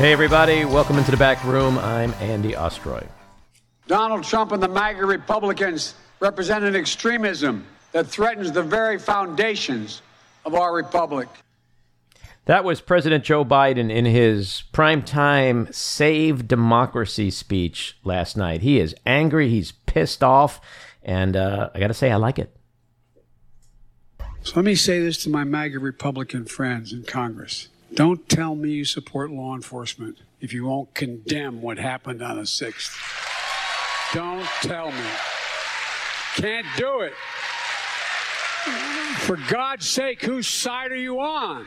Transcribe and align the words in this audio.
Hey, 0.00 0.12
everybody, 0.12 0.64
welcome 0.64 0.96
into 0.96 1.10
the 1.10 1.18
back 1.18 1.44
room. 1.44 1.76
I'm 1.76 2.14
Andy 2.20 2.52
Ostroy. 2.52 3.06
Donald 3.86 4.24
Trump 4.24 4.50
and 4.52 4.62
the 4.62 4.66
MAGA 4.66 5.04
Republicans 5.04 5.94
represent 6.20 6.64
an 6.64 6.74
extremism 6.74 7.66
that 7.92 8.06
threatens 8.06 8.50
the 8.50 8.62
very 8.62 8.98
foundations 8.98 10.00
of 10.46 10.54
our 10.54 10.74
republic. 10.74 11.28
That 12.46 12.64
was 12.64 12.80
President 12.80 13.24
Joe 13.24 13.44
Biden 13.44 13.90
in 13.90 14.06
his 14.06 14.62
primetime 14.72 15.70
Save 15.74 16.48
Democracy 16.48 17.30
speech 17.30 17.98
last 18.02 18.38
night. 18.38 18.62
He 18.62 18.80
is 18.80 18.94
angry, 19.04 19.50
he's 19.50 19.72
pissed 19.84 20.24
off, 20.24 20.62
and 21.02 21.36
uh, 21.36 21.68
I 21.74 21.78
got 21.78 21.88
to 21.88 21.94
say, 21.94 22.10
I 22.10 22.16
like 22.16 22.38
it. 22.38 22.56
So 24.44 24.54
let 24.56 24.64
me 24.64 24.76
say 24.76 24.98
this 24.98 25.22
to 25.24 25.28
my 25.28 25.44
MAGA 25.44 25.78
Republican 25.78 26.46
friends 26.46 26.90
in 26.90 27.02
Congress. 27.02 27.68
Don't 27.94 28.28
tell 28.28 28.54
me 28.54 28.70
you 28.70 28.84
support 28.84 29.30
law 29.30 29.54
enforcement 29.54 30.18
if 30.40 30.52
you 30.52 30.66
won't 30.66 30.94
condemn 30.94 31.60
what 31.60 31.78
happened 31.78 32.22
on 32.22 32.36
the 32.36 32.42
6th. 32.42 32.96
Don't 34.14 34.46
tell 34.62 34.90
me. 34.92 35.10
Can't 36.36 36.66
do 36.76 37.00
it. 37.00 37.14
For 39.20 39.36
God's 39.48 39.88
sake, 39.88 40.22
whose 40.22 40.46
side 40.46 40.92
are 40.92 40.96
you 40.96 41.20
on? 41.20 41.66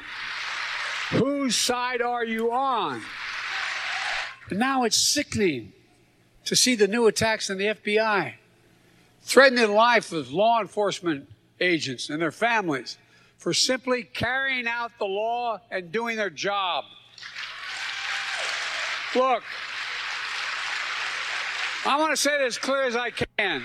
Whose 1.12 1.56
side 1.56 2.02
are 2.02 2.26
you 2.26 2.52
on? 2.52 3.02
And 4.50 4.60
now 4.60 4.84
it's 4.84 4.98
sickening 4.98 5.74
to 6.46 6.56
see 6.56 6.76
the 6.76 6.88
new 6.88 7.08
attacks 7.08 7.50
on 7.50 7.58
the 7.58 7.66
FBI, 7.66 8.34
threatening 9.22 9.68
the 9.68 9.74
life 9.74 10.12
of 10.12 10.32
law 10.32 10.60
enforcement 10.62 11.30
agents 11.60 12.10
and 12.10 12.22
their 12.22 12.32
families 12.32 12.98
for 13.44 13.54
simply 13.54 14.04
carrying 14.04 14.70
out 14.70 14.94
the 15.00 15.06
law 15.06 15.60
and 15.70 15.92
doing 15.92 16.16
their 16.16 16.30
job. 16.30 16.86
Look, 19.14 19.44
I 21.86 21.98
want 21.98 22.12
to 22.14 22.16
say 22.16 22.36
it 22.36 22.42
as 22.42 22.58
clear 22.58 22.84
as 22.84 22.96
I 22.96 23.10
can. 23.10 23.64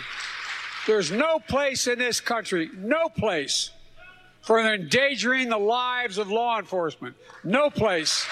There's 0.88 1.12
no 1.12 1.38
place 1.38 1.86
in 1.86 1.96
this 1.96 2.20
country, 2.20 2.70
no 2.76 3.08
place, 3.08 3.70
for 4.42 4.58
endangering 4.58 5.48
the 5.48 5.58
lives 5.58 6.18
of 6.18 6.28
law 6.28 6.58
enforcement. 6.58 7.14
No 7.44 7.70
place. 7.70 8.26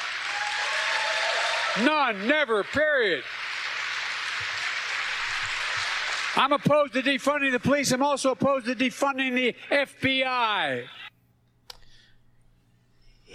None, 1.81 2.27
never, 2.27 2.65
period. 2.65 3.23
I'm 6.35 6.51
opposed 6.51 6.95
to 6.95 7.03
defunding 7.03 7.53
the 7.53 7.61
police. 7.61 7.93
I'm 7.93 8.03
also 8.03 8.33
opposed 8.33 8.67
to 8.67 8.75
defunding 8.75 9.37
the 9.37 9.55
FBI 9.71 10.89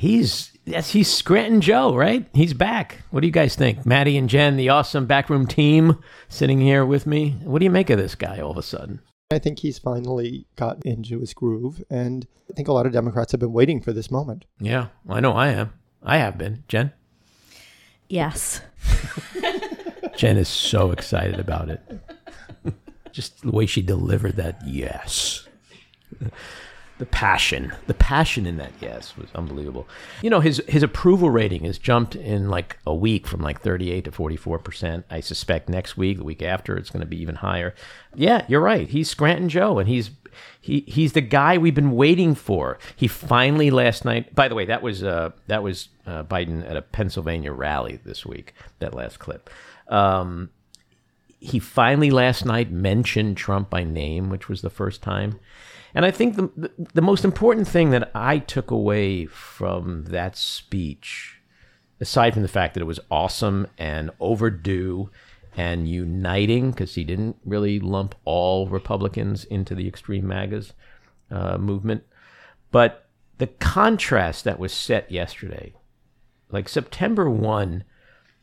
he's 0.02 0.52
yes, 0.66 0.90
he's 0.90 1.14
Scranton 1.14 1.62
Joe, 1.62 1.96
right? 1.96 2.28
He's 2.34 2.54
back. 2.54 3.04
What 3.12 3.22
do 3.22 3.28
you 3.28 3.32
guys 3.32 3.56
think? 3.56 3.86
Maddie 3.86 4.18
and 4.18 4.28
Jen, 4.28 4.58
the 4.58 4.70
awesome 4.70 5.06
backroom 5.06 5.46
team, 5.46 6.02
sitting 6.28 6.60
here 6.60 6.84
with 6.84 7.06
me. 7.06 7.38
What 7.44 7.60
do 7.60 7.66
you 7.66 7.72
make 7.72 7.92
of 7.92 8.00
this 8.00 8.16
guy 8.16 8.40
all 8.40 8.52
of 8.52 8.58
a 8.58 8.64
sudden? 8.64 9.00
I 9.32 9.40
think 9.40 9.60
he's 9.60 9.80
finally 9.80 10.48
got 10.58 10.84
into 10.84 11.20
his 11.20 11.34
groove, 11.34 11.84
and 11.90 12.28
I 12.50 12.54
think 12.54 12.68
a 12.68 12.74
lot 12.74 12.86
of 12.86 12.92
Democrats 12.92 13.32
have 13.32 13.40
been 13.40 13.54
waiting 13.54 13.80
for 13.80 13.94
this 13.94 14.12
moment. 14.12 14.46
Yeah, 14.60 14.88
I 15.08 15.20
know 15.20 15.34
I 15.34 15.50
am. 15.50 15.72
I 16.04 16.18
have 16.18 16.38
been. 16.38 16.64
Jen? 16.68 16.92
Yes. 18.10 18.62
Jen 20.18 20.38
is 20.38 20.50
so 20.50 20.92
excited 20.92 21.40
about 21.40 21.70
it. 21.70 21.80
Just 23.12 23.42
the 23.44 23.52
way 23.52 23.68
she 23.68 23.82
delivered 23.82 24.36
that 24.38 24.62
yes 24.66 25.48
the 27.01 27.07
passion, 27.07 27.73
the 27.88 27.95
passion 27.95 28.45
in 28.45 28.57
that 28.57 28.73
yes 28.79 29.17
was 29.17 29.28
unbelievable. 29.34 29.88
You 30.22 30.29
know, 30.29 30.39
his 30.39 30.62
his 30.67 30.84
approval 30.84 31.31
rating 31.31 31.63
has 31.63 31.79
jumped 31.79 32.16
in 32.16 32.47
like 32.47 32.78
a 32.85 32.94
week 32.94 33.25
from 33.25 33.41
like 33.41 33.59
38 33.59 34.03
to 34.06 34.12
44 34.12 34.59
percent. 34.59 35.06
I 35.09 35.19
suspect 35.19 35.67
next 35.67 35.97
week, 35.97 36.19
the 36.19 36.23
week 36.23 36.44
after, 36.44 36.78
it's 36.78 36.91
going 36.91 37.00
to 37.00 37.07
be 37.07 37.19
even 37.19 37.34
higher. 37.34 37.73
Yeah, 38.13 38.45
you're 38.47 38.62
right. 38.62 38.88
He's 38.88 39.09
Scranton 39.09 39.50
Joe, 39.50 39.79
and 39.79 39.89
he's 39.89 40.12
he 40.62 40.81
he's 40.81 41.13
the 41.13 41.22
guy 41.22 41.57
we've 41.57 41.73
been 41.73 41.94
waiting 41.94 42.35
for. 42.35 42.78
He 42.95 43.07
finally 43.07 43.72
last 43.72 44.06
night. 44.06 44.35
By 44.35 44.47
the 44.47 44.53
way, 44.53 44.66
that 44.66 44.83
was 44.83 45.03
uh, 45.03 45.31
that 45.47 45.63
was 45.63 45.89
uh, 46.06 46.23
Biden 46.25 46.69
at 46.69 46.78
a 46.78 46.83
Pennsylvania 46.83 47.51
rally 47.51 48.00
this 48.06 48.28
week. 48.28 48.53
That 48.78 48.94
last 48.94 49.18
clip. 49.18 49.50
Um, 49.88 50.51
he 51.39 51.57
finally 51.57 52.12
last 52.12 52.45
night 52.45 52.69
mentioned 52.69 53.38
Trump 53.38 53.72
by 53.72 53.83
name, 53.83 54.29
which 54.29 54.47
was 54.47 54.62
the 54.62 54.69
first 54.69 55.01
time. 55.01 55.39
And 55.94 56.06
I 56.06 56.12
think 56.12 56.35
the, 56.35 56.72
the 56.94 57.02
most 57.02 57.25
important 57.25 57.68
thing 57.68 57.90
that 57.91 58.12
I 58.16 58.40
took 58.40 58.72
away 58.72 59.25
from 59.25 60.06
that 60.06 60.38
speech, 60.38 61.41
aside 62.00 62.34
from 62.34 62.44
the 62.44 62.47
fact 62.47 62.74
that 62.74 62.81
it 62.81 62.85
was 62.85 63.00
awesome 63.09 63.68
and 63.78 64.12
overdue 64.19 65.09
and 65.57 65.88
uniting, 65.88 66.72
because 66.72 66.96
he 66.96 67.03
didn't 67.03 67.35
really 67.44 67.80
lump 67.80 68.16
all 68.24 68.68
Republicans 68.68 69.44
into 69.46 69.75
the 69.75 69.88
extreme 69.88 70.28
MAGAs 70.28 70.74
uh, 71.30 71.57
movement, 71.57 72.03
but 72.72 73.07
the 73.38 73.47
contrast 73.47 74.44
that 74.44 74.59
was 74.59 74.72
set 74.72 75.12
yesterday, 75.12 75.74
like 76.51 76.69
September 76.69 77.30
1, 77.30 77.84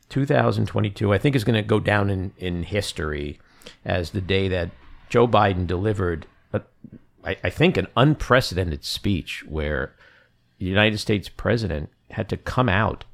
2022, 0.09 1.13
I 1.13 1.17
think 1.17 1.35
is 1.35 1.43
going 1.43 1.55
to 1.55 1.67
go 1.67 1.79
down 1.79 2.09
in, 2.09 2.33
in 2.37 2.63
history 2.63 3.39
as 3.85 4.11
the 4.11 4.21
day 4.21 4.47
that 4.49 4.71
Joe 5.09 5.27
Biden 5.27 5.65
delivered 5.65 6.25
a, 6.51 6.61
I, 7.29 7.37
I 7.43 7.49
think, 7.51 7.77
an 7.77 7.87
unprecedented 7.95 8.83
speech 8.83 9.45
where 9.47 9.95
the 10.57 10.65
United 10.65 10.97
States 10.97 11.29
president 11.29 11.89
had 12.11 12.27
to 12.29 12.37
come 12.37 12.67
out 12.67 13.05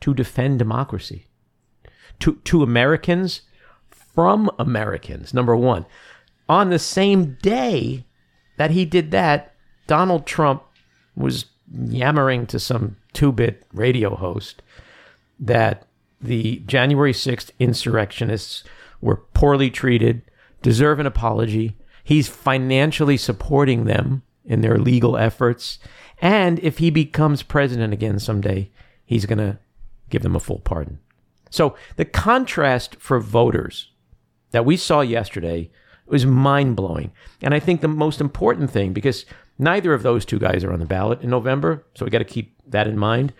to 0.00 0.14
defend 0.14 0.58
democracy 0.58 1.26
to, 2.20 2.36
to 2.44 2.62
Americans 2.62 3.42
from 3.90 4.50
Americans, 4.58 5.34
number 5.34 5.56
one. 5.56 5.84
On 6.48 6.70
the 6.70 6.78
same 6.78 7.36
day 7.42 8.04
that 8.56 8.70
he 8.70 8.84
did 8.84 9.10
that, 9.10 9.54
Donald 9.88 10.26
Trump 10.26 10.62
was 11.16 11.46
yammering 11.72 12.46
to 12.46 12.60
some 12.60 12.96
two 13.12 13.32
bit 13.32 13.64
radio 13.72 14.14
host 14.14 14.62
that 15.40 15.86
the 16.20 16.62
January 16.66 17.12
6th 17.12 17.50
insurrectionists 17.58 18.62
were 19.00 19.16
poorly 19.16 19.70
treated, 19.70 20.22
deserve 20.62 21.00
an 21.00 21.06
apology, 21.06 21.76
He's 22.10 22.26
financially 22.26 23.16
supporting 23.16 23.84
them 23.84 24.24
in 24.44 24.62
their 24.62 24.78
legal 24.78 25.16
efforts. 25.16 25.78
And 26.20 26.58
if 26.58 26.78
he 26.78 26.90
becomes 26.90 27.44
president 27.44 27.92
again 27.92 28.18
someday, 28.18 28.68
he's 29.06 29.26
going 29.26 29.38
to 29.38 29.60
give 30.08 30.22
them 30.22 30.34
a 30.34 30.40
full 30.40 30.58
pardon. 30.58 30.98
So 31.50 31.76
the 31.94 32.04
contrast 32.04 32.96
for 32.96 33.20
voters 33.20 33.92
that 34.50 34.64
we 34.64 34.76
saw 34.76 35.02
yesterday 35.02 35.70
was 36.04 36.26
mind 36.26 36.74
blowing. 36.74 37.12
And 37.42 37.54
I 37.54 37.60
think 37.60 37.80
the 37.80 37.86
most 37.86 38.20
important 38.20 38.72
thing, 38.72 38.92
because 38.92 39.24
neither 39.56 39.94
of 39.94 40.02
those 40.02 40.24
two 40.24 40.40
guys 40.40 40.64
are 40.64 40.72
on 40.72 40.80
the 40.80 40.86
ballot 40.86 41.22
in 41.22 41.30
November, 41.30 41.86
so 41.94 42.04
we 42.04 42.10
got 42.10 42.18
to 42.18 42.24
keep 42.24 42.56
that 42.66 42.88
in 42.88 42.98
mind. 42.98 43.32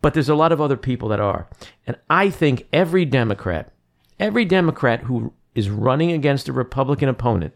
But 0.00 0.14
there's 0.14 0.28
a 0.28 0.36
lot 0.36 0.52
of 0.52 0.60
other 0.60 0.76
people 0.76 1.08
that 1.08 1.18
are. 1.18 1.48
And 1.88 1.96
I 2.08 2.30
think 2.30 2.68
every 2.72 3.04
Democrat, 3.04 3.72
every 4.20 4.44
Democrat 4.44 5.00
who 5.00 5.32
is 5.56 5.68
running 5.68 6.12
against 6.12 6.48
a 6.48 6.52
Republican 6.52 7.08
opponent 7.08 7.54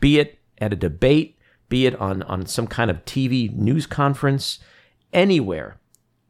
be 0.00 0.18
it 0.18 0.38
at 0.58 0.72
a 0.72 0.76
debate, 0.76 1.38
be 1.68 1.86
it 1.86 1.98
on, 2.00 2.22
on 2.22 2.46
some 2.46 2.66
kind 2.66 2.90
of 2.90 3.04
TV 3.04 3.54
news 3.54 3.86
conference, 3.86 4.58
anywhere. 5.12 5.78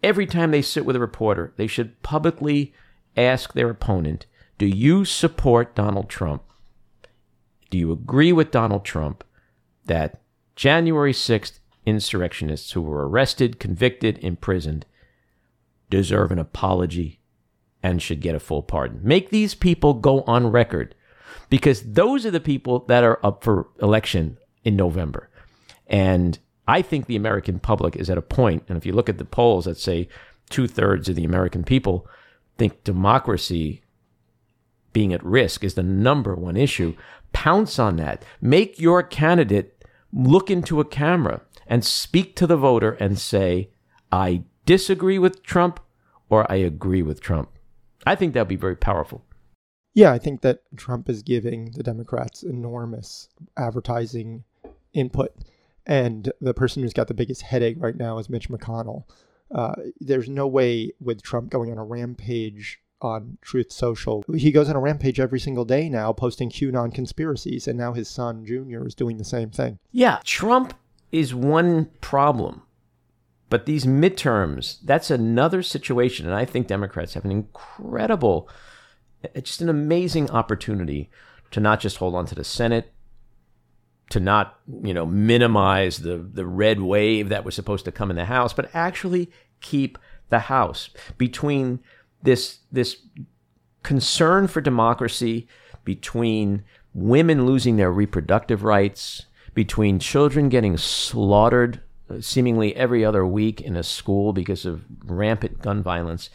Every 0.02 0.26
time 0.26 0.50
they 0.50 0.62
sit 0.62 0.84
with 0.84 0.96
a 0.96 1.00
reporter, 1.00 1.52
they 1.56 1.66
should 1.66 2.02
publicly 2.02 2.74
ask 3.16 3.52
their 3.52 3.70
opponent, 3.70 4.26
Do 4.58 4.66
you 4.66 5.04
support 5.04 5.74
Donald 5.74 6.08
Trump? 6.08 6.42
Do 7.70 7.78
you 7.78 7.90
agree 7.90 8.32
with 8.32 8.50
Donald 8.50 8.84
Trump 8.84 9.24
that 9.86 10.20
January 10.56 11.12
6th 11.12 11.58
insurrectionists 11.86 12.72
who 12.72 12.82
were 12.82 13.08
arrested, 13.08 13.58
convicted, 13.58 14.18
imprisoned 14.18 14.86
deserve 15.90 16.30
an 16.32 16.38
apology 16.38 17.20
and 17.82 18.00
should 18.00 18.20
get 18.20 18.34
a 18.34 18.40
full 18.40 18.62
pardon? 18.62 19.00
Make 19.02 19.30
these 19.30 19.54
people 19.54 19.94
go 19.94 20.22
on 20.22 20.48
record 20.48 20.94
because 21.50 21.82
those 21.82 22.24
are 22.26 22.30
the 22.30 22.40
people 22.40 22.80
that 22.86 23.04
are 23.04 23.24
up 23.24 23.44
for 23.44 23.68
election 23.80 24.38
in 24.64 24.76
November. 24.76 25.30
And 25.86 26.38
I 26.66 26.82
think 26.82 27.06
the 27.06 27.16
American 27.16 27.58
public 27.58 27.96
is 27.96 28.08
at 28.08 28.18
a 28.18 28.22
point, 28.22 28.64
and 28.68 28.78
if 28.78 28.86
you 28.86 28.92
look 28.92 29.08
at 29.08 29.18
the 29.18 29.24
polls 29.24 29.66
that 29.66 29.78
say 29.78 30.08
two 30.50 30.66
thirds 30.66 31.08
of 31.08 31.16
the 31.16 31.24
American 31.24 31.64
people 31.64 32.06
think 32.56 32.84
democracy 32.84 33.82
being 34.92 35.12
at 35.12 35.24
risk 35.24 35.64
is 35.64 35.74
the 35.74 35.82
number 35.82 36.34
one 36.34 36.56
issue, 36.56 36.94
pounce 37.32 37.78
on 37.78 37.96
that. 37.96 38.24
Make 38.40 38.78
your 38.78 39.02
candidate 39.02 39.84
look 40.12 40.50
into 40.50 40.80
a 40.80 40.84
camera 40.84 41.42
and 41.66 41.84
speak 41.84 42.36
to 42.36 42.46
the 42.46 42.56
voter 42.56 42.92
and 42.92 43.18
say, 43.18 43.70
I 44.12 44.44
disagree 44.64 45.18
with 45.18 45.42
Trump 45.42 45.80
or 46.30 46.50
I 46.50 46.56
agree 46.56 47.02
with 47.02 47.20
Trump. 47.20 47.50
I 48.06 48.14
think 48.14 48.32
that 48.34 48.42
would 48.42 48.48
be 48.48 48.56
very 48.56 48.76
powerful. 48.76 49.24
Yeah, 49.94 50.12
I 50.12 50.18
think 50.18 50.42
that 50.42 50.62
Trump 50.76 51.08
is 51.08 51.22
giving 51.22 51.70
the 51.72 51.82
Democrats 51.82 52.42
enormous 52.42 53.28
advertising 53.56 54.44
input. 54.92 55.32
And 55.86 56.32
the 56.40 56.54
person 56.54 56.82
who's 56.82 56.92
got 56.92 57.08
the 57.08 57.14
biggest 57.14 57.42
headache 57.42 57.76
right 57.78 57.96
now 57.96 58.18
is 58.18 58.28
Mitch 58.28 58.48
McConnell. 58.48 59.04
Uh, 59.54 59.74
there's 60.00 60.28
no 60.28 60.46
way 60.46 60.92
with 61.00 61.22
Trump 61.22 61.50
going 61.50 61.70
on 61.70 61.78
a 61.78 61.84
rampage 61.84 62.80
on 63.00 63.36
Truth 63.42 63.70
Social. 63.70 64.24
He 64.34 64.50
goes 64.50 64.68
on 64.68 64.76
a 64.76 64.80
rampage 64.80 65.20
every 65.20 65.38
single 65.38 65.64
day 65.64 65.88
now, 65.88 66.12
posting 66.12 66.50
QAnon 66.50 66.92
conspiracies, 66.94 67.68
and 67.68 67.78
now 67.78 67.92
his 67.92 68.08
son 68.08 68.44
Junior 68.44 68.86
is 68.86 68.94
doing 68.94 69.18
the 69.18 69.24
same 69.24 69.50
thing. 69.50 69.78
Yeah, 69.92 70.20
Trump 70.24 70.74
is 71.12 71.34
one 71.34 71.90
problem. 72.00 72.62
But 73.50 73.66
these 73.66 73.84
midterms, 73.84 74.78
that's 74.82 75.10
another 75.10 75.62
situation. 75.62 76.26
And 76.26 76.34
I 76.34 76.44
think 76.44 76.66
Democrats 76.66 77.14
have 77.14 77.24
an 77.24 77.30
incredible, 77.30 78.48
just 79.42 79.60
an 79.60 79.68
amazing 79.68 80.30
opportunity 80.30 81.10
to 81.50 81.60
not 81.60 81.80
just 81.80 81.98
hold 81.98 82.14
on 82.14 82.26
to 82.26 82.34
the 82.34 82.44
Senate, 82.44 82.92
to 84.10 84.20
not, 84.20 84.58
you 84.82 84.92
know, 84.92 85.06
minimize 85.06 85.98
the, 85.98 86.18
the 86.18 86.46
red 86.46 86.80
wave 86.80 87.28
that 87.28 87.44
was 87.44 87.54
supposed 87.54 87.84
to 87.84 87.92
come 87.92 88.10
in 88.10 88.16
the 88.16 88.26
House, 88.26 88.52
but 88.52 88.70
actually 88.74 89.30
keep 89.60 89.98
the 90.28 90.40
House. 90.40 90.90
Between 91.16 91.80
this 92.22 92.58
this 92.72 93.02
concern 93.82 94.46
for 94.46 94.60
democracy, 94.60 95.46
between 95.84 96.64
women 96.94 97.46
losing 97.46 97.76
their 97.76 97.92
reproductive 97.92 98.64
rights, 98.64 99.26
between 99.52 99.98
children 99.98 100.48
getting 100.48 100.76
slaughtered 100.76 101.80
uh, 102.10 102.20
seemingly 102.20 102.74
every 102.76 103.04
other 103.04 103.26
week 103.26 103.60
in 103.60 103.76
a 103.76 103.82
school 103.82 104.32
because 104.32 104.66
of 104.66 104.84
rampant 105.04 105.62
gun 105.62 105.82
violence, 105.82 106.30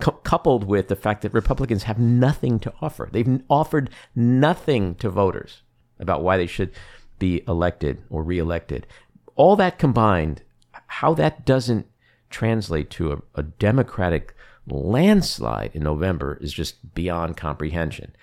cu- 0.00 0.18
coupled 0.22 0.64
with 0.64 0.88
the 0.88 0.96
fact 0.96 1.22
that 1.22 1.34
Republicans 1.34 1.84
have 1.84 1.98
nothing 1.98 2.58
to 2.60 2.72
offer. 2.80 3.08
They've 3.10 3.42
offered 3.48 3.90
nothing 4.14 4.94
to 4.96 5.10
voters 5.10 5.62
about 5.98 6.22
why 6.22 6.36
they 6.36 6.46
should 6.46 6.72
be 7.18 7.42
elected 7.48 8.02
or 8.10 8.22
reelected. 8.22 8.86
All 9.34 9.56
that 9.56 9.78
combined, 9.78 10.42
how 10.86 11.14
that 11.14 11.44
doesn't 11.44 11.86
translate 12.30 12.90
to 12.90 13.12
a, 13.12 13.18
a 13.36 13.42
Democratic 13.42 14.34
landslide 14.66 15.70
in 15.74 15.82
November 15.82 16.38
is 16.40 16.52
just 16.52 16.94
beyond 16.94 17.36
comprehension. 17.36 18.14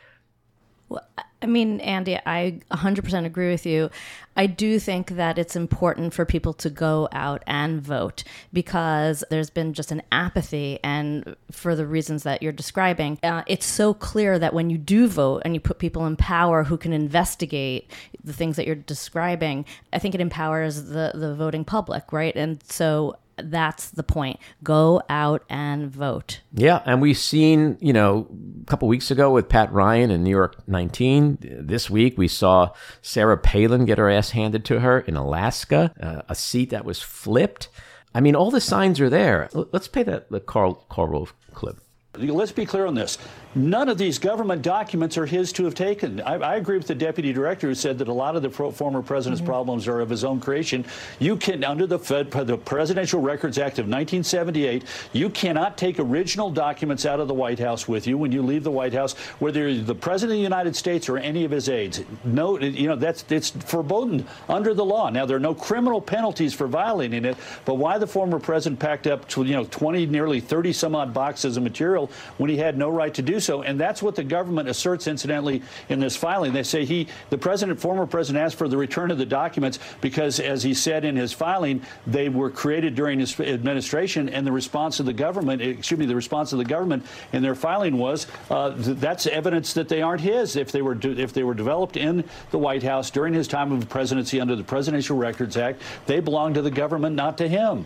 Well, 0.89 1.07
I 1.45 1.47
mean, 1.47 1.79
Andy, 1.81 2.17
I 2.25 2.59
100% 2.71 3.23
agree 3.23 3.51
with 3.51 3.67
you. 3.67 3.91
I 4.35 4.47
do 4.47 4.79
think 4.79 5.11
that 5.11 5.37
it's 5.37 5.55
important 5.55 6.11
for 6.11 6.25
people 6.25 6.53
to 6.53 6.71
go 6.71 7.07
out 7.11 7.43
and 7.45 7.79
vote 7.79 8.23
because 8.51 9.23
there's 9.29 9.51
been 9.51 9.73
just 9.73 9.91
an 9.91 10.01
apathy, 10.11 10.79
and 10.83 11.35
for 11.51 11.75
the 11.75 11.85
reasons 11.85 12.23
that 12.23 12.41
you're 12.41 12.51
describing, 12.51 13.19
uh, 13.21 13.43
it's 13.45 13.67
so 13.67 13.93
clear 13.93 14.39
that 14.39 14.55
when 14.55 14.71
you 14.71 14.79
do 14.79 15.07
vote 15.07 15.43
and 15.45 15.53
you 15.53 15.59
put 15.59 15.77
people 15.77 16.07
in 16.07 16.15
power 16.15 16.63
who 16.63 16.77
can 16.77 16.93
investigate 16.93 17.91
the 18.23 18.33
things 18.33 18.55
that 18.55 18.65
you're 18.65 18.73
describing, 18.73 19.65
I 19.93 19.99
think 19.99 20.15
it 20.15 20.21
empowers 20.21 20.85
the 20.85 21.11
the 21.13 21.35
voting 21.35 21.63
public, 21.63 22.11
right? 22.11 22.35
And 22.35 22.59
so 22.63 23.17
that's 23.37 23.89
the 23.89 24.03
point. 24.03 24.39
Go 24.63 25.01
out 25.09 25.43
and 25.49 25.91
vote. 25.91 26.41
Yeah, 26.53 26.81
and 26.85 27.01
we've 27.01 27.17
seen, 27.17 27.77
you 27.79 27.93
know, 27.93 28.27
a 28.61 28.65
couple 28.65 28.87
weeks 28.87 29.11
ago 29.11 29.31
with 29.31 29.49
Pat 29.49 29.71
Ryan 29.71 30.11
in 30.11 30.23
New 30.23 30.29
York 30.29 30.67
19. 30.67 31.37
This 31.41 31.89
week 31.89 32.17
we 32.17 32.27
saw 32.27 32.71
Sarah 33.01 33.37
Palin 33.37 33.85
get 33.85 33.97
her 33.97 34.09
ass 34.09 34.31
handed 34.31 34.65
to 34.65 34.79
her 34.79 34.99
in 34.99 35.15
Alaska, 35.15 35.93
uh, 35.99 36.21
a 36.29 36.35
seat 36.35 36.69
that 36.69 36.85
was 36.85 37.01
flipped. 37.01 37.69
I 38.13 38.21
mean, 38.21 38.35
all 38.35 38.51
the 38.51 38.61
signs 38.61 39.01
are 39.01 39.09
there. 39.09 39.49
Let's 39.53 39.89
play 39.89 40.03
that 40.03 40.31
the 40.31 40.39
Karl 40.39 40.85
Karl 40.89 41.07
Rove 41.07 41.33
clip. 41.53 41.79
Let's 42.17 42.51
be 42.51 42.65
clear 42.65 42.85
on 42.85 42.95
this. 42.95 43.17
None 43.57 43.87
of 43.87 43.97
these 43.97 44.19
government 44.19 44.61
documents 44.61 45.17
are 45.17 45.25
his 45.25 45.53
to 45.53 45.63
have 45.63 45.75
taken. 45.75 46.19
I, 46.21 46.33
I 46.33 46.55
agree 46.57 46.77
with 46.77 46.87
the 46.87 46.95
deputy 46.95 47.31
director 47.31 47.67
who 47.67 47.75
said 47.75 47.97
that 47.99 48.09
a 48.09 48.13
lot 48.13 48.35
of 48.35 48.41
the 48.41 48.49
pro, 48.49 48.69
former 48.69 49.01
president's 49.01 49.39
mm-hmm. 49.39 49.49
problems 49.49 49.87
are 49.87 50.01
of 50.01 50.09
his 50.09 50.25
own 50.25 50.41
creation. 50.41 50.83
You 51.19 51.37
can, 51.37 51.63
under 51.63 51.87
the, 51.87 51.97
Fed, 51.97 52.31
the 52.31 52.57
Presidential 52.57 53.21
Records 53.21 53.57
Act 53.57 53.79
of 53.79 53.85
1978, 53.85 54.83
you 55.13 55.29
cannot 55.29 55.77
take 55.77 55.99
original 55.99 56.51
documents 56.51 57.05
out 57.05 57.21
of 57.21 57.29
the 57.29 57.33
White 57.33 57.59
House 57.59 57.87
with 57.87 58.05
you 58.05 58.17
when 58.17 58.33
you 58.33 58.41
leave 58.41 58.65
the 58.65 58.71
White 58.71 58.93
House, 58.93 59.13
whether 59.39 59.69
you're 59.69 59.83
the 59.83 59.95
president 59.95 60.33
of 60.33 60.39
the 60.39 60.43
United 60.43 60.75
States 60.75 61.07
or 61.07 61.17
any 61.17 61.45
of 61.45 61.51
his 61.51 61.69
aides. 61.69 62.03
No, 62.25 62.59
you 62.59 62.89
know 62.89 62.97
that's 62.97 63.23
it's 63.29 63.51
verboten 63.51 64.27
under 64.49 64.73
the 64.73 64.83
law. 64.83 65.09
Now 65.09 65.25
there 65.25 65.37
are 65.37 65.39
no 65.39 65.55
criminal 65.55 66.01
penalties 66.01 66.53
for 66.53 66.67
violating 66.67 67.23
it, 67.23 67.37
but 67.63 67.75
why 67.75 67.97
the 67.97 68.07
former 68.07 68.39
president 68.39 68.81
packed 68.81 69.07
up 69.07 69.25
to, 69.29 69.45
you 69.45 69.53
know 69.53 69.63
20, 69.63 70.07
nearly 70.07 70.41
30 70.41 70.73
some 70.73 70.93
odd 70.93 71.13
boxes 71.13 71.55
of 71.55 71.63
material 71.63 72.04
when 72.37 72.49
he 72.49 72.57
had 72.57 72.77
no 72.77 72.89
right 72.89 73.13
to 73.13 73.21
do 73.21 73.39
so, 73.39 73.61
and 73.61 73.79
that's 73.79 74.01
what 74.01 74.15
the 74.15 74.23
government 74.23 74.69
asserts, 74.69 75.07
incidentally, 75.07 75.61
in 75.89 75.99
this 75.99 76.15
filing. 76.15 76.53
They 76.53 76.63
say 76.63 76.85
he, 76.85 77.07
the 77.29 77.37
president, 77.37 77.79
former 77.79 78.05
president, 78.05 78.43
asked 78.43 78.57
for 78.57 78.67
the 78.67 78.77
return 78.77 79.11
of 79.11 79.17
the 79.17 79.25
documents 79.25 79.79
because, 80.01 80.39
as 80.39 80.63
he 80.63 80.73
said 80.73 81.05
in 81.05 81.15
his 81.15 81.33
filing, 81.33 81.81
they 82.07 82.29
were 82.29 82.49
created 82.49 82.95
during 82.95 83.19
his 83.19 83.39
administration, 83.39 84.29
and 84.29 84.45
the 84.45 84.51
response 84.51 84.99
of 84.99 85.05
the 85.05 85.13
government, 85.13 85.61
excuse 85.61 85.99
me, 85.99 86.05
the 86.05 86.15
response 86.15 86.51
of 86.53 86.59
the 86.59 86.65
government 86.65 87.05
in 87.33 87.41
their 87.41 87.55
filing 87.55 87.97
was 87.97 88.27
uh, 88.49 88.71
th- 88.75 88.97
that's 88.97 89.27
evidence 89.27 89.73
that 89.73 89.89
they 89.89 90.01
aren't 90.01 90.21
his 90.21 90.55
if 90.55 90.71
they 90.71 90.81
were 90.81 90.97
if 91.01 91.33
they 91.33 91.43
were 91.43 91.53
developed 91.53 91.97
in 91.97 92.23
the 92.51 92.57
White 92.57 92.83
House 92.83 93.09
during 93.09 93.33
his 93.33 93.47
time 93.47 93.71
of 93.71 93.87
presidency 93.89 94.39
under 94.39 94.55
the 94.55 94.63
Presidential 94.63 95.17
Records 95.17 95.57
Act. 95.57 95.81
They 96.05 96.19
belong 96.19 96.53
to 96.53 96.61
the 96.61 96.71
government, 96.71 97.15
not 97.15 97.37
to 97.39 97.47
him. 97.47 97.85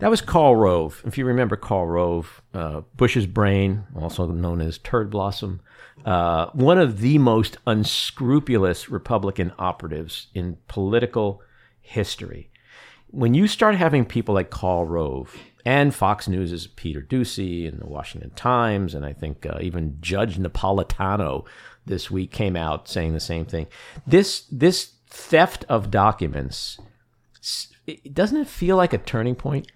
That 0.00 0.10
was 0.10 0.20
Karl 0.20 0.56
Rove. 0.56 1.02
If 1.06 1.16
you 1.18 1.24
remember 1.24 1.56
Karl 1.56 1.86
Rove, 1.86 2.42
uh, 2.52 2.82
Bush's 2.96 3.26
brain, 3.26 3.84
also 3.96 4.26
known 4.26 4.60
as 4.60 4.78
Turd 4.78 5.10
Blossom, 5.10 5.60
uh, 6.04 6.46
one 6.52 6.78
of 6.78 7.00
the 7.00 7.18
most 7.18 7.56
unscrupulous 7.66 8.88
Republican 8.90 9.52
operatives 9.58 10.26
in 10.34 10.58
political 10.68 11.40
history. 11.80 12.50
When 13.08 13.32
you 13.34 13.46
start 13.46 13.76
having 13.76 14.04
people 14.04 14.34
like 14.34 14.50
Karl 14.50 14.84
Rove 14.84 15.34
and 15.64 15.94
Fox 15.94 16.26
News' 16.28 16.66
Peter 16.66 17.00
Doocy 17.00 17.66
and 17.68 17.80
the 17.80 17.86
Washington 17.86 18.30
Times, 18.30 18.94
and 18.94 19.06
I 19.06 19.12
think 19.12 19.46
uh, 19.46 19.58
even 19.60 19.98
Judge 20.00 20.36
Napolitano 20.36 21.46
this 21.86 22.10
week 22.10 22.32
came 22.32 22.56
out 22.56 22.88
saying 22.88 23.12
the 23.14 23.20
same 23.20 23.44
thing. 23.46 23.68
This 24.06 24.46
this 24.50 24.92
theft 25.08 25.64
of 25.68 25.90
documents, 25.90 26.78
it- 27.86 28.12
doesn't 28.12 28.36
it 28.40 28.48
feel 28.48 28.76
like 28.76 28.92
a 28.92 28.98
turning 28.98 29.36
point? 29.36 29.70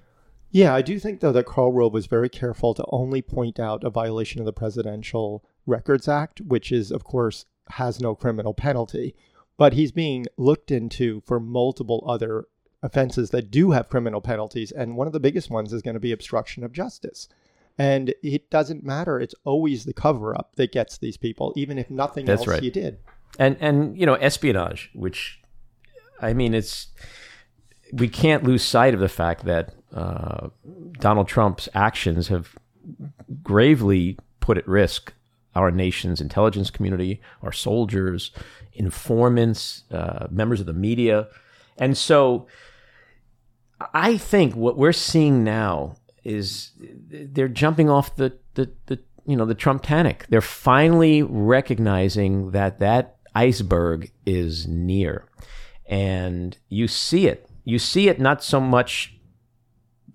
Yeah, 0.50 0.75
I 0.75 0.83
do 0.83 0.99
think 0.99 1.21
though 1.21 1.33
that 1.33 1.47
Karl 1.47 1.73
Rove 1.73 1.93
was 1.93 2.06
very 2.06 2.29
careful 2.29 2.75
to 2.75 2.85
only 2.89 3.21
point 3.23 3.61
out 3.61 3.85
a 3.85 3.91
violation 3.91 4.40
of 4.40 4.47
the 4.47 4.52
Presidential 4.52 5.45
Records 5.67 6.09
Act, 6.09 6.40
which 6.40 6.73
is 6.73 6.90
of 6.90 7.05
course 7.05 7.45
has 7.71 8.00
no 8.00 8.14
criminal 8.14 8.55
penalty, 8.55 9.14
but 9.59 9.75
he's 9.75 9.93
being 9.93 10.25
looked 10.38 10.71
into 10.71 11.21
for 11.26 11.38
multiple 11.38 12.02
other 12.09 12.47
offenses 12.83 13.31
that 13.31 13.50
do 13.50 13.73
have 13.73 13.88
criminal 13.90 14.21
penalties, 14.21 14.73
and 14.73 14.97
one 14.97 15.07
of 15.07 15.12
the 15.12 15.21
biggest 15.21 15.50
ones 15.50 15.73
is 15.73 15.83
going 15.83 15.95
to 15.95 16.00
be 16.00 16.12
obstruction 16.12 16.64
of 16.64 16.73
justice. 16.73 17.28
And 17.76 18.14
it 18.23 18.49
doesn't 18.50 18.83
matter; 18.83 19.21
it's 19.21 19.35
always 19.45 19.85
the 19.85 19.93
cover-up 19.93 20.57
that 20.57 20.73
gets 20.73 20.97
these 20.97 21.17
people, 21.17 21.52
even 21.57 21.76
if 21.78 21.90
nothing 21.90 22.25
That's 22.25 22.40
else 22.40 22.49
right. 22.49 22.62
you 22.62 22.71
did. 22.71 22.99
and 23.38 23.57
and 23.61 23.97
you 23.99 24.07
know 24.07 24.14
espionage 24.14 24.90
which 24.95 25.40
i 26.23 26.33
mean 26.33 26.55
it's 26.55 26.88
we 27.93 28.09
can't 28.09 28.43
lose 28.43 28.62
sight 28.64 28.95
of 28.95 29.00
the 29.00 29.09
fact 29.09 29.45
that 29.45 29.75
uh, 29.95 30.49
donald 30.99 31.28
trump's 31.28 31.68
actions 31.75 32.28
have 32.28 32.57
gravely 33.42 34.18
put 34.40 34.59
at 34.59 34.66
risk 34.66 35.12
our 35.54 35.71
nation's 35.71 36.21
intelligence 36.21 36.71
community 36.71 37.21
our 37.42 37.52
soldiers 37.52 38.30
informants 38.75 39.85
uh, 39.90 40.26
members 40.30 40.61
of 40.61 40.66
the 40.66 40.73
media 40.73 41.26
and 41.78 41.97
so 41.97 42.47
i 43.95 44.16
think 44.16 44.54
what 44.54 44.76
we're 44.76 44.92
seeing 44.92 45.42
now 45.42 45.97
is 46.25 46.73
they're 46.78 47.49
jumping 47.49 47.88
off 47.88 48.16
the 48.16 48.37
the, 48.54 48.71
the 48.87 48.99
you 49.28 49.37
know 49.37 49.45
the 49.45 49.54
Trump 49.54 49.83
Titanic. 49.83 50.26
They're 50.30 50.40
finally 50.40 51.23
recognizing 51.23 52.52
that 52.52 52.78
that 52.80 53.16
iceberg 53.35 54.11
is 54.25 54.66
near, 54.66 55.26
and 55.87 56.57
you 56.71 56.88
see 56.88 57.26
it. 57.26 57.49
You 57.64 57.78
see 57.78 58.09
it 58.09 58.18
not 58.18 58.42
so 58.42 58.59
much 58.59 59.18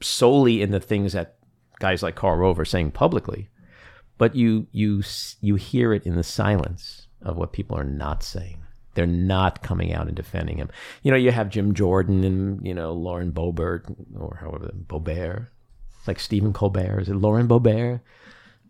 solely 0.03 0.61
in 0.61 0.71
the 0.71 0.79
things 0.79 1.13
that 1.13 1.37
guys 1.79 2.03
like 2.03 2.15
Karl 2.15 2.37
Rove 2.37 2.59
are 2.59 2.65
saying 2.65 2.91
publicly, 2.91 3.49
but 4.17 4.35
you 4.35 4.67
you 4.71 5.03
you 5.41 5.55
hear 5.55 5.93
it 5.93 6.05
in 6.05 6.15
the 6.15 6.23
silence 6.23 7.07
of 7.21 7.37
what 7.37 7.53
people 7.53 7.77
are 7.77 7.83
not 7.83 8.23
saying. 8.23 8.59
They're 8.95 9.07
not 9.07 9.63
coming 9.63 9.91
out 9.91 10.07
and 10.07 10.15
defending 10.15 10.57
him. 10.57 10.69
You 11.01 11.11
know, 11.11 11.17
you 11.17 11.31
have 11.31 11.49
Jim 11.49 11.73
Jordan 11.73 12.23
and 12.23 12.65
you 12.65 12.73
know 12.73 12.93
Lauren 12.93 13.31
Boebert 13.31 13.83
or 14.17 14.37
however 14.39 14.71
Bobert, 14.87 15.47
like 16.07 16.19
Stephen 16.19 16.53
Colbert. 16.53 17.01
Is 17.01 17.09
it 17.09 17.15
Lauren 17.15 17.47
Bobert? 17.47 18.01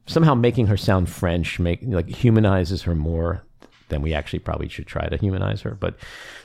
Somehow 0.05 0.33
making 0.33 0.67
her 0.67 0.77
sound 0.77 1.09
French, 1.09 1.59
make 1.59 1.81
like 1.83 2.09
humanizes 2.09 2.83
her 2.83 2.95
more 2.95 3.43
than 3.89 4.01
we 4.01 4.13
actually 4.13 4.39
probably 4.39 4.67
should 4.67 4.87
try 4.87 5.07
to 5.07 5.17
humanize 5.17 5.61
her. 5.61 5.75
But 5.75 5.97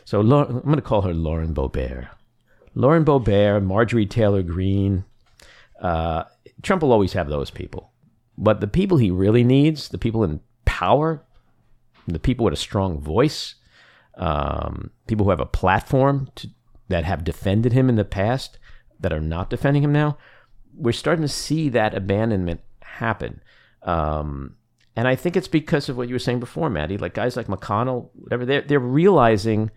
so 0.05 0.21
I'm 0.21 0.61
going 0.61 0.77
to 0.77 0.83
call 0.83 1.03
her 1.03 1.15
Lauren 1.15 1.55
Bobert. 1.55 2.09
Lauren 2.79 3.05
Bobert, 3.05 3.65
Marjorie 3.65 4.07
Taylor 4.07 4.41
Greene. 4.41 5.05
Uh, 5.83 6.23
Trump 6.63 6.81
will 6.81 6.93
always 6.93 7.13
have 7.13 7.29
those 7.29 7.51
people, 7.51 7.91
but 8.39 8.61
the 8.61 8.69
people 8.69 8.99
he 8.99 9.11
really 9.11 9.43
needs, 9.43 9.89
the 9.89 9.99
people 9.99 10.23
in 10.23 10.39
power, 10.65 11.25
the 12.07 12.21
people 12.21 12.45
with 12.45 12.55
a 12.55 12.57
strong 12.57 13.01
voice, 13.01 13.57
um, 14.15 14.93
people 15.09 15.25
who 15.25 15.31
have 15.31 15.41
a 15.41 15.47
platform 15.47 16.31
to, 16.37 16.49
that 16.89 17.03
have 17.03 17.25
defended 17.25 17.73
him 17.73 17.89
in 17.89 17.97
the 17.97 18.05
past, 18.05 18.61
that 19.01 19.13
are 19.13 19.21
not 19.21 19.51
defending 19.51 19.83
him 19.83 19.93
now, 19.93 20.17
we're 20.73 20.93
starting 20.93 21.23
to 21.23 21.29
see 21.29 21.69
that 21.69 21.97
abandonment 21.97 22.61
happen. 22.83 23.41
Um, 23.83 24.55
and 24.95 25.09
I 25.09 25.17
think 25.17 25.37
it's 25.37 25.49
because 25.49 25.89
of 25.89 25.97
what 25.97 26.07
you 26.07 26.15
were 26.15 26.21
saying 26.21 26.39
before, 26.39 26.71
Maddie. 26.71 26.97
Like 26.97 27.15
guys 27.15 27.37
like 27.37 27.49
McConnell, 27.49 28.11
whatever, 28.15 28.47
they're 28.47 28.63
they're 28.63 28.79
realizing 28.79 29.73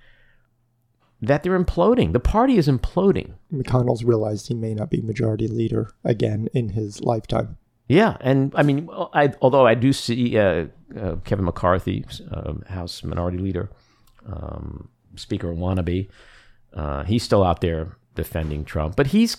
that 1.22 1.44
they're 1.44 1.60
imploding. 1.60 2.14
The 2.14 2.20
party 2.20 2.58
is 2.58 2.68
imploding. 2.68 3.34
McConnell's 3.54 4.04
realized 4.04 4.48
he 4.48 4.56
may 4.56 4.74
not 4.74 4.90
be 4.90 5.02
majority 5.02 5.48
leader 5.48 5.92
again 6.04 6.50
in 6.54 6.70
his 6.70 7.02
lifetime. 7.02 7.58
Yeah, 7.88 8.18
and 8.22 8.54
I 8.56 8.64
mean, 8.64 8.90
I, 9.14 9.34
although 9.42 9.68
I 9.68 9.76
do 9.76 9.92
see 9.94 10.38
uh, 10.38 10.68
uh, 10.98 11.16
Kevin 11.26 11.46
McCarthy, 11.46 12.06
uh, 12.32 12.54
House 12.68 13.04
Minority 13.04 13.38
Leader, 13.38 13.70
um, 14.26 14.90
Speaker 15.16 15.50
wannabe, 15.50 16.10
uh, 16.74 17.04
he's 17.04 17.24
still 17.24 17.44
out 17.44 17.62
there 17.62 17.98
defending 18.16 18.64
Trump. 18.64 18.96
But 18.96 19.08
he's, 19.08 19.36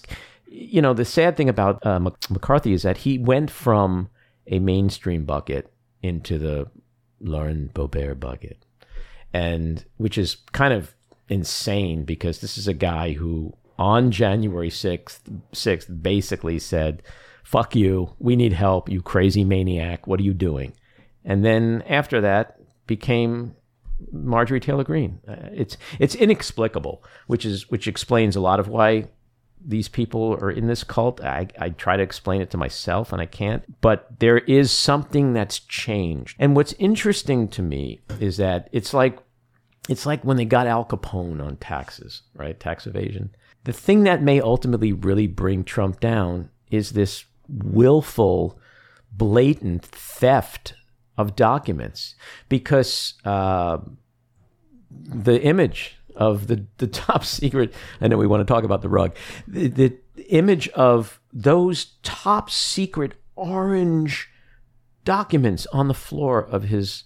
you 0.47 0.83
know, 0.83 0.93
the 0.93 1.05
sad 1.05 1.37
thing 1.37 1.49
about 1.49 1.85
uh, 1.87 1.99
McCarthy 1.99 2.73
is 2.73 2.83
that 2.83 2.99
he 2.99 3.19
went 3.19 3.51
from 3.51 4.11
a 4.47 4.59
mainstream 4.59 5.25
bucket 5.25 5.73
into 6.03 6.39
the 6.39 6.69
Lauren 7.21 7.71
Bobert 7.73 8.21
bucket, 8.21 8.65
and 9.33 9.85
which 9.97 10.19
is 10.19 10.37
kind 10.53 10.75
of 10.75 10.95
insane 11.33 12.05
because 12.05 12.41
this 12.41 12.57
is 12.57 12.69
a 12.69 12.75
guy 12.75 13.13
who 13.13 13.55
on 13.79 14.11
January 14.11 14.71
6th, 14.71 15.21
6th 15.53 16.03
basically 16.03 16.59
said, 16.59 17.03
fuck 17.43 17.75
you, 17.75 18.15
we 18.19 18.37
need 18.37 18.53
help, 18.53 18.89
you 18.89 19.03
crazy 19.03 19.45
maniac, 19.45 20.07
what 20.07 20.21
are 20.21 20.25
you 20.25 20.35
doing? 20.35 20.73
And 21.25 21.45
then 21.45 21.83
after 21.89 22.21
that 22.21 22.59
became 22.87 23.57
Marjorie 24.11 24.61
Taylor 24.61 24.85
Greene. 24.85 25.21
Uh, 25.29 25.37
it's 25.53 25.77
it's 26.01 26.15
inexplicable, 26.15 27.05
which 27.27 27.45
is 27.45 27.71
which 27.71 27.87
explains 27.87 28.35
a 28.35 28.41
lot 28.41 28.59
of 28.59 28.69
why 28.69 29.09
these 29.65 29.89
people 29.89 30.35
are 30.35 30.51
in 30.51 30.67
this 30.67 30.83
cult. 30.83 31.21
I, 31.21 31.47
I 31.59 31.71
try 31.71 31.97
to 31.97 32.03
explain 32.03 32.41
it 32.41 32.51
to 32.51 32.57
myself 32.57 33.13
and 33.13 33.23
I 33.23 33.27
can't, 33.27 33.63
but 33.81 34.19
there 34.19 34.39
is 34.39 34.73
something 34.73 35.33
that's 35.33 35.61
changed. 35.61 36.37
And 36.41 36.57
what's 36.57 36.73
interesting 36.75 37.47
to 37.49 37.63
me 37.63 38.01
is 38.19 38.39
that 38.39 38.69
it's 38.73 38.93
like 38.93 39.19
it's 39.89 40.07
like 40.07 40.25
when 40.25 40.37
they 40.37 40.45
got 40.45 40.67
Al 40.67 40.85
Capone 40.85 41.45
on 41.45 41.57
taxes, 41.57 42.23
right? 42.35 42.59
Tax 42.59 42.87
evasion. 42.87 43.35
The 43.65 43.73
thing 43.73 44.05
that 44.05 44.23
may 44.23 44.41
ultimately 44.41 44.93
really 44.93 45.27
bring 45.27 45.65
Trump 45.65 46.01
down 46.01 46.51
is 46.71 46.91
this 46.91 47.25
willful, 47.49 48.59
blatant 49.13 49.85
theft 49.85 50.75
of 51.17 51.37
documents 51.37 52.15
because 52.49 53.15
uh, 53.25 53.79
the 54.91 55.43
image 55.43 55.97
of 56.17 56.47
the, 56.47 56.67
the 56.79 56.87
top 56.89 57.25
secret, 57.25 57.73
I 58.01 58.09
know 58.09 58.17
we 58.17 58.27
want 58.27 58.47
to 58.47 58.53
talk 58.53 58.65
about 58.65 58.83
the 58.83 58.89
rug, 58.89 59.17
the, 59.47 59.69
the 59.69 59.99
image 60.29 60.69
of 60.71 61.21
those 61.33 61.97
top 62.03 62.51
secret 62.51 63.15
orange 63.37 64.29
documents 65.05 65.67
on 65.73 65.89
the 65.89 65.95
floor 65.95 66.41
of 66.41 66.65
his 66.65 67.05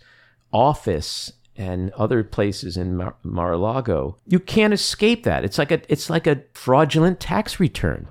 office 0.52 1.33
and 1.57 1.91
other 1.93 2.23
places 2.23 2.77
in 2.77 2.97
Mar- 2.97 3.17
Mar-a-Lago, 3.23 4.17
you 4.27 4.39
can't 4.39 4.75
escape 4.75 5.25
that. 5.25 5.45
It's 5.45 5.59
like 5.59 5.71
a 5.71 5.81
it's 5.89 6.11
like 6.11 6.27
a 6.27 6.43
fraudulent 6.53 7.21
tax 7.21 7.59
return. 7.59 8.09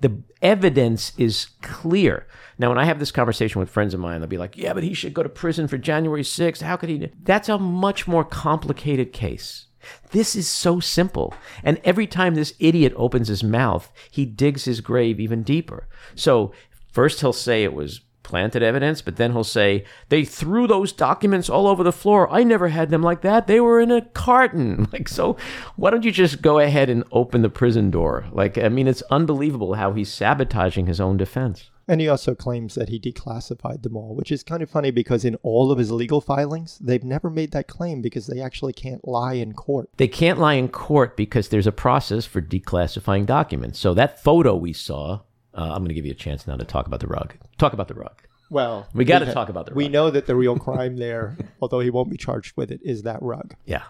The 0.00 0.22
evidence 0.42 1.12
is 1.16 1.48
clear. 1.62 2.26
Now, 2.58 2.68
when 2.68 2.78
I 2.78 2.84
have 2.84 2.98
this 2.98 3.10
conversation 3.12 3.60
with 3.60 3.70
friends 3.70 3.94
of 3.94 4.00
mine, 4.00 4.20
they'll 4.20 4.28
be 4.28 4.38
like, 4.38 4.56
"Yeah, 4.56 4.72
but 4.72 4.82
he 4.82 4.94
should 4.94 5.14
go 5.14 5.22
to 5.22 5.28
prison 5.28 5.68
for 5.68 5.78
January 5.78 6.22
6th. 6.22 6.62
How 6.62 6.76
could 6.76 6.88
he?" 6.88 7.10
That's 7.22 7.48
a 7.48 7.58
much 7.58 8.06
more 8.06 8.24
complicated 8.24 9.12
case. 9.12 9.66
This 10.10 10.34
is 10.34 10.48
so 10.48 10.80
simple. 10.80 11.34
And 11.62 11.80
every 11.84 12.06
time 12.06 12.34
this 12.34 12.54
idiot 12.58 12.92
opens 12.96 13.28
his 13.28 13.44
mouth, 13.44 13.92
he 14.10 14.24
digs 14.24 14.64
his 14.64 14.80
grave 14.80 15.20
even 15.20 15.42
deeper. 15.42 15.88
So, 16.14 16.52
first 16.92 17.20
he'll 17.20 17.32
say 17.32 17.62
it 17.62 17.74
was 17.74 18.00
planted 18.26 18.60
evidence, 18.60 19.00
but 19.00 19.16
then 19.16 19.30
he'll 19.30 19.44
say, 19.44 19.84
they 20.08 20.24
threw 20.24 20.66
those 20.66 20.90
documents 20.90 21.48
all 21.48 21.68
over 21.68 21.84
the 21.84 21.92
floor. 21.92 22.28
I 22.28 22.42
never 22.42 22.68
had 22.68 22.90
them 22.90 23.00
like 23.00 23.20
that. 23.22 23.46
They 23.46 23.60
were 23.60 23.80
in 23.80 23.90
a 23.90 24.02
carton. 24.02 24.88
Like, 24.96 25.08
so 25.08 25.36
why 25.76 25.90
don't 25.90 26.04
you 26.04 26.10
just 26.10 26.40
go 26.40 26.58
ahead 26.58 26.88
and 26.88 27.04
open 27.12 27.42
the 27.42 27.50
prison 27.50 27.90
door? 27.90 28.24
Like, 28.32 28.56
I 28.56 28.70
mean, 28.70 28.88
it's 28.88 29.02
unbelievable 29.10 29.74
how 29.74 29.92
he's 29.92 30.12
sabotaging 30.12 30.86
his 30.86 31.00
own 31.00 31.18
defense. 31.18 31.70
And 31.88 32.00
he 32.00 32.08
also 32.08 32.34
claims 32.34 32.74
that 32.74 32.88
he 32.88 32.98
declassified 32.98 33.82
them 33.82 33.96
all, 33.96 34.14
which 34.14 34.32
is 34.32 34.42
kind 34.42 34.62
of 34.62 34.70
funny 34.70 34.90
because 34.90 35.24
in 35.24 35.36
all 35.42 35.70
of 35.70 35.78
his 35.78 35.92
legal 35.92 36.20
filings, 36.20 36.78
they've 36.78 37.04
never 37.04 37.30
made 37.30 37.52
that 37.52 37.68
claim 37.68 38.00
because 38.00 38.26
they 38.26 38.40
actually 38.40 38.72
can't 38.72 39.06
lie 39.06 39.34
in 39.34 39.52
court. 39.52 39.90
They 39.96 40.08
can't 40.08 40.38
lie 40.38 40.54
in 40.54 40.68
court 40.68 41.16
because 41.16 41.48
there's 41.48 41.66
a 41.66 41.72
process 41.72 42.24
for 42.24 42.40
declassifying 42.40 43.26
documents. 43.26 43.78
So 43.78 43.94
that 43.94 44.22
photo 44.22 44.56
we 44.56 44.72
saw 44.72 45.20
uh, 45.56 45.62
I'm 45.62 45.78
going 45.78 45.88
to 45.88 45.94
give 45.94 46.04
you 46.04 46.12
a 46.12 46.14
chance 46.14 46.46
now 46.46 46.56
to 46.56 46.64
talk 46.64 46.86
about 46.86 47.00
the 47.00 47.06
rug. 47.06 47.34
Talk 47.58 47.72
about 47.72 47.88
the 47.88 47.94
rug. 47.94 48.22
Well, 48.50 48.86
we 48.94 49.04
got 49.04 49.20
to 49.20 49.32
talk 49.32 49.48
about 49.48 49.66
the 49.66 49.72
rug. 49.72 49.76
We 49.76 49.88
know 49.88 50.10
that 50.10 50.26
the 50.26 50.36
real 50.36 50.56
crime 50.56 50.96
there, 50.98 51.36
although 51.60 51.80
he 51.80 51.90
won't 51.90 52.10
be 52.10 52.16
charged 52.16 52.56
with 52.56 52.70
it, 52.70 52.80
is 52.84 53.02
that 53.02 53.20
rug. 53.22 53.54
Yeah. 53.64 53.82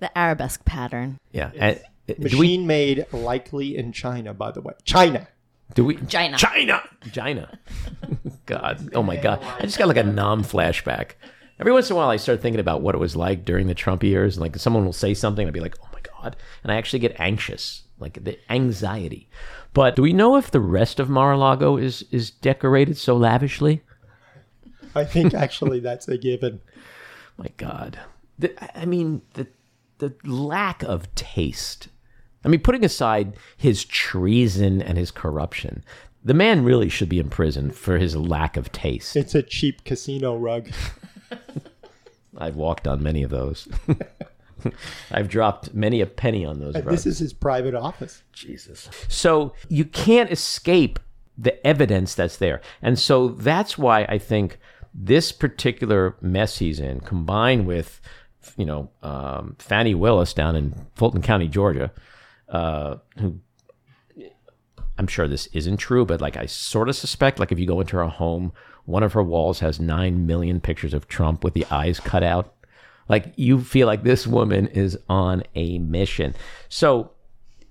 The 0.00 0.16
arabesque 0.18 0.64
pattern. 0.64 1.18
Yeah. 1.30 1.50
And, 1.54 1.80
uh, 2.08 2.14
Machine 2.18 2.62
we, 2.62 2.66
made 2.66 3.06
likely 3.12 3.76
in 3.76 3.92
China, 3.92 4.34
by 4.34 4.50
the 4.50 4.60
way. 4.60 4.72
China. 4.84 5.28
Do 5.74 5.84
we? 5.84 5.96
China. 6.06 6.36
China. 6.36 6.82
China. 7.12 7.58
God. 8.46 8.90
Oh 8.94 9.02
my 9.02 9.16
God. 9.16 9.42
I 9.58 9.62
just 9.62 9.78
got 9.78 9.88
like 9.88 9.96
a 9.96 10.02
nom 10.02 10.42
flashback. 10.42 11.12
Every 11.60 11.72
once 11.72 11.88
in 11.88 11.94
a 11.94 11.96
while, 11.96 12.08
I 12.08 12.16
start 12.16 12.42
thinking 12.42 12.60
about 12.60 12.82
what 12.82 12.94
it 12.94 12.98
was 12.98 13.14
like 13.14 13.44
during 13.44 13.68
the 13.68 13.74
Trump 13.74 14.02
years. 14.02 14.36
And 14.36 14.42
like 14.42 14.56
someone 14.56 14.84
will 14.84 14.92
say 14.92 15.14
something, 15.14 15.46
I'd 15.46 15.54
be 15.54 15.60
like, 15.60 15.76
oh 15.80 15.88
my 15.92 16.00
God. 16.00 16.36
And 16.64 16.72
I 16.72 16.76
actually 16.76 16.98
get 16.98 17.14
anxious, 17.20 17.84
like 18.00 18.22
the 18.24 18.38
anxiety. 18.50 19.28
But 19.74 19.96
do 19.96 20.02
we 20.02 20.12
know 20.12 20.36
if 20.36 20.50
the 20.50 20.60
rest 20.60 21.00
of 21.00 21.08
Mar-a-Lago 21.08 21.76
is 21.76 22.04
is 22.10 22.30
decorated 22.30 22.96
so 22.96 23.16
lavishly? 23.16 23.82
I 24.94 25.04
think 25.04 25.32
actually 25.34 25.80
that's 25.80 26.08
a 26.08 26.18
given. 26.18 26.60
My 27.38 27.48
God, 27.56 27.98
the, 28.38 28.52
I 28.78 28.84
mean 28.84 29.22
the 29.34 29.46
the 29.98 30.14
lack 30.24 30.82
of 30.82 31.12
taste. 31.14 31.88
I 32.44 32.48
mean, 32.48 32.60
putting 32.60 32.84
aside 32.84 33.36
his 33.56 33.84
treason 33.84 34.82
and 34.82 34.98
his 34.98 35.12
corruption, 35.12 35.84
the 36.24 36.34
man 36.34 36.64
really 36.64 36.88
should 36.88 37.08
be 37.08 37.20
in 37.20 37.30
prison 37.30 37.70
for 37.70 37.98
his 37.98 38.16
lack 38.16 38.56
of 38.56 38.72
taste. 38.72 39.16
It's 39.16 39.34
a 39.34 39.42
cheap 39.42 39.84
casino 39.84 40.36
rug. 40.36 40.70
I've 42.38 42.56
walked 42.56 42.88
on 42.88 43.02
many 43.02 43.22
of 43.22 43.30
those. 43.30 43.68
I've 45.10 45.28
dropped 45.28 45.74
many 45.74 46.00
a 46.00 46.06
penny 46.06 46.44
on 46.44 46.58
those. 46.58 46.74
This 46.74 47.06
is 47.06 47.18
his 47.18 47.32
private 47.32 47.74
office. 47.74 48.22
Jesus. 48.32 48.88
So 49.08 49.54
you 49.68 49.84
can't 49.84 50.30
escape 50.30 50.98
the 51.36 51.64
evidence 51.66 52.14
that's 52.14 52.36
there. 52.36 52.60
And 52.80 52.98
so 52.98 53.28
that's 53.28 53.78
why 53.78 54.04
I 54.04 54.18
think 54.18 54.58
this 54.94 55.32
particular 55.32 56.16
mess 56.20 56.58
he's 56.58 56.78
in, 56.78 57.00
combined 57.00 57.66
with, 57.66 58.00
you 58.56 58.66
know, 58.66 58.90
um, 59.02 59.56
Fani 59.58 59.94
Willis 59.94 60.34
down 60.34 60.56
in 60.56 60.74
Fulton 60.94 61.22
County, 61.22 61.48
Georgia, 61.48 61.90
uh, 62.48 62.96
who 63.18 63.40
I'm 64.98 65.06
sure 65.06 65.26
this 65.26 65.46
isn't 65.48 65.78
true, 65.78 66.04
but 66.04 66.20
like 66.20 66.36
I 66.36 66.46
sort 66.46 66.88
of 66.88 66.96
suspect, 66.96 67.38
like 67.38 67.50
if 67.50 67.58
you 67.58 67.66
go 67.66 67.80
into 67.80 67.96
her 67.96 68.04
home, 68.04 68.52
one 68.84 69.02
of 69.02 69.14
her 69.14 69.22
walls 69.22 69.60
has 69.60 69.80
nine 69.80 70.26
million 70.26 70.60
pictures 70.60 70.94
of 70.94 71.08
Trump 71.08 71.44
with 71.44 71.54
the 71.54 71.66
eyes 71.70 71.98
cut 71.98 72.22
out. 72.22 72.54
Like 73.08 73.32
you 73.36 73.60
feel 73.60 73.86
like 73.86 74.02
this 74.02 74.26
woman 74.26 74.68
is 74.68 74.98
on 75.08 75.42
a 75.54 75.78
mission. 75.78 76.34
So 76.68 77.12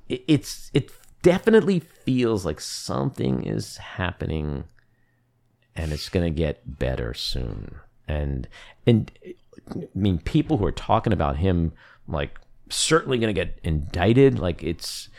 it's 0.10 0.70
it 0.74 0.92
definitely 1.22 1.80
feels 1.80 2.46
like 2.46 2.60
something 2.60 3.44
is 3.44 3.78
happening 3.78 4.66
and 5.76 5.92
it's 5.92 6.10
going 6.10 6.26
to 6.32 6.38
get 6.38 6.80
better 6.80 7.14
soon. 7.14 7.76
And 8.08 8.48
and 8.86 9.12
I 9.72 9.88
mean 9.96 10.20
people 10.20 10.58
who 10.58 10.66
are 10.66 10.72
talking 10.72 11.14
about 11.14 11.38
him 11.38 11.72
like 12.08 12.40
certainly 12.70 13.18
going 13.18 13.34
to 13.34 13.40
get 13.40 13.60
indicted 13.64 14.40
like 14.40 14.64
it's 14.64 15.10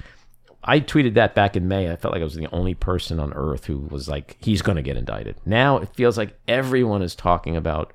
I 0.64 0.80
tweeted 0.80 1.14
that 1.14 1.34
back 1.34 1.56
in 1.56 1.66
May. 1.66 1.90
I 1.90 1.96
felt 1.96 2.12
like 2.12 2.20
I 2.20 2.24
was 2.24 2.36
the 2.36 2.52
only 2.52 2.74
person 2.74 3.18
on 3.18 3.32
earth 3.32 3.64
who 3.64 3.78
was 3.78 4.08
like, 4.08 4.36
he's 4.40 4.62
going 4.62 4.76
to 4.76 4.82
get 4.82 4.96
indicted. 4.96 5.36
Now 5.44 5.78
it 5.78 5.94
feels 5.96 6.16
like 6.16 6.38
everyone 6.46 7.02
is 7.02 7.16
talking 7.16 7.56
about 7.56 7.92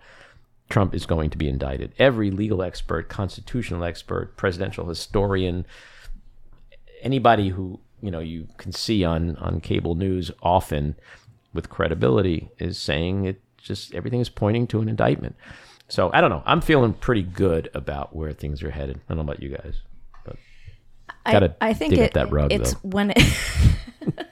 Trump 0.70 0.94
is 0.94 1.06
going 1.06 1.30
to 1.30 1.38
be 1.38 1.48
indicted. 1.48 1.94
Every 1.98 2.32
legal 2.32 2.62
expert, 2.62 3.10
constitutional 3.10 3.84
expert, 3.84 4.36
presidential 4.38 4.88
historian, 4.88 5.66
anybody 7.02 7.50
who 7.50 7.80
you 8.02 8.12
know 8.12 8.20
you 8.20 8.48
can 8.58 8.72
see 8.72 9.04
on 9.04 9.36
on 9.38 9.62
cable 9.62 9.96
news 9.96 10.32
often 10.42 10.96
with 11.54 11.70
credibility 11.70 12.50
is 12.60 12.78
saying 12.78 13.26
it 13.26 13.42
just 13.58 13.94
everything 13.94 14.20
is 14.20 14.30
pointing 14.30 14.68
to 14.68 14.82
an 14.82 14.90
indictment. 14.90 15.36
So 15.90 16.10
I 16.14 16.22
don't 16.22 16.30
know. 16.30 16.44
I'm 16.46 16.62
feeling 16.62 16.94
pretty 16.94 17.24
good 17.24 17.70
about 17.74 18.16
where 18.16 18.34
things 18.34 18.62
are 18.62 18.72
headed. 18.72 18.98
I 18.98 19.14
don't 19.14 19.18
know 19.26 19.32
about 19.32 19.42
you 19.42 19.50
guys, 19.50 19.82
but 20.26 20.36
I, 21.26 21.50
I 21.62 21.74
think 21.74 21.92
dig 21.92 22.00
it, 22.00 22.06
up 22.08 22.14
that 22.14 22.32
rug 22.32 22.52
it's 22.52 22.74
though. 22.74 22.90
when 22.90 23.12
it 23.12 23.24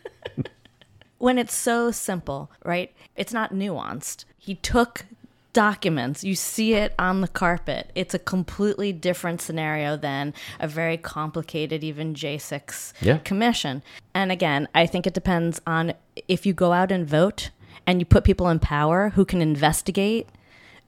when 1.18 1.38
it's 1.38 1.54
so 1.54 1.92
simple, 1.92 2.52
right? 2.64 2.94
It's 3.16 3.34
not 3.34 3.54
nuanced. 3.54 4.26
He 4.38 4.56
took 4.56 5.06
documents. 5.56 6.24
You 6.24 6.36
see 6.36 6.74
it 6.74 6.94
on 7.00 7.22
the 7.22 7.28
carpet. 7.30 7.90
It's 7.96 8.14
a 8.14 8.20
completely 8.20 8.92
different 8.92 9.42
scenario 9.42 9.96
than 9.96 10.34
a 10.60 10.68
very 10.68 10.98
complicated, 10.98 11.82
even 11.84 12.14
J6 12.14 12.94
Yeah. 13.02 13.18
commission. 13.20 13.82
And 14.14 14.32
again, 14.34 14.68
I 14.76 14.86
think 14.86 15.08
it 15.08 15.14
depends 15.14 15.62
on 15.66 15.94
if 16.28 16.46
you 16.46 16.54
go 16.54 16.74
out 16.74 16.92
and 16.92 17.08
vote 17.08 17.52
and 17.88 18.00
you 18.02 18.06
put 18.06 18.26
people 18.26 18.50
in 18.50 18.60
power 18.60 19.10
who 19.16 19.24
can 19.24 19.42
investigate. 19.42 20.28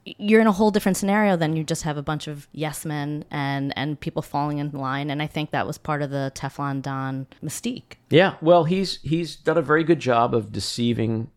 You're 0.05 0.41
in 0.41 0.47
a 0.47 0.51
whole 0.53 0.71
different 0.71 0.97
scenario 0.97 1.36
than 1.38 1.55
you 1.55 1.63
just 1.63 1.83
have 1.83 1.97
a 1.97 2.01
bunch 2.01 2.27
of 2.27 2.47
yes 2.51 2.86
men 2.86 3.24
and, 3.31 3.74
and 3.77 4.00
people 4.00 4.21
falling 4.21 4.57
in 4.57 4.71
line. 4.71 5.09
And 5.09 5.21
I 5.21 5.27
think 5.27 5.51
that 5.51 5.65
was 5.67 5.77
part 5.77 6.01
of 6.01 6.09
the 6.12 6.31
Teflon 6.36 6.81
Don 6.81 7.27
mystique. 7.43 7.95
Yeah, 8.09 8.36
well, 8.41 8.63
he's 8.65 9.00
he's 9.01 9.36
done 9.36 9.57
a 9.57 9.62
very 9.62 9.83
good 9.83 10.00
job 10.00 10.33
of 10.33 10.51
deceiving, 10.51 11.29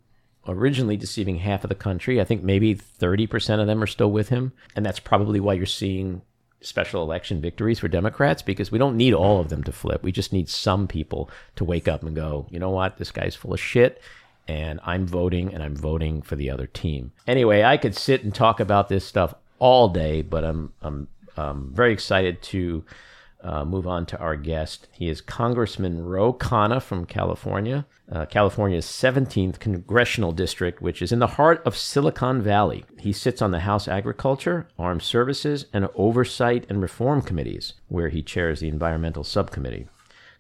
originally 0.47 0.97
deceiving 0.97 1.37
half 1.37 1.65
of 1.65 1.69
the 1.69 1.75
country. 1.75 2.21
I 2.21 2.25
think 2.25 2.43
maybe 2.43 2.75
thirty 2.75 3.27
percent 3.27 3.61
of 3.61 3.67
them 3.67 3.83
are 3.83 3.87
still 3.87 4.11
with 4.11 4.29
him, 4.29 4.53
and 4.75 4.85
that's 4.85 5.01
probably 5.01 5.41
why 5.41 5.55
you're 5.55 5.67
seeing 5.67 6.23
special 6.63 7.03
election 7.03 7.41
victories 7.41 7.79
for 7.79 7.89
Democrats 7.89 8.43
because 8.43 8.71
we 8.71 8.79
don't 8.79 8.97
need 8.97 9.15
all 9.15 9.41
of 9.41 9.49
them 9.49 9.65
to 9.65 9.73
flip. 9.73 10.03
We 10.03 10.13
just 10.13 10.33
need 10.33 10.49
some 10.49 10.87
people 10.87 11.31
to 11.57 11.65
wake 11.65 11.89
up 11.89 12.03
and 12.03 12.15
go, 12.15 12.47
you 12.51 12.59
know 12.59 12.71
what, 12.71 12.99
this 12.99 13.11
guy's 13.11 13.35
full 13.35 13.55
of 13.55 13.61
shit. 13.61 14.01
And 14.47 14.81
I'm 14.85 15.07
voting, 15.07 15.55
and 15.55 15.63
I'm 15.63 15.77
voting 15.77 16.23
for 16.23 16.35
the 16.35 16.51
other 16.51 16.67
team. 16.67 17.13
Anyway, 17.27 17.63
I 17.63 17.77
could 17.77 17.95
sit 17.95 18.25
and 18.25 18.35
talk 18.35 18.59
about 18.59 18.89
this 18.89 19.05
stuff 19.05 19.33
all 19.59 19.89
day, 19.89 20.23
but 20.23 20.45
I'm 20.45 20.73
I'm 20.83 21.09
um, 21.37 21.71
very 21.73 21.93
excited 21.93 22.43
to 22.43 22.85
uh, 23.43 23.65
move 23.65 23.87
on 23.87 24.07
to 24.07 24.19
our 24.19 24.37
guest. 24.37 24.87
He 24.93 25.09
is 25.09 25.21
Congressman 25.21 26.05
Ro 26.05 26.33
Khanna 26.33 26.83
from 26.83 27.07
California, 27.07 27.87
uh, 28.11 28.27
California's 28.27 28.87
17th 28.87 29.59
congressional 29.59 30.33
district, 30.33 30.83
which 30.83 31.01
is 31.01 31.13
in 31.13 31.19
the 31.19 31.27
heart 31.27 31.63
of 31.65 31.77
Silicon 31.77 32.43
Valley. 32.43 32.85
He 32.99 33.13
sits 33.13 33.41
on 33.41 33.51
the 33.51 33.61
House 33.61 33.89
Agriculture, 33.89 34.69
Armed 34.79 35.03
Services, 35.03 35.67
and 35.73 35.89
Oversight 35.95 36.67
and 36.69 36.83
Reform 36.83 37.23
Committees, 37.23 37.75
where 37.89 38.09
he 38.09 38.23
chairs 38.23 38.61
the 38.61 38.69
Environmental 38.69 39.25
Subcommittee. 39.25 39.89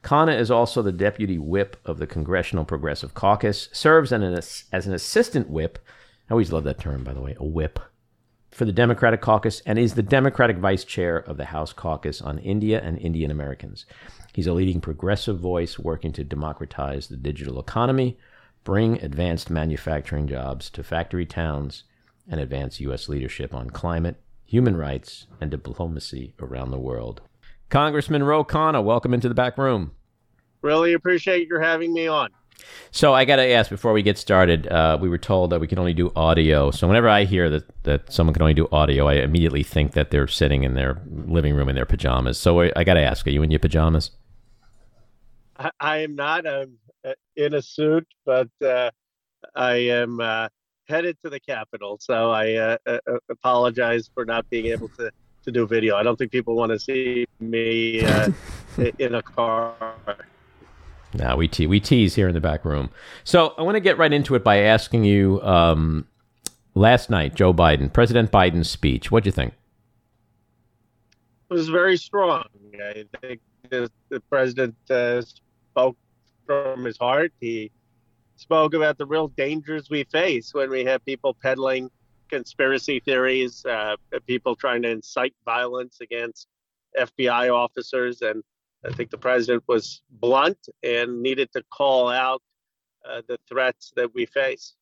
Khanna 0.02 0.38
is 0.38 0.50
also 0.50 0.80
the 0.82 0.92
deputy 0.92 1.38
whip 1.38 1.76
of 1.84 1.98
the 1.98 2.06
Congressional 2.06 2.64
Progressive 2.64 3.14
Caucus, 3.14 3.68
serves 3.72 4.12
as 4.12 4.22
an, 4.22 4.68
as 4.72 4.86
an 4.86 4.94
assistant 4.94 5.50
whip. 5.50 5.78
I 6.28 6.32
always 6.32 6.52
love 6.52 6.64
that 6.64 6.80
term, 6.80 7.04
by 7.04 7.12
the 7.12 7.20
way, 7.20 7.36
a 7.38 7.44
whip 7.44 7.78
for 8.50 8.64
the 8.64 8.72
Democratic 8.72 9.20
caucus 9.20 9.60
and 9.64 9.78
is 9.78 9.94
the 9.94 10.02
Democratic 10.02 10.58
vice 10.58 10.84
chair 10.84 11.16
of 11.16 11.36
the 11.36 11.46
House 11.46 11.72
caucus 11.72 12.20
on 12.20 12.38
India 12.38 12.80
and 12.82 12.98
Indian 12.98 13.30
Americans. 13.30 13.86
He's 14.32 14.46
a 14.46 14.52
leading 14.52 14.80
progressive 14.80 15.38
voice 15.38 15.78
working 15.78 16.12
to 16.12 16.24
democratize 16.24 17.08
the 17.08 17.16
digital 17.16 17.58
economy, 17.60 18.18
bring 18.64 19.00
advanced 19.02 19.50
manufacturing 19.50 20.28
jobs 20.28 20.70
to 20.70 20.82
factory 20.82 21.26
towns, 21.26 21.84
and 22.28 22.40
advance 22.40 22.80
U.S. 22.80 23.08
leadership 23.08 23.54
on 23.54 23.70
climate, 23.70 24.20
human 24.44 24.76
rights, 24.76 25.26
and 25.40 25.50
diplomacy 25.50 26.34
around 26.40 26.70
the 26.70 26.78
world. 26.78 27.22
Congressman 27.68 28.22
Ro 28.22 28.44
Khanna, 28.44 28.82
welcome 28.82 29.14
into 29.14 29.28
the 29.28 29.34
back 29.34 29.58
room. 29.58 29.92
Really 30.62 30.92
appreciate 30.92 31.48
your 31.48 31.60
having 31.60 31.92
me 31.92 32.06
on. 32.06 32.30
So 32.90 33.14
I 33.14 33.24
got 33.24 33.36
to 33.36 33.48
ask 33.48 33.70
before 33.70 33.92
we 33.92 34.02
get 34.02 34.18
started. 34.18 34.66
Uh, 34.66 34.98
we 35.00 35.08
were 35.08 35.18
told 35.18 35.50
that 35.50 35.60
we 35.60 35.66
can 35.66 35.78
only 35.78 35.94
do 35.94 36.12
audio. 36.16 36.70
So 36.70 36.86
whenever 36.86 37.08
I 37.08 37.24
hear 37.24 37.48
that 37.50 37.64
that 37.84 38.12
someone 38.12 38.34
can 38.34 38.42
only 38.42 38.54
do 38.54 38.68
audio, 38.72 39.08
I 39.08 39.14
immediately 39.14 39.62
think 39.62 39.92
that 39.92 40.10
they're 40.10 40.28
sitting 40.28 40.64
in 40.64 40.74
their 40.74 41.00
living 41.08 41.54
room 41.54 41.68
in 41.68 41.74
their 41.74 41.86
pajamas. 41.86 42.38
So 42.38 42.60
I, 42.60 42.72
I 42.76 42.84
got 42.84 42.94
to 42.94 43.02
ask: 43.02 43.26
Are 43.26 43.30
you 43.30 43.42
in 43.42 43.50
your 43.50 43.60
pajamas? 43.60 44.10
I, 45.56 45.70
I 45.80 45.96
am 45.98 46.14
not. 46.14 46.46
I'm 46.46 46.78
uh, 47.04 47.12
in 47.36 47.54
a 47.54 47.62
suit, 47.62 48.06
but 48.24 48.48
uh, 48.64 48.90
I 49.54 49.74
am 49.74 50.20
uh, 50.20 50.48
headed 50.88 51.16
to 51.24 51.30
the 51.30 51.40
Capitol. 51.40 51.98
So 52.00 52.30
I 52.30 52.54
uh, 52.54 52.76
uh, 52.86 52.98
apologize 53.30 54.10
for 54.12 54.24
not 54.24 54.48
being 54.50 54.66
able 54.66 54.88
to, 54.90 55.10
to 55.44 55.52
do 55.52 55.66
video. 55.66 55.96
I 55.96 56.02
don't 56.02 56.16
think 56.16 56.32
people 56.32 56.56
want 56.56 56.72
to 56.72 56.78
see 56.78 57.26
me 57.38 58.04
uh, 58.04 58.30
in 58.98 59.14
a 59.14 59.22
car. 59.22 59.74
No, 61.14 61.36
we 61.36 61.48
te- 61.48 61.66
we 61.66 61.80
tease 61.80 62.14
here 62.14 62.28
in 62.28 62.34
the 62.34 62.40
back 62.40 62.64
room. 62.64 62.90
So 63.24 63.54
I 63.58 63.62
want 63.62 63.76
to 63.76 63.80
get 63.80 63.98
right 63.98 64.12
into 64.12 64.34
it 64.34 64.44
by 64.44 64.58
asking 64.58 65.04
you. 65.04 65.40
Um, 65.42 66.06
last 66.74 67.10
night, 67.10 67.34
Joe 67.34 67.52
Biden, 67.52 67.92
President 67.92 68.30
Biden's 68.30 68.70
speech. 68.70 69.10
What'd 69.10 69.26
you 69.26 69.32
think? 69.32 69.54
It 71.50 71.54
was 71.54 71.68
very 71.68 71.96
strong. 71.96 72.44
I 72.74 73.04
think 73.20 73.40
the, 73.68 73.90
the 74.08 74.20
president 74.20 74.74
uh, 74.88 75.22
spoke 75.22 75.96
from 76.46 76.84
his 76.84 76.96
heart. 76.96 77.32
He 77.40 77.70
spoke 78.36 78.74
about 78.74 78.98
the 78.98 79.06
real 79.06 79.28
dangers 79.28 79.90
we 79.90 80.04
face 80.04 80.54
when 80.54 80.70
we 80.70 80.84
have 80.84 81.04
people 81.04 81.36
peddling 81.42 81.90
conspiracy 82.28 83.00
theories, 83.00 83.64
uh, 83.66 83.96
people 84.26 84.54
trying 84.54 84.82
to 84.82 84.90
incite 84.90 85.34
violence 85.44 85.98
against 86.00 86.46
FBI 86.98 87.52
officers, 87.52 88.22
and 88.22 88.42
I 88.84 88.92
think 88.92 89.10
the 89.10 89.18
president 89.18 89.64
was 89.66 90.02
blunt 90.10 90.68
and 90.82 91.22
needed 91.22 91.52
to 91.52 91.62
call 91.70 92.08
out 92.08 92.42
uh, 93.08 93.22
the 93.28 93.38
threats 93.48 93.92
that 93.96 94.14
we 94.14 94.26
face. 94.26 94.74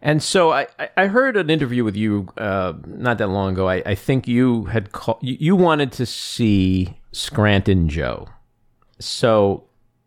And 0.00 0.22
so 0.22 0.52
I, 0.52 0.66
I 0.96 1.06
heard 1.06 1.36
an 1.36 1.50
interview 1.50 1.84
with 1.84 1.96
you 1.96 2.28
uh, 2.36 2.74
not 2.86 3.18
that 3.18 3.28
long 3.28 3.52
ago. 3.52 3.68
I, 3.68 3.82
I 3.84 3.94
think 3.94 4.28
you 4.28 4.64
had 4.66 4.92
call, 4.92 5.18
you 5.20 5.56
wanted 5.56 5.92
to 5.92 6.06
see 6.06 6.96
Scranton 7.12 7.88
Joe. 7.88 8.28
So 8.98 9.64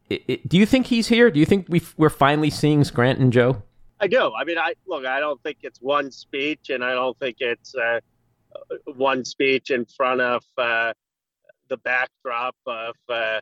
it, 0.10 0.24
it, 0.28 0.50
do 0.50 0.58
you 0.58 0.66
think 0.66 0.88
he's 0.88 1.08
here? 1.08 1.30
Do 1.30 1.40
you 1.40 1.46
think 1.46 1.68
we 1.70 1.82
we're 1.98 2.10
finally 2.10 2.50
seeing 2.50 2.84
Scranton 2.84 3.32
Joe? 3.32 3.62
I 4.00 4.08
do. 4.08 4.32
I 4.34 4.44
mean, 4.46 4.58
I 4.58 4.74
look. 4.88 5.06
I 5.06 5.20
don't 5.20 5.42
think 5.44 5.60
it's 5.62 5.80
one 5.80 6.12
speech, 6.12 6.70
and 6.70 6.84
I 6.84 6.94
don't 6.94 7.18
think 7.20 7.38
it's 7.40 7.76
uh, 7.76 8.00
one 8.96 9.24
speech 9.24 9.70
in 9.70 9.86
front 9.86 10.22
of 10.22 10.44
uh, 10.58 10.94
the 11.72 11.78
backdrop 11.78 12.56
of 12.68 12.96
uh, 13.10 13.40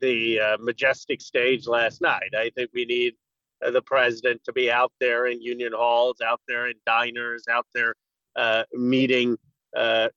the 0.00 0.38
uh, 0.38 0.56
majestic 0.60 1.20
stage 1.20 1.66
last 1.66 2.00
night. 2.00 2.34
I 2.36 2.50
think 2.54 2.70
we 2.74 2.84
need 2.84 3.14
uh, 3.64 3.70
the 3.70 3.82
president 3.82 4.44
to 4.44 4.52
be 4.52 4.70
out 4.70 4.92
there 5.00 5.26
in 5.26 5.40
union 5.40 5.72
halls, 5.74 6.20
out 6.20 6.40
there 6.46 6.68
in 6.68 6.74
diners, 6.86 7.44
out 7.50 7.66
there 7.74 7.94
uh, 8.36 8.64
meeting 8.74 9.36
uh, 9.76 10.08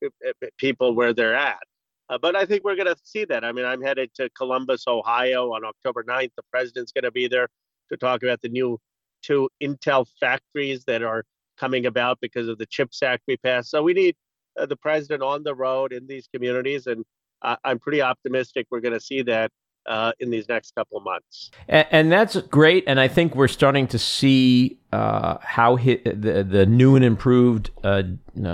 people 0.58 0.94
where 0.94 1.14
they're 1.14 1.36
at. 1.36 1.64
Uh, 2.10 2.18
but 2.18 2.36
I 2.36 2.46
think 2.46 2.64
we're 2.64 2.76
going 2.76 2.94
to 2.94 2.98
see 3.04 3.26
that. 3.26 3.44
I 3.44 3.52
mean, 3.52 3.66
I'm 3.66 3.82
headed 3.82 4.14
to 4.16 4.30
Columbus, 4.32 4.84
Ohio 4.88 5.54
on 5.54 5.64
October 5.64 6.04
9th. 6.04 6.32
The 6.36 6.44
president's 6.52 6.92
going 6.92 7.06
to 7.06 7.12
be 7.12 7.28
there 7.28 7.48
to 7.92 7.98
talk 7.98 8.24
about 8.24 8.42
the 8.42 8.50
new 8.50 8.78
two 9.24 9.50
Intel 9.64 10.06
factories 10.20 10.84
that 10.86 11.02
are 11.02 11.24
coming 11.58 11.86
about 11.86 12.20
because 12.22 12.48
of 12.50 12.58
the 12.58 12.66
CHIPS 12.66 13.02
Act 13.02 13.24
we 13.28 13.38
passed. 13.38 13.72
So 13.72 13.82
we 13.82 13.94
need 13.94 14.16
the 14.56 14.76
president 14.76 15.24
on 15.24 15.44
the 15.44 15.56
road 15.56 15.94
in 15.94 16.08
these 16.08 16.28
communities, 16.34 16.88
and 16.88 17.04
I'm 17.42 17.80
pretty 17.80 18.02
optimistic 18.02 18.68
we're 18.72 18.80
going 18.80 18.94
to 18.94 19.00
see 19.00 19.22
that 19.24 19.52
uh, 19.86 20.12
in 20.20 20.30
these 20.30 20.48
next 20.50 20.74
couple 20.76 20.98
of 20.98 21.04
months. 21.04 21.52
And, 21.68 21.88
and, 21.92 22.12
that's 22.12 22.36
great. 22.42 22.84
And 22.88 23.00
I 23.00 23.08
think 23.08 23.36
we're 23.36 23.48
starting 23.48 23.88
to 23.88 24.00
see 24.00 24.80
uh, 24.92 25.38
how 25.42 25.76
he, 25.76 25.98
the 25.98 26.44
the 26.44 26.66
new 26.66 26.96
and 26.96 27.06
improved 27.06 27.70
uh, 27.84 28.04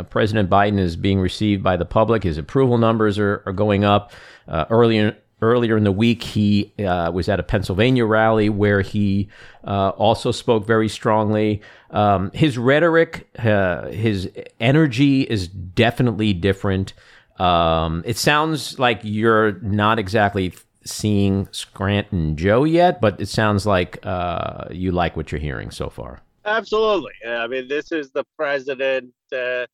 President 0.09 0.49
Biden 0.49 0.79
is 0.79 0.95
being 0.95 1.19
received 1.19 1.63
by 1.63 1.77
the 1.77 1.85
public. 1.85 2.23
His 2.23 2.37
approval 2.37 2.77
numbers 2.77 3.17
are, 3.17 3.43
are 3.45 3.53
going 3.53 3.83
up. 3.83 4.11
Uh, 4.47 4.65
earlier 4.69 5.15
earlier 5.41 5.77
in 5.77 5.83
the 5.83 5.91
week, 5.91 6.23
he 6.23 6.73
uh, 6.79 7.11
was 7.11 7.27
at 7.29 7.39
a 7.39 7.43
Pennsylvania 7.43 8.05
rally 8.05 8.49
where 8.49 8.81
he 8.81 9.29
uh, 9.65 9.89
also 9.89 10.31
spoke 10.31 10.65
very 10.65 10.87
strongly. 10.87 11.61
Um, 11.89 12.31
his 12.33 12.57
rhetoric, 12.57 13.27
his 13.35 14.29
energy 14.59 15.21
is 15.21 15.47
definitely 15.47 16.33
different. 16.33 16.93
Um, 17.37 18.03
it 18.05 18.17
sounds 18.17 18.77
like 18.77 18.99
you're 19.03 19.53
not 19.61 19.97
exactly 19.99 20.53
seeing 20.83 21.47
Scranton 21.51 22.35
Joe 22.37 22.63
yet, 22.63 23.01
but 23.01 23.19
it 23.19 23.29
sounds 23.29 23.65
like 23.65 23.99
uh, 24.03 24.65
you 24.71 24.91
like 24.91 25.15
what 25.15 25.31
you're 25.31 25.41
hearing 25.41 25.71
so 25.71 25.89
far. 25.89 26.21
Absolutely. 26.45 27.13
I 27.27 27.47
mean, 27.47 27.67
this 27.67 27.91
is 27.91 28.11
the 28.11 28.23
president 28.37 29.13
uh, 29.31 29.65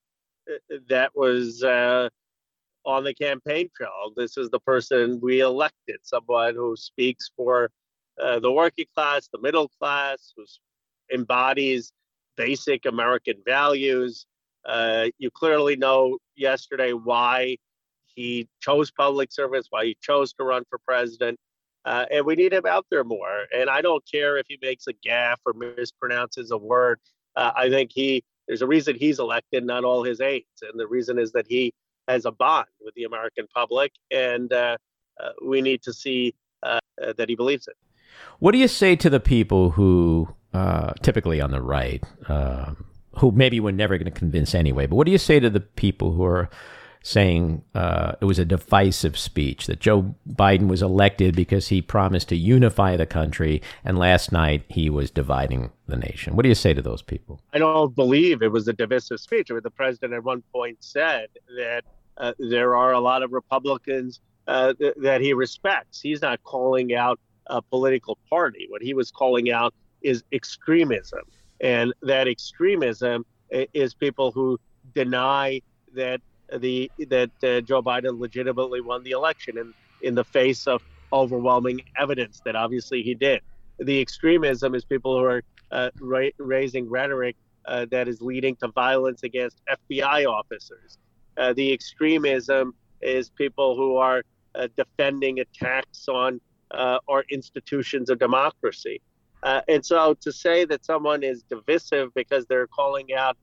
that 0.90 1.12
was 1.16 1.64
uh, 1.64 2.10
on 2.88 3.04
the 3.04 3.14
campaign 3.14 3.70
trail. 3.76 4.14
This 4.16 4.38
is 4.38 4.50
the 4.50 4.62
person 4.62 5.20
we 5.22 5.42
elected, 5.42 5.98
someone 6.04 6.56
who 6.56 6.76
speaks 6.78 7.30
for 7.36 7.70
uh, 8.20 8.40
the 8.40 8.52
working 8.52 8.86
class, 8.96 9.28
the 9.32 9.42
middle 9.42 9.70
class, 9.80 10.34
who 10.36 10.46
embodies 11.14 11.92
basic 12.38 12.86
American 12.86 13.36
values. 13.46 14.26
Uh, 14.66 15.08
you 15.18 15.30
clearly 15.30 15.76
know 15.76 16.18
yesterday 16.36 16.94
why 16.94 17.58
he 18.06 18.48
chose 18.62 18.90
public 18.90 19.34
service, 19.34 19.68
why 19.70 19.86
he 19.86 19.98
chose 20.02 20.34
to 20.34 20.44
run 20.46 20.64
for 20.70 20.80
president. 20.80 21.38
Uh, 21.84 22.06
and 22.10 22.26
we 22.26 22.36
need 22.36 22.54
him 22.54 22.66
out 22.66 22.86
there 22.90 23.04
more. 23.04 23.46
And 23.54 23.70
I 23.70 23.82
don't 23.82 24.04
care 24.10 24.38
if 24.38 24.46
he 24.48 24.58
makes 24.62 24.88
a 24.88 24.94
gaffe 24.94 25.38
or 25.46 25.54
mispronounces 25.54 26.52
a 26.52 26.58
word. 26.58 27.00
Uh, 27.36 27.52
I 27.56 27.70
think 27.70 27.92
he 27.94 28.24
there's 28.48 28.62
a 28.62 28.68
reason 28.68 28.96
he's 28.96 29.20
elected, 29.20 29.66
not 29.66 29.84
all 29.84 30.04
his 30.04 30.22
aides, 30.22 30.62
and 30.62 30.80
the 30.80 30.88
reason 30.88 31.20
is 31.20 31.34
that 31.34 31.46
he 31.48 31.74
has 32.08 32.26
a 32.26 32.32
bond 32.32 32.68
with 32.84 32.94
the 32.96 33.04
American 33.04 33.48
public, 33.54 33.92
and 34.12 34.52
uh, 34.54 34.78
uh 35.20 35.30
we 35.46 35.62
need 35.62 35.82
to 35.84 35.94
see 35.94 36.34
uh, 36.64 36.80
uh, 37.02 37.14
that 37.18 37.30
he 37.30 37.36
believes 37.36 37.68
it. 37.68 37.76
What 38.40 38.52
do 38.52 38.58
you 38.58 38.68
say 38.68 38.96
to 38.96 39.10
the 39.10 39.20
people 39.20 39.72
who, 39.72 40.30
typically 41.02 41.40
on 41.40 41.52
the 41.52 41.62
right, 41.62 42.04
who 43.18 43.32
maybe 43.32 43.60
we're 43.60 43.72
never 43.72 43.98
going 43.98 44.12
to 44.12 44.20
convince 44.20 44.56
anyway. 44.56 44.86
But 44.86 44.96
what 44.96 45.06
do 45.06 45.12
you 45.12 45.18
say 45.18 45.40
to 45.40 45.50
the 45.50 45.60
people 45.60 46.14
who 46.14 46.24
are 46.24 46.50
saying 47.04 47.64
uh, 47.74 48.14
it 48.20 48.26
was 48.26 48.38
a 48.38 48.46
divisive 48.46 49.18
speech, 49.18 49.68
that 49.68 49.80
Joe 49.80 50.16
Biden 50.30 50.68
was 50.68 50.82
elected 50.82 51.36
because 51.36 51.70
he 51.70 51.82
promised 51.82 52.30
to 52.30 52.36
unify 52.36 52.98
the 52.98 53.06
country, 53.06 53.62
and 53.86 53.98
last 53.98 54.32
night 54.32 54.64
he 54.68 54.90
was 54.90 55.10
dividing 55.10 55.72
the 55.88 55.96
nation? 55.96 56.36
What 56.36 56.44
do 56.44 56.50
you 56.50 56.56
say 56.56 56.74
to 56.74 56.82
those 56.82 57.02
people? 57.02 57.40
I 57.54 57.60
don't 57.60 57.96
believe 57.96 58.42
it 58.42 58.52
was 58.52 58.68
a 58.68 58.74
divisive 58.74 59.20
speech. 59.20 59.50
I 59.50 59.54
mean, 59.54 59.64
the 59.64 59.72
president 59.72 60.14
at 60.14 60.24
one 60.24 60.44
point 60.54 60.78
said 60.82 61.28
that 61.58 61.84
uh, 62.20 62.34
there 62.40 62.76
are 62.76 62.94
a 62.94 63.00
lot 63.00 63.24
of 63.24 63.32
Republicans 63.32 64.20
uh, 64.48 64.74
th- 64.74 64.96
that 65.02 65.22
he 65.22 65.34
respects. 65.34 66.00
He's 66.02 66.22
not 66.22 66.42
calling 66.44 66.94
out 66.94 67.20
a 67.48 67.62
political 67.62 68.18
party. 68.30 68.68
What 68.70 68.82
he 68.82 68.94
was 68.94 69.12
calling 69.12 69.52
out 69.52 69.74
is 70.02 70.24
extremism. 70.32 71.22
And 71.62 71.94
that 72.02 72.28
extremism 72.28 73.26
is 73.52 73.94
people 73.96 74.32
who 74.32 74.58
deny 74.94 75.62
that 75.94 76.22
the 76.60 76.92
that 77.10 77.32
uh, 77.44 77.62
Joe 77.62 77.82
Biden 77.82 78.20
legitimately 78.20 78.82
won 78.82 79.04
the 79.04 79.12
election 79.12 79.58
in, 79.58 79.74
in 80.02 80.16
the 80.16 80.24
face 80.26 80.68
of 80.68 80.82
overwhelming 81.12 81.82
evidence 81.98 82.42
that 82.46 82.56
obviously 82.56 83.02
he 83.02 83.16
did. 83.16 83.42
The 83.80 84.00
extremism 84.02 84.76
is 84.76 84.86
people 84.86 85.18
who 85.18 85.26
are 85.26 85.44
uh, 85.72 85.90
ra- 86.00 86.30
raising 86.40 86.90
rhetoric 86.90 87.36
uh, 87.66 87.86
that 87.92 88.08
is 88.08 88.22
leading 88.22 88.56
to 88.58 88.70
violence 88.70 89.24
against 89.24 89.62
FBI 89.70 90.26
officers. 90.28 90.98
Uh, 91.38 91.54
the 91.54 91.72
extremism 91.72 92.74
is 93.02 93.30
people 93.30 93.76
who 93.76 93.98
are 93.98 94.24
uh, 94.56 94.68
defending 94.76 95.40
attacks 95.40 96.08
on 96.08 96.42
uh, 96.72 96.98
our 97.08 97.24
institutions 97.30 98.10
of 98.10 98.20
democracy. 98.20 99.02
and 99.44 99.86
so 99.86 100.14
to 100.16 100.32
say 100.32 100.66
that 100.66 100.84
someone 100.84 101.24
is 101.24 101.44
divisive 101.44 102.14
because 102.14 102.46
they're 102.48 102.68
calling 102.68 103.14
out 103.14 103.38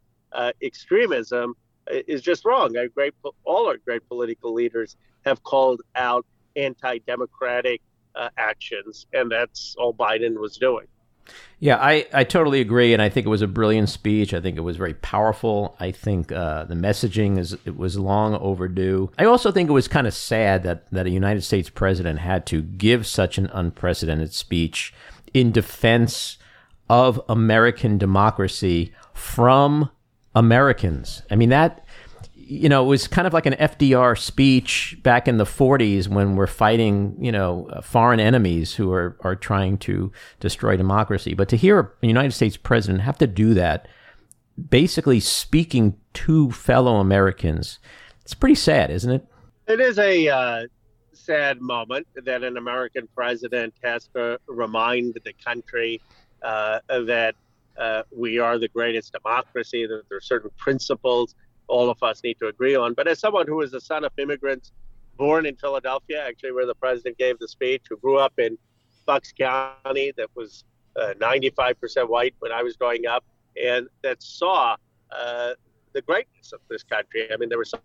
extremism 0.63 1.55
is 1.89 2.21
just 2.23 2.45
wrong. 2.45 2.77
Our 2.77 2.89
great, 2.89 3.15
all 3.45 3.69
our 3.69 3.77
great 3.77 4.07
political 4.09 4.53
leaders 4.53 4.97
have 5.25 5.43
called 5.43 5.81
out 5.95 6.27
anti-democratic 6.57 7.81
uh, 8.15 8.29
actions, 8.37 9.07
and 9.13 9.31
that's 9.31 9.75
all 9.79 9.95
Biden 9.95 10.39
was 10.39 10.57
doing. 10.57 10.87
Yeah, 11.61 11.77
I, 11.77 12.07
I 12.13 12.25
totally 12.25 12.61
agree, 12.61 12.93
and 12.93 13.01
I 13.01 13.09
think 13.09 13.27
it 13.27 13.31
was 13.31 13.41
a 13.41 13.47
brilliant 13.47 13.89
speech. 13.89 14.35
I 14.35 14.41
think 14.41 14.57
it 14.57 14.63
was 14.63 14.77
very 14.77 14.95
powerful. 14.95 15.77
I 15.81 15.93
think 15.93 16.31
uh, 16.31 16.65
the 16.65 16.75
messaging 16.75 17.39
is 17.39 17.57
it 17.65 17.77
was 17.77 17.99
long 17.99 18.35
overdue. 18.35 19.11
I 19.19 19.25
also 19.25 19.51
think 19.51 19.71
it 19.71 19.73
was 19.73 19.89
kind 19.89 20.07
of 20.07 20.15
sad 20.15 20.63
that 20.65 20.91
that 20.93 21.07
a 21.07 21.11
United 21.11 21.43
States 21.43 21.71
president 21.71 22.19
had 22.19 22.45
to 22.47 22.61
give 22.63 23.07
such 23.07 23.39
an 23.39 23.49
unprecedented 23.53 24.35
speech 24.35 24.93
in 25.33 25.53
defense 25.53 26.39
of 26.91 27.21
American 27.29 27.99
democracy 27.99 28.93
from 29.15 29.91
Americans. 30.35 31.23
I 31.31 31.37
mean, 31.37 31.49
that, 31.51 31.84
you 32.47 32.69
know, 32.69 32.85
it 32.85 32.89
was 32.89 33.09
kind 33.09 33.27
of 33.27 33.33
like 33.33 33.47
an 33.47 33.55
FDR 33.55 34.19
speech 34.19 34.99
back 35.03 35.27
in 35.27 35.39
the 35.39 35.45
40s 35.45 36.09
when 36.09 36.37
we're 36.37 36.47
fighting, 36.47 37.17
you 37.19 37.33
know, 37.33 37.69
uh, 37.71 37.81
foreign 37.81 38.21
enemies 38.21 38.75
who 38.75 38.93
are, 38.93 39.17
are 39.21 39.35
trying 39.35 39.79
to 39.79 40.13
destroy 40.41 40.77
democracy. 40.77 41.35
But 41.35 41.49
to 41.51 41.57
hear 41.57 41.93
a 42.03 42.07
United 42.07 42.33
States 42.33 42.57
president 42.57 43.03
have 43.03 43.19
to 43.19 43.27
do 43.27 43.55
that, 43.55 43.89
basically 44.69 45.21
speaking 45.21 45.97
to 46.15 46.51
fellow 46.53 46.97
Americans, 46.97 47.79
it's 48.23 48.35
pretty 48.35 48.55
sad, 48.55 48.91
isn't 48.91 49.11
it? 49.11 49.27
It 49.67 49.81
is 49.81 49.99
a 49.99 50.29
uh, 50.29 50.67
sad 51.13 51.61
moment 51.61 52.07
that 52.15 52.43
an 52.43 52.57
American 52.57 53.09
president 53.15 53.75
has 53.83 54.09
to 54.15 54.39
remind 54.47 55.19
the 55.25 55.33
country 55.45 56.01
uh, 56.43 56.81
that 56.89 57.35
uh, 57.79 58.03
we 58.15 58.39
are 58.39 58.59
the 58.59 58.69
greatest 58.69 59.13
democracy, 59.13 59.87
that 59.87 60.03
there 60.09 60.19
are 60.19 60.21
certain 60.21 60.51
principles 60.57 61.35
all 61.69 61.91
of 61.91 62.03
us 62.03 62.23
need 62.23 62.39
to 62.41 62.49
agree 62.49 62.77
on. 62.77 62.95
But 62.95 63.09
as 63.09 63.19
someone 63.19 63.47
who 63.47 63.61
is 63.63 63.71
the 63.71 63.81
son 63.81 64.05
of 64.05 64.13
immigrants 64.19 64.73
born 65.17 65.47
in 65.47 65.57
Philadelphia, 65.57 66.25
actually 66.27 66.53
where 66.53 66.67
the 66.67 66.75
president 66.75 67.19
gave 67.19 67.39
the 67.39 67.49
speech, 67.49 67.83
who 67.89 67.97
grew 67.97 68.19
up 68.19 68.33
in 68.39 68.59
Bucks 69.07 69.33
County 69.33 70.13
that 70.17 70.29
was 70.35 70.65
uh, 70.97 71.15
95% 71.21 72.09
white 72.09 72.35
when 72.39 72.53
I 72.53 72.63
was 72.63 72.77
growing 72.77 73.07
up, 73.07 73.25
and 73.63 73.87
that 74.03 74.23
saw 74.23 74.77
uh, 75.11 75.51
the 75.93 76.03
greatness 76.03 76.53
of 76.53 76.61
this 76.69 76.83
country. 76.83 77.33
I 77.33 77.37
mean, 77.37 77.49
there 77.49 77.59
were 77.59 77.65
so, 77.65 77.79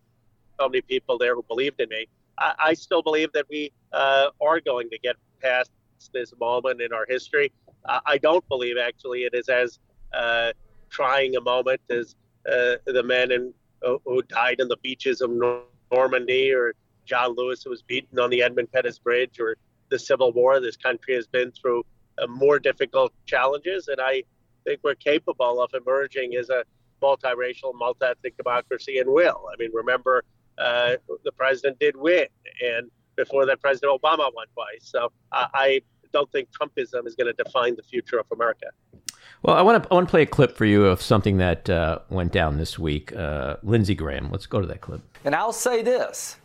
many 0.59 0.81
people 0.81 1.17
there 1.17 1.35
who 1.35 1.43
believed 1.47 1.79
in 1.79 1.87
me. 1.87 2.05
I, 2.37 2.53
I 2.59 2.73
still 2.73 3.01
believe 3.01 3.31
that 3.31 3.45
we 3.49 3.71
uh, 3.93 4.29
are 4.41 4.59
going 4.59 4.89
to 4.89 4.99
get 4.99 5.15
past 5.41 5.71
this 6.13 6.33
moment 6.39 6.81
in 6.81 6.91
our 6.91 7.05
history. 7.07 7.51
I 7.85 8.17
don't 8.17 8.47
believe 8.49 8.75
actually 8.77 9.21
it 9.21 9.33
is 9.33 9.47
as 9.47 9.79
uh, 10.13 10.51
trying 10.89 11.35
a 11.37 11.41
moment 11.41 11.81
as 11.89 12.15
uh, 12.49 12.75
the 12.85 13.03
men 13.03 13.31
in, 13.31 13.53
uh, 13.85 13.95
who 14.05 14.21
died 14.23 14.61
on 14.61 14.67
the 14.67 14.77
beaches 14.77 15.21
of 15.21 15.31
Normandy 15.91 16.51
or 16.51 16.73
John 17.05 17.35
Lewis 17.35 17.63
who 17.63 17.69
was 17.69 17.81
beaten 17.81 18.19
on 18.19 18.29
the 18.29 18.43
Edmund 18.43 18.71
Pettus 18.71 18.99
Bridge 18.99 19.39
or 19.39 19.57
the 19.89 19.99
Civil 19.99 20.31
War. 20.31 20.59
This 20.59 20.77
country 20.77 21.15
has 21.15 21.27
been 21.27 21.51
through 21.51 21.85
uh, 22.21 22.27
more 22.27 22.59
difficult 22.59 23.13
challenges, 23.25 23.87
and 23.87 23.99
I 23.99 24.23
think 24.65 24.81
we're 24.83 24.95
capable 24.95 25.61
of 25.61 25.71
emerging 25.73 26.35
as 26.35 26.49
a 26.49 26.63
multiracial, 27.01 27.73
multi-ethnic 27.73 28.37
democracy 28.37 28.99
and 28.99 29.09
will. 29.09 29.45
I 29.51 29.55
mean, 29.57 29.71
remember 29.73 30.23
uh, 30.57 30.95
the 31.23 31.31
president 31.31 31.79
did 31.79 31.95
win, 31.95 32.27
and 32.61 32.91
before 33.15 33.45
that, 33.45 33.61
President 33.61 33.99
Obama 34.01 34.29
won 34.33 34.47
twice. 34.53 34.81
So 34.81 35.11
I 35.31 35.81
don't 36.11 36.31
think 36.31 36.49
Trumpism 36.51 37.05
is 37.05 37.15
going 37.15 37.33
to 37.33 37.43
define 37.43 37.75
the 37.75 37.83
future 37.83 38.19
of 38.19 38.25
America. 38.31 38.67
Well, 39.41 39.55
I 39.55 39.61
want 39.61 39.83
to 39.83 39.89
I 39.89 39.93
want 39.95 40.07
to 40.07 40.11
play 40.11 40.23
a 40.23 40.25
clip 40.25 40.57
for 40.57 40.65
you 40.65 40.85
of 40.85 41.01
something 41.01 41.37
that 41.37 41.69
uh, 41.69 41.99
went 42.09 42.31
down 42.31 42.57
this 42.57 42.77
week. 42.77 43.15
Uh, 43.15 43.57
Lindsey 43.63 43.95
Graham. 43.95 44.29
Let's 44.31 44.45
go 44.45 44.59
to 44.59 44.67
that 44.67 44.81
clip. 44.81 45.01
And 45.23 45.33
I'll 45.33 45.53
say 45.53 45.81
this: 45.81 46.37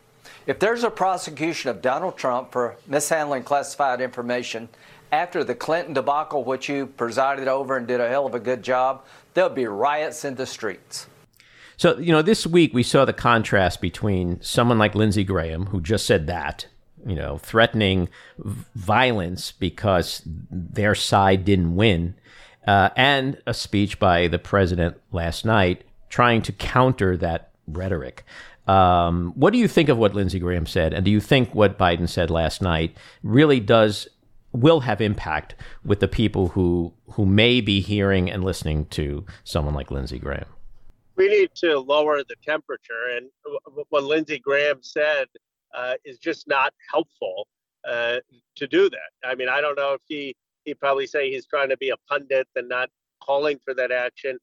if 0.46 0.59
there's 0.59 0.85
a 0.85 0.90
prosecution 0.90 1.70
of 1.70 1.83
Donald 1.83 2.16
Trump 2.16 2.52
for 2.52 2.76
mishandling 2.87 3.42
classified 3.42 4.00
information 4.00 4.68
after 5.11 5.44
the 5.44 5.54
Clinton 5.54 5.94
debacle, 5.94 6.44
which 6.44 6.68
you 6.68 6.87
presided 6.87 7.48
over 7.48 7.76
and 7.76 7.87
did 7.87 8.00
a 8.00 8.09
hell 8.09 8.26
of 8.26 8.35
a 8.35 8.40
good 8.40 8.62
job, 8.62 9.04
there'll 9.35 9.50
be 9.50 9.66
riots 9.66 10.24
in 10.24 10.35
the 10.35 10.46
streets. 10.46 11.07
So, 11.76 11.98
you 11.98 12.12
know, 12.12 12.22
this 12.22 12.46
week 12.46 12.72
we 12.72 12.83
saw 12.83 13.04
the 13.04 13.12
contrast 13.12 13.80
between 13.80 14.40
someone 14.40 14.78
like 14.78 14.94
Lindsey 14.94 15.24
Graham, 15.24 15.66
who 15.66 15.80
just 15.80 16.07
said 16.07 16.26
that, 16.28 16.66
you 17.07 17.14
know, 17.16 17.38
threatening 17.38 18.09
violence 18.38 19.52
because 19.52 20.22
their 20.24 20.94
side 20.94 21.44
didn't 21.44 21.74
win, 21.74 22.14
uh, 22.66 22.90
and 22.96 23.40
a 23.46 23.55
speech 23.55 23.98
by 23.98 24.29
the 24.29 24.38
president 24.38 24.96
last 25.12 25.44
night 25.44 25.85
trying 26.09 26.42
to 26.42 26.53
counter 26.53 27.16
that 27.16 27.50
rhetoric. 27.66 28.24
Um, 28.66 29.33
what 29.35 29.53
do 29.53 29.59
you 29.59 29.68
think 29.68 29.88
of 29.88 29.98
what 29.98 30.14
Lindsey 30.14 30.38
Graham 30.38 30.66
said, 30.66 30.94
and 30.94 31.05
do 31.05 31.11
you 31.11 31.20
think 31.20 31.55
what 31.55 31.79
Biden 31.79 32.09
said 32.09 32.31
last 32.31 32.62
night 32.62 32.96
really 33.22 33.61
does 33.61 34.09
will 34.53 34.81
have 34.81 35.00
impact 35.00 35.55
with 35.85 36.00
the 36.00 36.09
people 36.09 36.48
who 36.48 36.92
who 37.11 37.27
may 37.27 37.61
be 37.61 37.81
hearing 37.81 38.31
and 38.31 38.44
listening 38.44 38.87
to 38.87 39.27
someone 39.42 39.74
like 39.74 39.90
Lindsey 39.90 40.18
Graham? 40.18 40.46
We 41.16 41.29
need 41.29 41.50
to 41.57 41.79
lower 41.79 42.18
the 42.18 42.37
temperature, 42.42 43.16
and 43.16 43.29
what 43.90 44.05
Lindsey 44.05 44.38
Graham 44.38 44.79
said 44.81 45.27
uh, 45.74 45.94
is 46.05 46.18
just 46.18 46.48
not 46.48 46.72
helpful 46.90 47.46
uh, 47.87 48.18
to 48.57 48.66
do 48.66 48.88
that. 48.88 49.29
I 49.29 49.35
mean, 49.35 49.48
I 49.48 49.61
don't 49.61 49.77
know 49.77 49.92
if 49.92 50.00
he 50.07 50.35
he 50.64 50.74
probably 50.74 51.07
say 51.07 51.31
he's 51.31 51.46
trying 51.46 51.68
to 51.68 51.77
be 51.77 51.90
a 51.90 51.96
pundit 52.09 52.48
and 52.57 52.68
not 52.68 52.88
calling 53.22 53.59
for 53.64 53.74
that 53.74 53.92
action. 53.92 54.38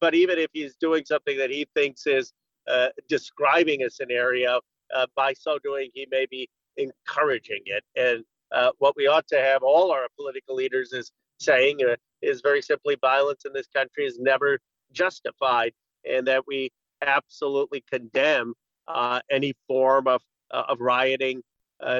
But 0.00 0.14
even 0.14 0.38
if 0.38 0.48
he's 0.52 0.76
doing 0.76 1.04
something 1.04 1.36
that 1.38 1.50
he 1.50 1.66
thinks 1.74 2.06
is 2.06 2.32
uh, 2.68 2.88
describing 3.08 3.82
a 3.82 3.90
scenario, 3.90 4.60
uh, 4.94 5.06
by 5.14 5.34
so 5.34 5.58
doing, 5.62 5.90
he 5.94 6.06
may 6.10 6.26
be 6.30 6.48
encouraging 6.76 7.62
it. 7.66 7.84
And 7.96 8.24
uh, 8.52 8.70
what 8.78 8.94
we 8.96 9.06
ought 9.06 9.26
to 9.28 9.40
have 9.40 9.62
all 9.62 9.90
our 9.90 10.06
political 10.16 10.54
leaders 10.54 10.92
is 10.92 11.12
saying 11.38 11.80
uh, 11.86 11.96
is 12.22 12.40
very 12.40 12.62
simply 12.62 12.96
violence 13.00 13.44
in 13.44 13.52
this 13.52 13.68
country 13.68 14.06
is 14.06 14.18
never 14.18 14.58
justified, 14.92 15.72
and 16.10 16.26
that 16.26 16.46
we 16.46 16.70
absolutely 17.02 17.84
condemn 17.90 18.54
uh, 18.86 19.20
any 19.30 19.52
form 19.66 20.06
of 20.08 20.22
uh, 20.50 20.64
of 20.68 20.80
rioting 20.80 21.42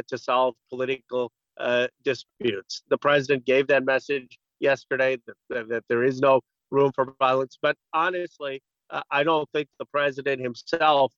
to 0.09 0.19
solve 0.19 0.55
political 0.71 1.31
uh, 1.59 1.89
disputes. 2.05 2.83
The 2.89 2.99
president 2.99 3.45
gave 3.45 3.67
that 3.69 3.85
message 3.85 4.39
yesterday 4.61 5.19
that, 5.51 5.69
that 5.69 5.85
there 5.89 6.05
is 6.05 6.21
no 6.21 6.41
room 6.71 6.93
for 6.95 7.15
violence. 7.19 7.59
But 7.61 7.77
honestly, 7.93 8.63
uh, 8.91 9.03
I 9.11 9.23
don't 9.25 9.49
think 9.53 9.69
the 9.79 9.87
president 9.87 10.41
himself 10.41 11.13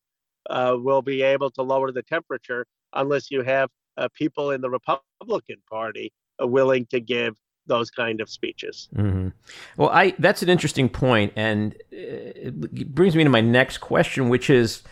uh, 0.49 0.77
will 0.79 1.03
be 1.03 1.23
able 1.23 1.51
to 1.53 1.63
lower 1.63 1.93
the 1.93 2.03
temperature 2.03 2.67
unless 2.93 3.31
you 3.31 3.43
have 3.43 3.71
people 4.15 4.51
in 4.51 4.63
the 4.63 4.71
Republican 4.71 5.57
Party 5.71 6.11
willing 6.41 6.87
to 6.87 7.01
give 7.01 7.37
those 7.67 7.91
kind 7.91 8.21
of 8.21 8.31
speeches. 8.31 8.89
Mm-hmm. 8.97 9.29
Well, 9.77 9.91
I 9.91 10.15
that's 10.19 10.43
an 10.43 10.49
interesting 10.49 10.89
point, 10.89 11.33
and 11.37 11.75
it 11.91 12.95
brings 12.95 13.15
me 13.15 13.25
to 13.25 13.31
my 13.31 13.41
next 13.41 13.79
question, 13.79 14.29
which 14.29 14.51
is 14.51 14.83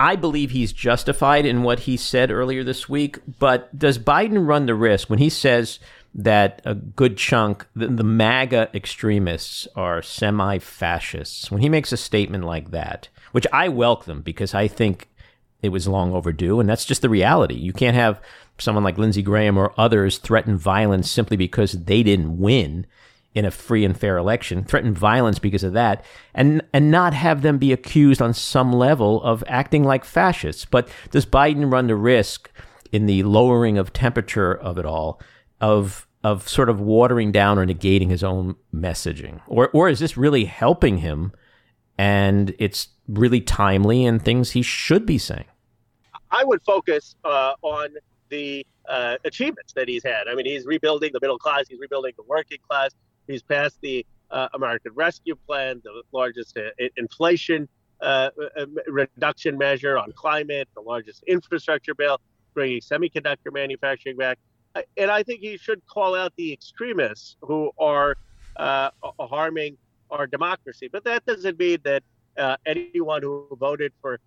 I 0.00 0.16
believe 0.16 0.50
he's 0.50 0.72
justified 0.72 1.44
in 1.44 1.62
what 1.62 1.80
he 1.80 1.98
said 1.98 2.30
earlier 2.30 2.64
this 2.64 2.88
week, 2.88 3.18
but 3.38 3.78
does 3.78 3.98
Biden 3.98 4.48
run 4.48 4.64
the 4.64 4.74
risk 4.74 5.10
when 5.10 5.18
he 5.18 5.28
says 5.28 5.78
that 6.14 6.62
a 6.64 6.74
good 6.74 7.18
chunk, 7.18 7.66
the, 7.76 7.86
the 7.86 8.02
MAGA 8.02 8.70
extremists 8.74 9.68
are 9.76 10.00
semi 10.00 10.58
fascists. 10.58 11.50
When 11.50 11.60
he 11.60 11.68
makes 11.68 11.92
a 11.92 11.98
statement 11.98 12.44
like 12.44 12.70
that, 12.70 13.08
which 13.32 13.46
I 13.52 13.68
welcome 13.68 14.22
because 14.22 14.54
I 14.54 14.68
think 14.68 15.10
it 15.60 15.68
was 15.68 15.86
long 15.86 16.14
overdue, 16.14 16.60
and 16.60 16.68
that's 16.68 16.86
just 16.86 17.02
the 17.02 17.10
reality. 17.10 17.54
You 17.54 17.74
can't 17.74 17.94
have 17.94 18.22
someone 18.58 18.84
like 18.84 18.96
Lindsey 18.96 19.22
Graham 19.22 19.58
or 19.58 19.74
others 19.76 20.16
threaten 20.16 20.56
violence 20.56 21.10
simply 21.10 21.36
because 21.36 21.72
they 21.72 22.02
didn't 22.02 22.38
win 22.38 22.86
in 23.34 23.44
a 23.44 23.50
free 23.50 23.84
and 23.84 23.96
fair 23.96 24.16
election, 24.16 24.64
threaten 24.64 24.92
violence 24.92 25.38
because 25.38 25.62
of 25.62 25.72
that, 25.72 26.04
and 26.34 26.62
and 26.72 26.90
not 26.90 27.14
have 27.14 27.42
them 27.42 27.58
be 27.58 27.72
accused 27.72 28.20
on 28.20 28.34
some 28.34 28.72
level 28.72 29.22
of 29.22 29.44
acting 29.46 29.84
like 29.84 30.04
fascists. 30.04 30.64
But 30.64 30.88
does 31.10 31.26
Biden 31.26 31.72
run 31.72 31.86
the 31.86 31.96
risk 31.96 32.50
in 32.92 33.06
the 33.06 33.22
lowering 33.22 33.78
of 33.78 33.92
temperature 33.92 34.52
of 34.52 34.78
it 34.78 34.84
all 34.84 35.20
of 35.60 36.06
of 36.22 36.46
sort 36.48 36.68
of 36.68 36.80
watering 36.80 37.32
down 37.32 37.58
or 37.58 37.64
negating 37.64 38.10
his 38.10 38.24
own 38.24 38.56
messaging? 38.74 39.40
Or 39.46 39.70
or 39.72 39.88
is 39.88 40.00
this 40.00 40.16
really 40.16 40.44
helping 40.44 40.98
him 40.98 41.32
and 41.96 42.54
it's 42.58 42.88
really 43.08 43.40
timely 43.40 44.04
and 44.04 44.22
things 44.22 44.52
he 44.52 44.62
should 44.62 45.06
be 45.06 45.18
saying? 45.18 45.46
I 46.32 46.44
would 46.44 46.62
focus 46.62 47.16
uh, 47.24 47.54
on 47.62 47.90
the 48.28 48.66
uh, 48.88 49.16
achievements 49.24 49.72
that 49.74 49.88
he's 49.88 50.04
had. 50.04 50.28
I 50.28 50.34
mean, 50.34 50.46
he's 50.46 50.64
rebuilding 50.64 51.10
the 51.12 51.18
middle 51.20 51.38
class, 51.38 51.66
he's 51.68 51.80
rebuilding 51.80 52.12
the 52.16 52.24
working 52.24 52.58
class, 52.68 52.90
he's 53.30 53.42
passed 53.42 53.78
the 53.80 54.04
uh, 54.30 54.48
American 54.54 54.92
Rescue 54.94 55.36
Plan, 55.46 55.80
the 55.84 56.02
largest 56.12 56.56
uh, 56.56 56.70
inflation 56.96 57.68
uh, 58.00 58.30
uh, 58.56 58.66
reduction 58.86 59.58
measure 59.58 59.98
on 59.98 60.12
climate, 60.12 60.68
the 60.74 60.80
largest 60.80 61.22
infrastructure 61.26 61.94
bill, 61.94 62.18
bringing 62.54 62.80
semiconductor 62.80 63.52
manufacturing 63.52 64.16
back. 64.16 64.38
And 64.96 65.10
I 65.10 65.22
think 65.22 65.40
he 65.40 65.56
should 65.56 65.84
call 65.86 66.14
out 66.14 66.32
the 66.36 66.52
extremists 66.52 67.36
who 67.42 67.72
are 67.78 68.16
harming 68.56 69.76
our 70.10 70.26
democracy. 70.26 70.88
But 70.90 71.04
that 71.04 71.26
doesn't 71.26 71.58
mean 71.58 71.78
that 71.84 72.02
anyone 72.66 73.22
who 73.22 73.48
voted 73.58 73.92
for 74.00 74.18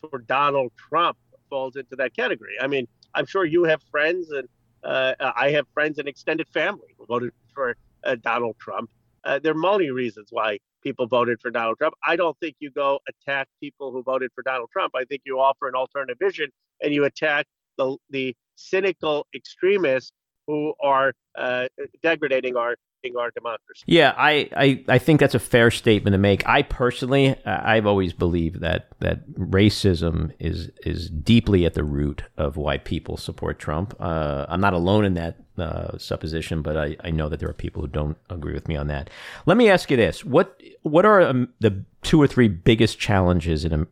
for 0.00 0.18
Donald 0.20 0.72
Trump 0.76 1.18
falls 1.50 1.76
into 1.76 1.96
that 1.96 2.16
category. 2.16 2.54
I 2.60 2.66
mean, 2.66 2.88
I'm 3.14 3.26
sure 3.26 3.44
you 3.44 3.64
have 3.64 3.82
friends, 3.90 4.30
and 4.30 4.48
uh, 4.82 5.14
I 5.36 5.50
have 5.50 5.66
friends 5.74 5.98
and 5.98 6.08
extended 6.08 6.48
family 6.48 6.94
who 6.96 7.04
voted 7.06 7.32
for 7.54 7.70
uh, 7.70 7.74
Donald 8.22 8.56
Trump. 8.58 8.90
Uh, 9.24 9.38
there 9.38 9.52
are 9.52 9.54
many 9.54 9.90
reasons 9.90 10.28
why 10.30 10.58
people 10.82 11.06
voted 11.06 11.40
for 11.40 11.50
Donald 11.50 11.78
Trump. 11.78 11.94
I 12.06 12.16
don't 12.16 12.38
think 12.40 12.56
you 12.58 12.70
go 12.70 13.00
attack 13.08 13.48
people 13.60 13.92
who 13.92 14.02
voted 14.02 14.30
for 14.34 14.42
Donald 14.42 14.70
Trump. 14.72 14.94
I 14.96 15.04
think 15.04 15.22
you 15.24 15.38
offer 15.38 15.68
an 15.68 15.74
alternative 15.74 16.18
vision 16.18 16.50
and 16.82 16.94
you 16.94 17.04
attack 17.04 17.46
the 17.76 17.96
the 18.10 18.34
cynical 18.56 19.26
extremists 19.34 20.12
who 20.46 20.74
are 20.82 21.12
uh, 21.36 21.68
degrading 22.02 22.56
our 22.56 22.76
our 23.18 23.30
democracy. 23.30 23.82
Yeah, 23.86 24.14
I, 24.16 24.48
I, 24.56 24.84
I 24.88 24.98
think 24.98 25.20
that's 25.20 25.34
a 25.34 25.40
fair 25.40 25.70
statement 25.70 26.14
to 26.14 26.18
make. 26.18 26.46
I 26.46 26.62
personally, 26.62 27.34
I've 27.44 27.86
always 27.86 28.12
believed 28.12 28.60
that 28.60 28.88
that 29.00 29.28
racism 29.34 30.32
is 30.38 30.70
is 30.84 31.08
deeply 31.08 31.64
at 31.64 31.74
the 31.74 31.84
root 31.84 32.22
of 32.36 32.56
why 32.56 32.78
people 32.78 33.16
support 33.16 33.58
Trump. 33.58 33.94
Uh, 33.98 34.46
I'm 34.48 34.60
not 34.60 34.74
alone 34.74 35.04
in 35.04 35.14
that 35.14 35.38
uh, 35.58 35.98
supposition, 35.98 36.62
but 36.62 36.76
I, 36.76 36.96
I 37.02 37.10
know 37.10 37.28
that 37.28 37.40
there 37.40 37.48
are 37.48 37.54
people 37.54 37.82
who 37.82 37.88
don't 37.88 38.18
agree 38.28 38.54
with 38.54 38.68
me 38.68 38.76
on 38.76 38.88
that. 38.88 39.10
Let 39.46 39.56
me 39.56 39.68
ask 39.68 39.90
you 39.90 39.96
this: 39.96 40.24
what 40.24 40.60
what 40.82 41.04
are 41.04 41.22
um, 41.22 41.48
the 41.60 41.84
two 42.02 42.20
or 42.20 42.26
three 42.26 42.48
biggest 42.48 42.98
challenges 42.98 43.64
in 43.64 43.86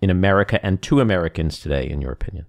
in 0.00 0.10
America 0.10 0.64
and 0.64 0.80
to 0.82 1.00
Americans 1.00 1.58
today, 1.58 1.88
in 1.88 2.00
your 2.00 2.12
opinion? 2.12 2.46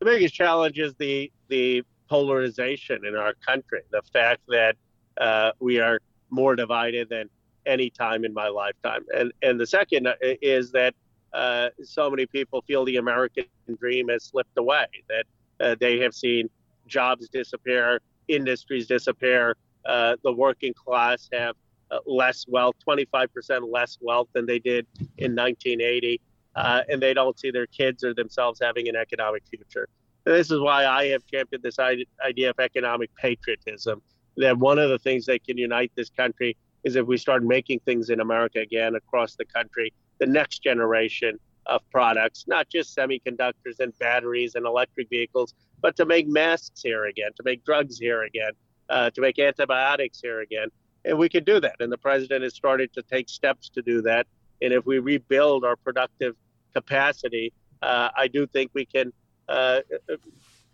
The 0.00 0.06
biggest 0.06 0.34
challenge 0.34 0.78
is 0.78 0.94
the 0.94 1.30
the 1.48 1.84
polarization 2.08 3.06
in 3.06 3.14
our 3.14 3.34
country. 3.46 3.82
The 3.92 4.02
fact 4.12 4.40
that 4.48 4.76
uh, 5.20 5.52
we 5.60 5.78
are 5.78 6.00
more 6.30 6.56
divided 6.56 7.08
than 7.08 7.28
any 7.66 7.90
time 7.90 8.24
in 8.24 8.32
my 8.32 8.48
lifetime. 8.48 9.04
And 9.16 9.32
and 9.42 9.60
the 9.60 9.66
second 9.66 10.08
is 10.20 10.72
that 10.72 10.94
uh, 11.32 11.68
so 11.82 12.10
many 12.10 12.26
people 12.26 12.62
feel 12.62 12.84
the 12.84 12.96
American 12.96 13.44
dream 13.78 14.08
has 14.08 14.24
slipped 14.24 14.56
away. 14.58 14.86
That 15.08 15.24
uh, 15.60 15.76
they 15.78 15.98
have 15.98 16.14
seen 16.14 16.48
jobs 16.86 17.28
disappear, 17.28 18.00
industries 18.28 18.86
disappear. 18.86 19.56
Uh, 19.84 20.16
the 20.24 20.32
working 20.32 20.74
class 20.74 21.28
have 21.32 21.54
uh, 21.90 21.98
less 22.06 22.46
wealth, 22.48 22.76
25% 22.86 23.28
less 23.70 23.98
wealth 24.00 24.28
than 24.32 24.46
they 24.46 24.58
did 24.58 24.86
in 25.18 25.34
1980, 25.34 26.20
uh, 26.54 26.82
and 26.88 27.00
they 27.00 27.14
don't 27.14 27.38
see 27.38 27.50
their 27.50 27.66
kids 27.66 28.04
or 28.04 28.12
themselves 28.14 28.60
having 28.62 28.88
an 28.88 28.96
economic 28.96 29.42
future. 29.46 29.88
And 30.26 30.34
this 30.34 30.50
is 30.50 30.60
why 30.60 30.86
I 30.86 31.06
have 31.08 31.26
championed 31.26 31.62
this 31.62 31.78
idea 31.78 32.50
of 32.50 32.58
economic 32.58 33.10
patriotism 33.16 34.02
that 34.36 34.56
one 34.58 34.78
of 34.78 34.90
the 34.90 34.98
things 34.98 35.26
that 35.26 35.44
can 35.44 35.58
unite 35.58 35.92
this 35.94 36.10
country 36.10 36.56
is 36.84 36.96
if 36.96 37.06
we 37.06 37.16
start 37.16 37.42
making 37.42 37.80
things 37.80 38.10
in 38.10 38.20
America 38.20 38.60
again 38.60 38.94
across 38.94 39.34
the 39.34 39.44
country, 39.44 39.92
the 40.18 40.26
next 40.26 40.62
generation 40.62 41.38
of 41.66 41.82
products, 41.90 42.46
not 42.46 42.68
just 42.68 42.96
semiconductors 42.96 43.80
and 43.80 43.96
batteries 43.98 44.54
and 44.54 44.66
electric 44.66 45.08
vehicles, 45.08 45.54
but 45.82 45.96
to 45.96 46.04
make 46.04 46.26
masks 46.26 46.82
here 46.82 47.06
again, 47.06 47.30
to 47.36 47.42
make 47.44 47.64
drugs 47.64 47.98
here 47.98 48.22
again, 48.22 48.52
uh, 48.88 49.10
to 49.10 49.20
make 49.20 49.38
antibiotics 49.38 50.20
here 50.20 50.40
again. 50.40 50.68
And 51.04 51.18
we 51.18 51.28
can 51.28 51.44
do 51.44 51.60
that. 51.60 51.76
And 51.80 51.90
the 51.90 51.98
president 51.98 52.42
has 52.42 52.54
started 52.54 52.92
to 52.94 53.02
take 53.02 53.28
steps 53.28 53.68
to 53.70 53.82
do 53.82 54.02
that. 54.02 54.26
And 54.62 54.72
if 54.72 54.84
we 54.84 54.98
rebuild 54.98 55.64
our 55.64 55.76
productive 55.76 56.34
capacity, 56.74 57.52
uh, 57.82 58.10
I 58.16 58.28
do 58.28 58.46
think 58.46 58.70
we 58.74 58.84
can 58.84 59.12
uh, 59.48 59.80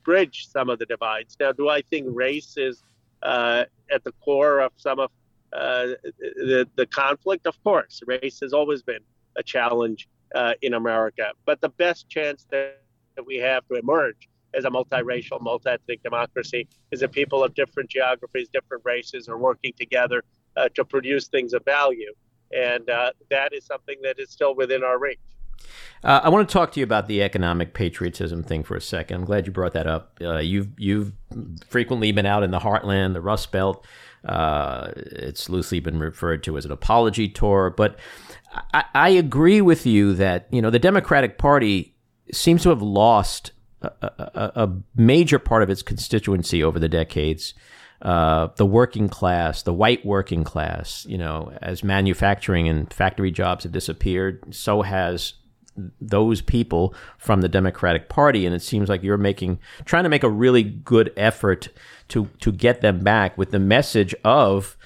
bridge 0.05 0.49
some 0.51 0.69
of 0.69 0.79
the 0.79 0.87
divides. 0.87 1.37
Now, 1.39 1.53
do 1.53 1.69
I 1.69 1.83
think 1.83 2.07
race 2.11 2.57
is 2.57 2.83
at 3.23 4.05
the 4.05 4.13
core 4.25 4.61
of 4.61 4.73
some 4.77 4.99
of 4.99 5.11
uh, 5.53 5.87
the, 6.19 6.69
the 6.77 6.87
conflict. 6.87 7.47
Of 7.47 7.63
course, 7.63 8.03
race 8.07 8.41
has 8.41 8.53
always 8.53 8.83
been 8.83 9.01
a 9.37 9.43
challenge 9.43 10.09
uh, 10.35 10.55
in 10.63 10.75
America, 10.75 11.33
but 11.45 11.61
the 11.61 11.69
best 11.71 12.09
chance 12.09 12.47
that, 12.51 12.83
that 13.15 13.27
we 13.27 13.37
have 13.37 13.67
to 13.69 13.75
emerge 13.75 14.29
as 14.55 14.65
a 14.65 14.71
multiracial, 14.71 15.41
multi-ethnic 15.41 16.03
democracy 16.03 16.67
is 16.91 17.01
that 17.01 17.13
people 17.13 17.45
of 17.45 17.55
different 17.55 17.91
geographies, 17.91 18.49
different 18.53 18.83
races 18.85 19.29
are 19.29 19.39
working 19.39 19.73
together 19.79 20.23
uh, 20.57 20.69
to 20.75 20.85
produce 20.85 21.29
things 21.29 21.53
of 21.53 21.65
value, 21.65 22.13
and 22.53 22.89
uh, 22.89 23.11
that 23.31 23.53
is 23.53 23.65
something 23.67 23.97
that 24.03 24.19
is 24.19 24.31
still 24.31 24.55
within 24.55 24.83
our 24.83 24.99
reach. 24.99 25.19
Uh, 26.05 26.21
I 26.23 26.29
want 26.29 26.49
to 26.49 26.53
talk 26.53 26.73
to 26.73 26.81
you 26.81 26.85
about 26.85 27.09
the 27.09 27.23
economic 27.23 27.75
patriotism 27.75 28.43
thing 28.43 28.63
for 28.63 28.77
a 28.77 28.81
second. 28.81 29.17
I'm 29.17 29.25
glad 29.25 29.47
you 29.47 29.53
brought 29.53 29.73
that 29.73 29.87
up. 29.87 30.19
Uh, 30.21 30.39
you've 30.39 30.69
you've 30.79 31.13
frequently 31.69 32.13
been 32.13 32.27
out 32.27 32.43
in 32.43 32.51
the 32.51 32.61
heartland, 32.61 33.15
the 33.15 33.21
Rust 33.21 33.51
Belt. 33.51 33.85
Uh, 34.25 34.93
it's 34.97 35.49
loosely 35.49 35.81
been 35.81 35.99
referred 35.99 36.43
to 36.45 36.57
as 36.57 36.65
an 36.65 36.73
apology 36.73 37.29
tour, 37.29 37.71
but 37.77 37.99
I, 38.75 38.85
I, 38.95 39.09
agree 39.11 39.61
with 39.61 39.87
you 39.87 40.15
that 40.15 40.49
you 40.51 40.61
know 40.61 40.71
the 40.71 40.79
Democratic 40.79 41.39
Party 41.39 41.95
seems 42.33 42.63
to 42.65 42.71
have 42.71 42.83
lost 42.83 43.53
a, 43.83 43.91
a, 44.03 44.53
a 44.65 44.73
major 44.97 45.39
part 45.39 45.63
of 45.63 45.71
its 45.71 45.83
constituency 45.83 46.63
over 46.63 46.79
the 46.79 46.89
decades. 46.89 47.55
Uh, 48.03 48.49
the 48.57 48.67
working 48.67 49.09
class, 49.09 49.63
the 49.63 49.73
white 49.73 50.05
working 50.05 50.45
class, 50.45 51.07
you 51.09 51.17
know, 51.17 51.57
as 51.63 51.83
manufacturing 51.83 52.69
and 52.69 52.93
factory 52.93 53.31
jobs 53.31 53.65
have 53.65 53.73
disappeared, 53.73 54.55
so 54.55 54.83
has 54.83 55.35
those 56.01 56.41
people 56.41 56.95
from 57.19 57.41
the 57.41 57.49
Democratic 57.49 58.09
Party, 58.09 58.47
and 58.47 58.55
it 58.55 58.63
seems 58.63 58.89
like 58.89 59.03
you're 59.03 59.17
making 59.17 59.59
trying 59.85 60.05
to 60.05 60.09
make 60.09 60.23
a 60.23 60.31
really 60.31 60.63
good 60.63 61.13
effort 61.17 61.69
to 62.09 62.29
to 62.41 62.53
get 62.53 62.81
them 62.81 63.01
back 63.01 63.37
with 63.37 63.51
the 63.51 63.59
message 63.59 64.15
of 64.25 64.77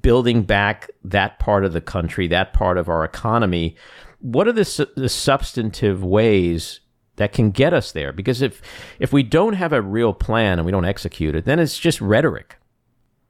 building 0.00 0.42
back 0.42 0.90
that 1.04 1.38
part 1.38 1.64
of 1.64 1.72
the 1.72 1.80
country, 1.80 2.26
that 2.28 2.52
part 2.52 2.78
of 2.78 2.88
our 2.88 3.04
economy. 3.04 3.76
What 4.20 4.46
are 4.48 4.52
the, 4.52 4.88
the 4.96 5.08
substantive 5.08 6.02
ways 6.04 6.80
that 7.16 7.32
can 7.32 7.50
get 7.50 7.74
us 7.74 7.92
there? 7.92 8.12
Because 8.12 8.40
if 8.40 8.62
if 8.98 9.12
we 9.12 9.22
don't 9.22 9.54
have 9.54 9.72
a 9.72 9.82
real 9.82 10.12
plan 10.12 10.58
and 10.58 10.66
we 10.66 10.72
don't 10.72 10.84
execute 10.84 11.34
it, 11.34 11.44
then 11.44 11.58
it's 11.58 11.78
just 11.78 12.00
rhetoric. 12.00 12.56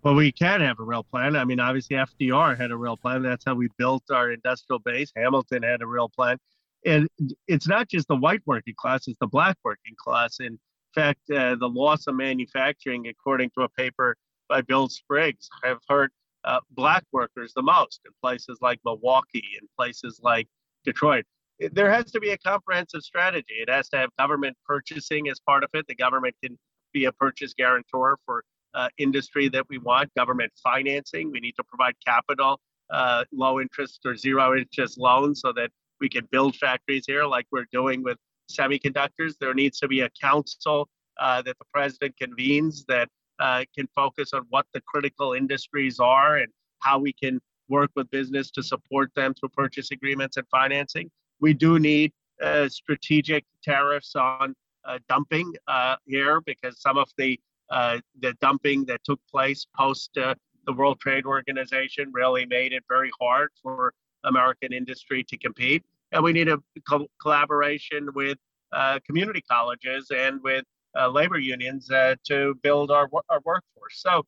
Well, 0.03 0.15
we 0.15 0.33
can 0.33 0.61
have 0.61 0.81
a 0.81 0.83
real 0.83 1.05
plan. 1.05 1.37
I 1.37 1.45
mean, 1.45 1.61
obviously, 1.61 1.97
FDR 1.97 2.59
had 2.59 2.73
a 2.73 2.77
real 2.77 2.97
plan. 2.97 3.23
That's 3.23 3.45
how 3.45 3.55
we 3.55 3.69
built 3.77 4.03
our 4.11 4.33
industrial 4.33 4.81
base. 4.81 5.13
Hamilton 5.15 5.63
had 5.63 5.81
a 5.81 5.87
real 5.87 6.09
plan 6.09 6.39
and 6.85 7.09
it's 7.47 7.69
not 7.69 7.89
just 7.89 8.09
the 8.09 8.17
white 8.17 8.43
working 8.47 8.75
class; 8.77 9.09
it's 9.09 9.19
the 9.21 9.27
black 9.27 9.57
working 9.65 9.95
class. 9.97 10.41
In 10.41 10.59
fact, 10.95 11.21
uh, 11.31 11.57
the 11.57 11.69
loss 11.69 12.07
of 12.07 12.15
manufacturing, 12.15 13.09
according 13.09 13.51
to 13.57 13.63
a 13.63 13.69
paper 13.69 14.17
by 14.49 14.63
Bill 14.63 14.89
Spriggs, 14.89 15.49
have 15.63 15.79
hurt 15.89 16.13
uh, 16.45 16.61
black 16.71 17.05
workers 17.13 17.53
the 17.55 17.63
most 17.63 18.01
in 18.05 18.13
places 18.23 18.59
like 18.61 18.81
Milwaukee 18.85 19.57
and 19.61 19.69
places 19.77 20.21
like 20.23 20.49
Detroit. 20.85 21.25
There 21.71 21.93
has 21.93 22.11
to 22.13 22.21
be 22.21 22.31
a 22.31 22.39
comprehensive 22.39 23.03
strategy. 23.03 23.55
It 23.61 23.71
has 23.71 23.89
to 23.91 23.97
have 23.97 24.11
government 24.19 24.57
purchasing 24.67 25.29
as 25.29 25.39
part 25.41 25.63
of 25.63 25.71
it. 25.75 25.87
The 25.87 25.95
government 25.95 26.35
can 26.43 26.59
be 26.93 27.05
a 27.05 27.13
purchase 27.13 27.55
guarantor 27.55 28.19
for 28.27 28.43
uh, 28.75 28.89
industry 28.99 29.49
that 29.51 29.69
we 29.69 29.79
want. 29.79 30.13
Government 30.15 30.53
financing. 30.63 31.31
We 31.31 31.41
need 31.41 31.53
to 31.53 31.65
provide 31.65 31.95
capital, 32.05 32.59
uh, 32.91 33.25
low 33.33 33.61
interest 33.61 34.01
or 34.05 34.17
zero 34.17 34.57
interest 34.57 34.99
loans, 34.99 35.41
so 35.41 35.53
that 35.53 35.71
we 36.03 36.09
can 36.09 36.29
build 36.33 36.57
factories 36.57 37.05
here 37.07 37.25
like 37.25 37.47
we're 37.53 37.71
doing 37.73 38.03
with 38.03 38.19
semiconductors. 38.51 39.35
There 39.41 39.55
needs 39.55 39.79
to 39.79 39.89
be 39.89 40.01
a 40.01 40.11
council 40.21 40.89
uh, 41.19 41.41
that 41.43 41.57
the 41.59 41.65
president 41.73 42.17
convenes 42.19 42.85
that 42.89 43.09
uh, 43.39 43.65
can 43.75 43.89
focus 43.95 44.33
on 44.35 44.43
what 44.51 44.67
the 44.75 44.81
critical 44.83 45.33
industries 45.33 46.01
are 46.01 46.39
and 46.39 46.49
how 46.81 46.99
we 46.99 47.13
can 47.13 47.41
work 47.69 47.91
with 47.95 48.11
business 48.11 48.51
to 48.51 48.63
support 48.63 49.13
them 49.15 49.33
through 49.33 49.51
purchase 49.51 49.93
agreements 49.93 50.37
and 50.37 50.47
financing. 50.51 51.09
We 51.41 51.55
do 51.55 51.79
need 51.79 52.13
uh, 52.43 52.69
strategic 52.69 53.45
tariffs 53.63 54.17
on 54.17 54.55
uh, 54.85 54.99
dumping 55.09 55.55
uh, 55.69 55.97
here 56.05 56.41
because 56.41 56.81
some 56.81 56.99
of 56.99 57.09
the 57.17 57.39
uh, 57.71 57.99
the 58.21 58.35
dumping 58.41 58.85
that 58.85 59.01
took 59.05 59.21
place 59.31 59.67
post 59.75 60.11
the 60.15 60.73
World 60.75 61.01
Trade 61.01 61.25
Organization 61.25 62.11
really 62.13 62.45
made 62.45 62.73
it 62.73 62.83
very 62.89 63.11
hard 63.21 63.51
for 63.63 63.95
American 64.25 64.73
industry 64.73 65.25
to 65.25 65.37
compete. 65.37 65.83
And 66.13 66.23
we 66.23 66.33
need 66.33 66.49
a 66.49 66.59
co- 66.89 67.09
collaboration 67.21 68.09
with 68.15 68.39
uh, 68.73 68.99
community 69.07 69.43
colleges 69.51 70.11
and 70.15 70.41
with 70.43 70.65
uh, 70.99 71.09
labor 71.09 71.39
unions 71.39 71.91
uh, 71.91 72.15
to 72.27 72.55
build 72.63 72.91
our, 72.91 73.09
our 73.29 73.41
workforce. 73.45 73.95
So 73.95 74.23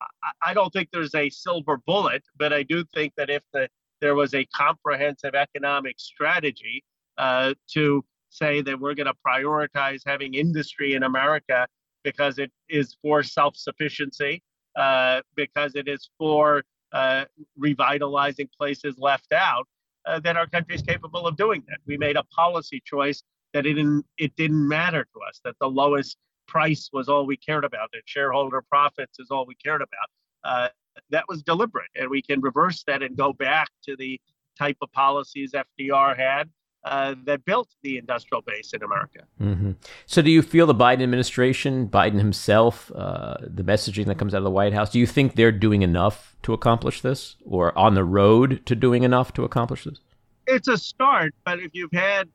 I, 0.00 0.50
I 0.50 0.54
don't 0.54 0.72
think 0.72 0.90
there's 0.92 1.14
a 1.14 1.30
silver 1.30 1.78
bullet, 1.86 2.22
but 2.38 2.52
I 2.52 2.62
do 2.62 2.84
think 2.94 3.14
that 3.16 3.30
if 3.30 3.42
the, 3.52 3.68
there 4.00 4.14
was 4.14 4.34
a 4.34 4.44
comprehensive 4.46 5.34
economic 5.34 5.98
strategy 5.98 6.84
uh, 7.18 7.54
to 7.72 8.04
say 8.30 8.62
that 8.62 8.78
we're 8.78 8.94
going 8.94 9.06
to 9.06 9.14
prioritize 9.26 10.00
having 10.06 10.34
industry 10.34 10.94
in 10.94 11.02
America 11.02 11.66
because 12.02 12.38
it 12.38 12.50
is 12.68 12.96
for 13.02 13.22
self 13.22 13.56
sufficiency, 13.56 14.42
uh, 14.76 15.20
because 15.36 15.74
it 15.74 15.88
is 15.88 16.08
for 16.18 16.62
uh, 16.92 17.24
revitalizing 17.58 18.48
places 18.56 18.94
left 18.98 19.32
out, 19.32 19.66
uh, 20.10 20.20
then 20.20 20.36
our 20.36 20.46
country 20.46 20.74
is 20.74 20.82
capable 20.82 21.26
of 21.26 21.36
doing 21.36 21.62
that. 21.68 21.78
We 21.86 21.96
made 21.96 22.16
a 22.16 22.24
policy 22.24 22.82
choice 22.84 23.22
that 23.54 23.66
it 23.66 23.74
didn't, 23.74 24.04
it 24.18 24.34
didn't 24.36 24.66
matter 24.66 25.04
to 25.04 25.20
us, 25.28 25.40
that 25.44 25.54
the 25.60 25.68
lowest 25.68 26.16
price 26.46 26.90
was 26.92 27.08
all 27.08 27.26
we 27.26 27.36
cared 27.36 27.64
about, 27.64 27.90
that 27.92 28.02
shareholder 28.06 28.62
profits 28.62 29.18
is 29.18 29.28
all 29.30 29.46
we 29.46 29.54
cared 29.54 29.82
about. 29.82 30.08
Uh, 30.42 30.68
that 31.10 31.24
was 31.28 31.42
deliberate, 31.42 31.90
and 31.94 32.10
we 32.10 32.22
can 32.22 32.40
reverse 32.40 32.82
that 32.86 33.02
and 33.02 33.16
go 33.16 33.32
back 33.32 33.68
to 33.84 33.96
the 33.96 34.20
type 34.58 34.76
of 34.82 34.90
policies 34.92 35.52
FDR 35.52 36.16
had 36.16 36.50
uh, 36.84 37.14
that 37.24 37.44
built 37.44 37.68
the 37.82 37.98
industrial 37.98 38.42
base 38.42 38.72
in 38.72 38.82
America. 38.82 39.20
Mm-hmm. 39.40 39.72
So, 40.06 40.22
do 40.22 40.30
you 40.30 40.42
feel 40.42 40.66
the 40.66 40.74
Biden 40.74 41.02
administration, 41.02 41.88
Biden 41.88 42.18
himself, 42.18 42.90
uh, 42.94 43.36
the 43.40 43.62
messaging 43.62 44.06
that 44.06 44.18
comes 44.18 44.34
out 44.34 44.38
of 44.38 44.44
the 44.44 44.50
White 44.50 44.72
House, 44.72 44.90
do 44.90 44.98
you 44.98 45.06
think 45.06 45.34
they're 45.34 45.52
doing 45.52 45.82
enough 45.82 46.36
to 46.42 46.52
accomplish 46.52 47.02
this, 47.02 47.36
or 47.44 47.76
on 47.78 47.94
the 47.94 48.04
road 48.04 48.64
to 48.66 48.74
doing 48.74 49.02
enough 49.02 49.32
to 49.34 49.44
accomplish 49.44 49.84
this? 49.84 50.00
It's 50.46 50.68
a 50.68 50.78
start, 50.78 51.34
but 51.44 51.60
if 51.60 51.70
you've 51.74 51.92
had 51.92 52.28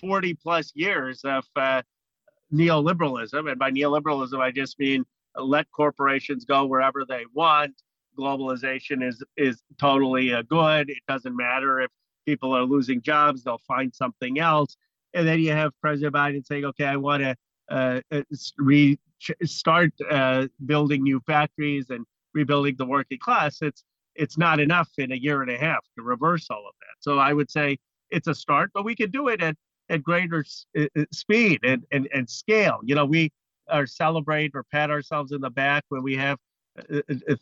40 0.00 0.34
plus 0.34 0.72
years 0.74 1.20
of 1.24 1.44
uh, 1.56 1.82
neoliberalism, 2.52 3.50
and 3.50 3.58
by 3.58 3.70
neoliberalism 3.70 4.40
I 4.40 4.50
just 4.50 4.78
mean 4.78 5.04
let 5.36 5.70
corporations 5.70 6.44
go 6.44 6.66
wherever 6.66 7.04
they 7.04 7.24
want. 7.34 7.72
Globalization 8.18 9.06
is 9.06 9.22
is 9.36 9.62
totally 9.78 10.34
uh, 10.34 10.42
good. 10.42 10.90
It 10.90 10.98
doesn't 11.08 11.36
matter 11.36 11.80
if 11.80 11.90
people 12.26 12.54
are 12.54 12.64
losing 12.64 13.00
jobs, 13.00 13.44
they'll 13.44 13.60
find 13.66 13.94
something 13.94 14.38
else. 14.38 14.76
And 15.14 15.26
then 15.26 15.40
you 15.40 15.52
have 15.52 15.72
President 15.80 16.14
Biden 16.14 16.46
saying, 16.46 16.64
okay, 16.66 16.84
I 16.84 16.96
want 16.96 17.22
to 17.22 17.36
uh, 17.70 18.00
uh 18.12 18.22
re- 18.58 18.98
start 19.44 19.92
uh, 20.10 20.46
building 20.66 21.02
new 21.02 21.20
factories 21.26 21.90
and 21.90 22.04
rebuilding 22.34 22.76
the 22.76 22.86
working 22.86 23.18
class. 23.18 23.58
It's 23.62 23.84
it's 24.14 24.36
not 24.38 24.60
enough 24.60 24.88
in 24.98 25.12
a 25.12 25.16
year 25.16 25.42
and 25.42 25.50
a 25.50 25.58
half 25.58 25.84
to 25.96 26.02
reverse 26.02 26.48
all 26.50 26.66
of 26.66 26.74
that. 26.80 26.96
So 27.00 27.18
I 27.18 27.32
would 27.32 27.50
say 27.50 27.78
it's 28.10 28.26
a 28.26 28.34
start, 28.34 28.70
but 28.74 28.84
we 28.84 28.94
can 28.94 29.10
do 29.10 29.28
it 29.28 29.40
at, 29.40 29.56
at 29.88 30.02
greater 30.02 30.44
uh, 30.78 30.84
uh, 30.96 31.04
speed 31.12 31.60
and, 31.62 31.84
and, 31.92 32.08
and 32.12 32.28
scale. 32.28 32.80
You 32.82 32.94
know, 32.94 33.06
we 33.06 33.30
are 33.68 33.86
celebrate 33.86 34.50
or 34.54 34.64
pat 34.64 34.90
ourselves 34.90 35.32
in 35.32 35.40
the 35.40 35.50
back 35.50 35.84
when 35.88 36.02
we 36.02 36.16
have 36.16 36.38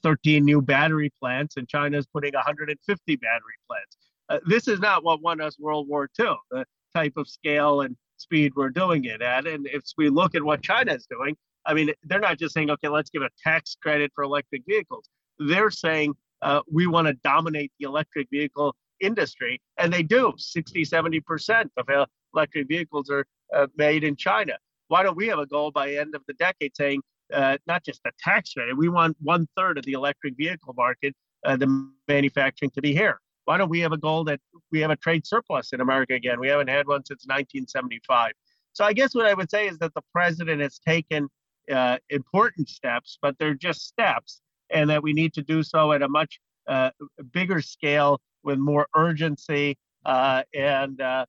13 0.02 0.44
new 0.44 0.60
battery 0.60 1.10
plants 1.20 1.56
and 1.56 1.68
China 1.68 1.98
is 1.98 2.06
putting 2.06 2.34
150 2.34 3.16
battery 3.16 3.54
plants. 3.66 3.96
Uh, 4.28 4.38
this 4.46 4.68
is 4.68 4.80
not 4.80 5.04
what 5.04 5.22
won 5.22 5.40
us 5.40 5.58
World 5.58 5.88
War 5.88 6.08
II, 6.18 6.34
the 6.50 6.64
type 6.94 7.14
of 7.16 7.28
scale 7.28 7.82
and 7.82 7.96
speed 8.18 8.52
we're 8.56 8.70
doing 8.70 9.04
it 9.04 9.22
at. 9.22 9.46
And 9.46 9.66
if 9.66 9.84
we 9.96 10.08
look 10.10 10.34
at 10.34 10.42
what 10.42 10.62
China 10.62 10.92
is 10.92 11.06
doing, 11.06 11.36
I 11.64 11.74
mean, 11.74 11.92
they're 12.04 12.20
not 12.20 12.38
just 12.38 12.54
saying, 12.54 12.70
okay, 12.70 12.88
let's 12.88 13.10
give 13.10 13.22
a 13.22 13.30
tax 13.42 13.76
credit 13.80 14.12
for 14.14 14.24
electric 14.24 14.62
vehicles. 14.66 15.08
They're 15.38 15.70
saying 15.70 16.14
uh, 16.42 16.60
we 16.70 16.86
want 16.86 17.06
to 17.08 17.14
dominate 17.24 17.72
the 17.78 17.86
electric 17.86 18.28
vehicle 18.30 18.74
industry. 19.00 19.60
And 19.78 19.92
they 19.92 20.02
do. 20.02 20.34
60, 20.36 20.84
70% 20.84 21.68
of 21.76 22.06
electric 22.34 22.68
vehicles 22.68 23.10
are 23.10 23.26
uh, 23.54 23.66
made 23.76 24.04
in 24.04 24.16
China. 24.16 24.54
Why 24.88 25.02
don't 25.02 25.16
we 25.16 25.28
have 25.28 25.38
a 25.38 25.46
goal 25.46 25.70
by 25.70 25.94
end 25.94 26.14
of 26.14 26.22
the 26.26 26.34
decade 26.34 26.76
saying 26.76 27.02
uh, 27.32 27.58
not 27.66 27.84
just 27.84 28.00
a 28.06 28.10
tax 28.18 28.54
credit, 28.54 28.76
we 28.76 28.88
want 28.88 29.16
one 29.20 29.46
third 29.56 29.78
of 29.78 29.84
the 29.84 29.92
electric 29.92 30.34
vehicle 30.36 30.74
market, 30.74 31.14
uh, 31.44 31.56
the 31.56 31.90
manufacturing 32.08 32.70
to 32.70 32.80
be 32.80 32.94
here 32.94 33.20
why 33.48 33.56
don't 33.56 33.70
we 33.70 33.80
have 33.80 33.92
a 33.92 33.96
goal 33.96 34.24
that 34.24 34.40
we 34.70 34.78
have 34.80 34.90
a 34.90 34.96
trade 34.96 35.26
surplus 35.26 35.72
in 35.72 35.80
America 35.80 36.12
again? 36.12 36.38
We 36.38 36.48
haven't 36.48 36.68
had 36.68 36.86
one 36.86 37.02
since 37.06 37.24
1975. 37.24 38.32
So 38.74 38.84
I 38.84 38.92
guess 38.92 39.14
what 39.14 39.24
I 39.24 39.32
would 39.32 39.50
say 39.50 39.66
is 39.66 39.78
that 39.78 39.94
the 39.94 40.02
president 40.12 40.60
has 40.60 40.78
taken 40.78 41.30
uh, 41.72 41.96
important 42.10 42.68
steps, 42.68 43.18
but 43.22 43.38
they're 43.38 43.54
just 43.54 43.88
steps, 43.88 44.42
and 44.68 44.90
that 44.90 45.02
we 45.02 45.14
need 45.14 45.32
to 45.32 45.40
do 45.40 45.62
so 45.62 45.92
at 45.92 46.02
a 46.02 46.08
much 46.08 46.38
uh, 46.66 46.90
bigger 47.32 47.62
scale 47.62 48.20
with 48.42 48.58
more 48.58 48.86
urgency 48.94 49.78
uh, 50.04 50.42
and 50.52 51.00
uh, 51.00 51.24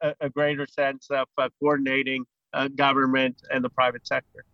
a, 0.00 0.14
a, 0.20 0.30
greater 0.30 0.66
sense 0.66 1.06
of 1.10 1.28
uh, 1.38 1.48
coordinating 1.60 2.24
uh, 2.54 2.66
government 2.74 3.40
and 3.52 3.64
the 3.64 3.70
private 3.70 4.04
sector. 4.04 4.44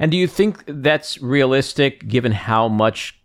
And 0.00 0.10
do 0.10 0.16
you 0.16 0.26
think 0.26 0.64
that's 0.66 1.22
realistic 1.22 2.08
given 2.08 2.32
how 2.32 2.66
much 2.66 3.22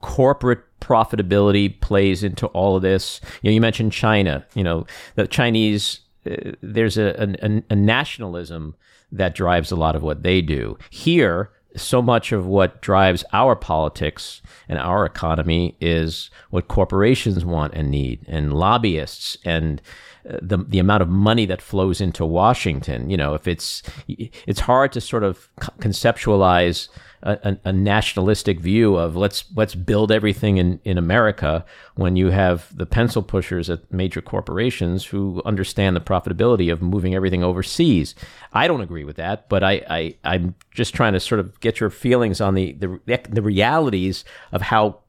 corporate 0.00 0.64
profitability 0.80 1.80
plays 1.80 2.22
into 2.22 2.46
all 2.48 2.76
of 2.76 2.82
this. 2.82 3.20
You 3.42 3.50
know, 3.50 3.54
you 3.54 3.60
mentioned 3.60 3.92
China. 3.92 4.46
You 4.54 4.64
know, 4.64 4.86
the 5.14 5.26
Chinese. 5.26 6.00
Uh, 6.28 6.52
there's 6.60 6.98
a, 6.98 7.36
a, 7.42 7.62
a 7.70 7.76
nationalism 7.76 8.74
that 9.12 9.34
drives 9.34 9.70
a 9.70 9.76
lot 9.76 9.96
of 9.96 10.02
what 10.02 10.22
they 10.22 10.42
do. 10.42 10.76
Here, 10.90 11.50
so 11.76 12.02
much 12.02 12.32
of 12.32 12.46
what 12.46 12.80
drives 12.82 13.24
our 13.32 13.54
politics 13.54 14.42
and 14.68 14.78
our 14.78 15.04
economy 15.04 15.76
is 15.80 16.30
what 16.50 16.68
corporations 16.68 17.44
want 17.44 17.74
and 17.74 17.90
need, 17.90 18.24
and 18.28 18.52
lobbyists, 18.52 19.38
and 19.44 19.80
uh, 20.28 20.38
the 20.42 20.58
the 20.58 20.78
amount 20.78 21.02
of 21.02 21.08
money 21.08 21.46
that 21.46 21.62
flows 21.62 22.00
into 22.00 22.24
Washington. 22.24 23.10
You 23.10 23.16
know, 23.16 23.34
if 23.34 23.46
it's 23.46 23.82
it's 24.08 24.60
hard 24.60 24.92
to 24.92 25.00
sort 25.00 25.24
of 25.24 25.48
conceptualize 25.78 26.88
a, 27.22 27.56
a, 27.64 27.72
nationalistic 27.72 28.60
view 28.60 28.96
of 28.96 29.16
let's 29.16 29.44
let's 29.54 29.74
build 29.74 30.12
everything 30.12 30.58
in, 30.58 30.80
in 30.84 30.98
America 30.98 31.64
when 31.96 32.16
you 32.16 32.30
have 32.30 32.76
the 32.76 32.86
pencil 32.86 33.22
pushers 33.22 33.68
at 33.68 33.92
major 33.92 34.20
corporations 34.20 35.04
who 35.06 35.42
understand 35.44 35.96
the 35.96 36.00
profitability 36.00 36.70
of 36.72 36.80
moving 36.80 37.14
everything 37.14 37.42
overseas. 37.42 38.14
I 38.52 38.68
don't 38.68 38.80
agree 38.80 39.04
with 39.04 39.16
that, 39.16 39.48
but 39.48 39.64
I, 39.64 39.82
I 39.90 40.14
I'm 40.24 40.54
just 40.70 40.94
trying 40.94 41.14
to 41.14 41.20
sort 41.20 41.40
of 41.40 41.58
get 41.60 41.80
your 41.80 41.90
feelings 41.90 42.40
on 42.40 42.54
the 42.54 42.72
the, 42.72 43.00
the 43.28 43.42
realities 43.42 44.24
of 44.52 44.62
how 44.62 45.00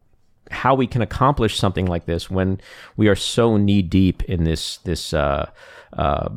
how 0.52 0.74
we 0.74 0.88
can 0.88 1.02
accomplish 1.02 1.58
something 1.58 1.86
like 1.86 2.06
this 2.06 2.30
when 2.30 2.60
we 2.98 3.08
are 3.08 3.15
so 3.15 3.58
knee 3.58 3.82
deep 3.82 4.24
in 4.24 4.45
this 4.45 4.78
this 4.78 5.13
uh, 5.13 5.50
uh, 5.93 6.30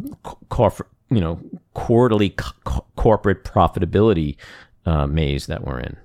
corporate 0.51 0.91
you 1.11 1.21
know 1.21 1.41
quarterly 1.75 2.31
co- 2.31 2.85
corporate 2.97 3.45
profitability 3.45 4.37
uh, 4.87 5.07
maze 5.07 5.47
that 5.47 5.65
we're 5.65 5.81
in? 5.81 5.97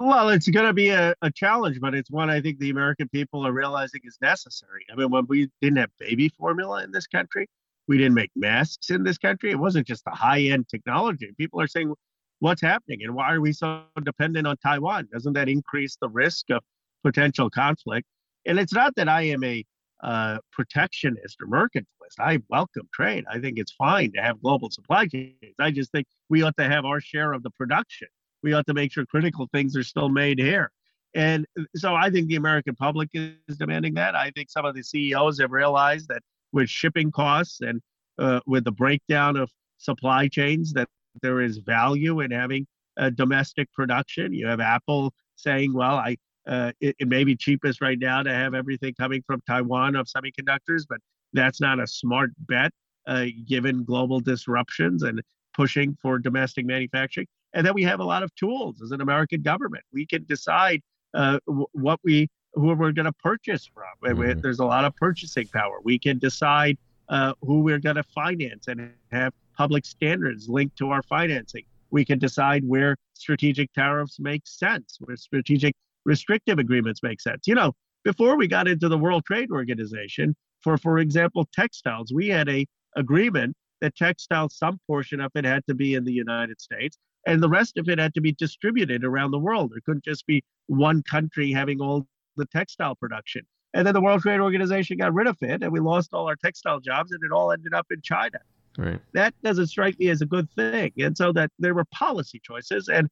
Well, 0.00 0.28
it's 0.28 0.48
going 0.48 0.66
to 0.66 0.72
be 0.72 0.90
a, 0.90 1.14
a, 1.22 1.30
challenge, 1.30 1.80
but 1.80 1.92
it's 1.92 2.10
one 2.10 2.30
I 2.30 2.40
think 2.40 2.60
the 2.60 2.70
American 2.70 3.08
people 3.08 3.44
are 3.44 3.52
realizing 3.52 4.00
is 4.04 4.16
necessary. 4.22 4.86
I 4.92 4.94
mean, 4.94 5.10
when 5.10 5.26
we 5.26 5.50
didn't 5.60 5.78
have 5.78 5.90
baby 5.98 6.28
formula 6.28 6.84
in 6.84 6.92
this 6.92 7.08
country, 7.08 7.48
we 7.88 7.98
didn't 7.98 8.14
make 8.14 8.30
masks 8.36 8.90
in 8.90 9.02
this 9.02 9.18
country. 9.18 9.50
It 9.50 9.58
wasn't 9.58 9.88
just 9.88 10.04
the 10.04 10.12
high 10.12 10.42
end 10.42 10.68
technology. 10.68 11.32
People 11.36 11.60
are 11.60 11.66
saying, 11.66 11.92
what's 12.40 12.62
happening 12.62 13.00
and 13.02 13.14
why 13.14 13.34
are 13.34 13.40
we 13.40 13.52
so 13.52 13.82
dependent 14.04 14.46
on 14.46 14.56
Taiwan? 14.58 15.08
Doesn't 15.12 15.32
that 15.32 15.48
increase 15.48 15.96
the 16.00 16.08
risk 16.08 16.50
of 16.50 16.62
potential 17.02 17.50
conflict? 17.50 18.06
And 18.46 18.58
it's 18.58 18.72
not 18.72 18.94
that 18.96 19.08
I 19.08 19.22
am 19.22 19.42
a 19.42 19.64
uh, 20.02 20.38
protectionist 20.52 21.36
or 21.40 21.46
mercantilist. 21.46 22.18
I 22.18 22.40
welcome 22.48 22.88
trade. 22.92 23.24
I 23.30 23.38
think 23.38 23.58
it's 23.58 23.72
fine 23.72 24.12
to 24.12 24.22
have 24.22 24.40
global 24.40 24.70
supply 24.70 25.06
chains. 25.06 25.34
I 25.58 25.70
just 25.70 25.92
think 25.92 26.06
we 26.28 26.42
ought 26.42 26.56
to 26.56 26.64
have 26.64 26.84
our 26.84 27.00
share 27.00 27.32
of 27.32 27.42
the 27.42 27.50
production. 27.50 28.08
We 28.42 28.52
ought 28.52 28.66
to 28.66 28.74
make 28.74 28.92
sure 28.92 29.04
critical 29.06 29.48
things 29.52 29.76
are 29.76 29.82
still 29.82 30.08
made 30.08 30.38
here. 30.38 30.70
And 31.14 31.46
so 31.74 31.94
I 31.94 32.10
think 32.10 32.28
the 32.28 32.36
American 32.36 32.74
public 32.76 33.08
is 33.12 33.56
demanding 33.56 33.94
that. 33.94 34.14
I 34.14 34.30
think 34.30 34.50
some 34.50 34.64
of 34.64 34.74
the 34.74 34.82
CEOs 34.82 35.40
have 35.40 35.50
realized 35.50 36.08
that 36.08 36.22
with 36.52 36.68
shipping 36.68 37.10
costs 37.10 37.60
and 37.60 37.80
uh, 38.18 38.40
with 38.46 38.64
the 38.64 38.72
breakdown 38.72 39.36
of 39.36 39.50
supply 39.78 40.28
chains, 40.28 40.72
that 40.74 40.88
there 41.22 41.40
is 41.40 41.58
value 41.58 42.20
in 42.20 42.30
having 42.30 42.66
domestic 43.14 43.72
production. 43.72 44.32
You 44.32 44.46
have 44.48 44.60
Apple 44.60 45.12
saying, 45.36 45.72
well, 45.72 45.96
I 45.96 46.16
uh, 46.48 46.72
it, 46.80 46.96
it, 46.98 47.08
may 47.08 47.24
be 47.24 47.36
cheapest 47.36 47.80
right 47.80 47.98
now 47.98 48.22
to 48.22 48.32
have 48.32 48.54
everything 48.54 48.94
coming 48.94 49.22
from 49.26 49.40
Taiwan 49.46 49.94
of 49.96 50.06
semiconductors, 50.06 50.84
but 50.88 50.98
that's 51.32 51.60
not 51.60 51.78
a 51.78 51.86
smart 51.86 52.30
bet 52.40 52.72
uh, 53.06 53.26
given 53.46 53.84
global 53.84 54.18
disruptions 54.18 55.02
and 55.02 55.22
pushing 55.54 55.96
for 56.00 56.18
domestic 56.18 56.64
manufacturing. 56.64 57.26
and 57.52 57.66
then 57.66 57.74
we 57.74 57.82
have 57.82 58.00
a 58.00 58.04
lot 58.04 58.22
of 58.22 58.34
tools 58.34 58.80
as 58.82 58.92
an 58.92 59.00
American 59.00 59.42
government. 59.42 59.84
We 59.92 60.06
can 60.06 60.24
decide 60.24 60.80
uh, 61.14 61.38
what 61.72 62.00
we 62.02 62.28
who 62.54 62.74
we're 62.74 62.92
going 62.92 63.06
to 63.06 63.12
purchase 63.12 63.70
from. 63.72 64.16
Mm-hmm. 64.16 64.40
There's 64.40 64.58
a 64.58 64.64
lot 64.64 64.84
of 64.84 64.96
purchasing 64.96 65.46
power. 65.48 65.78
We 65.84 65.98
can 65.98 66.18
decide 66.18 66.78
uh, 67.08 67.34
who 67.42 67.60
we're 67.60 67.78
going 67.78 67.96
to 67.96 68.02
finance 68.02 68.68
and 68.68 68.90
have 69.12 69.32
public 69.56 69.84
standards 69.84 70.48
linked 70.48 70.76
to 70.78 70.90
our 70.90 71.02
financing. 71.02 71.64
We 71.90 72.04
can 72.04 72.18
decide 72.18 72.64
where 72.66 72.96
strategic 73.14 73.72
tariffs 73.72 74.18
make 74.18 74.42
sense, 74.46 74.98
where 75.00 75.16
strategic 75.16 75.74
restrictive 76.08 76.58
agreements 76.58 77.02
make 77.02 77.20
sense. 77.20 77.46
You 77.46 77.54
know, 77.54 77.72
before 78.02 78.36
we 78.36 78.48
got 78.48 78.66
into 78.66 78.88
the 78.88 78.98
World 78.98 79.24
Trade 79.26 79.50
Organization, 79.52 80.34
for 80.62 80.78
for 80.78 80.98
example, 80.98 81.46
textiles, 81.52 82.12
we 82.12 82.28
had 82.28 82.48
a 82.48 82.66
agreement 82.96 83.54
that 83.80 83.94
textiles, 83.94 84.56
some 84.56 84.80
portion 84.88 85.20
of 85.20 85.30
it 85.36 85.44
had 85.44 85.64
to 85.68 85.74
be 85.74 85.94
in 85.94 86.04
the 86.04 86.12
United 86.12 86.60
States, 86.60 86.96
and 87.26 87.42
the 87.42 87.48
rest 87.48 87.76
of 87.76 87.88
it 87.88 87.98
had 87.98 88.14
to 88.14 88.20
be 88.20 88.32
distributed 88.32 89.04
around 89.04 89.30
the 89.30 89.38
world. 89.38 89.70
There 89.70 89.82
couldn't 89.84 90.04
just 90.04 90.26
be 90.26 90.42
one 90.66 91.02
country 91.02 91.52
having 91.52 91.80
all 91.80 92.08
the 92.36 92.46
textile 92.46 92.96
production. 92.96 93.42
And 93.74 93.86
then 93.86 93.92
the 93.92 94.00
World 94.00 94.22
Trade 94.22 94.40
Organization 94.40 94.96
got 94.96 95.12
rid 95.12 95.26
of 95.26 95.36
it, 95.42 95.62
and 95.62 95.70
we 95.70 95.78
lost 95.78 96.08
all 96.14 96.26
our 96.26 96.36
textile 96.36 96.80
jobs, 96.80 97.12
and 97.12 97.20
it 97.22 97.30
all 97.30 97.52
ended 97.52 97.74
up 97.74 97.86
in 97.90 98.00
China. 98.02 98.38
Right. 98.78 99.00
That 99.12 99.34
doesn't 99.42 99.66
strike 99.66 99.98
me 99.98 100.08
as 100.08 100.22
a 100.22 100.26
good 100.26 100.48
thing. 100.52 100.92
And 100.98 101.16
so 101.16 101.32
that 101.32 101.50
there 101.58 101.74
were 101.74 101.84
policy 101.92 102.40
choices, 102.42 102.88
and 102.88 103.08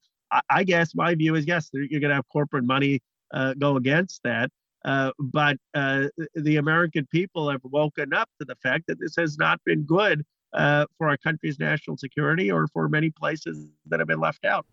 I, 0.49 0.65
guess 0.65 0.95
my 0.95 1.15
view 1.15 1.35
is 1.35 1.47
yes, 1.47 1.71
you're 1.73 2.01
going 2.01 2.11
to 2.11 2.15
have 2.15 2.29
corporate 2.33 2.65
money 2.65 3.01
uh, 3.33 3.55
go 3.55 3.77
against 3.77 4.23
that. 4.25 4.51
Uh, 4.85 5.11
but 5.19 5.57
uh, 5.75 6.07
the 6.35 6.57
American 6.57 7.07
people 7.11 7.51
have 7.51 7.61
woken 7.65 8.15
up 8.15 8.29
to 8.39 8.45
the 8.45 8.55
fact 8.63 8.85
that 8.87 9.01
this 9.01 9.15
has 9.17 9.37
not 9.37 9.61
been 9.65 9.83
good 9.83 10.25
uh, 10.53 10.87
for 10.97 11.09
our 11.09 11.17
country's 11.17 11.59
national 11.59 11.97
security 11.97 12.51
or 12.51 12.69
for 12.69 12.89
many 12.89 13.11
places 13.11 13.69
that 13.87 13.99
have 13.99 14.09
been 14.09 14.21
left 14.21 14.45
out. 14.45 14.65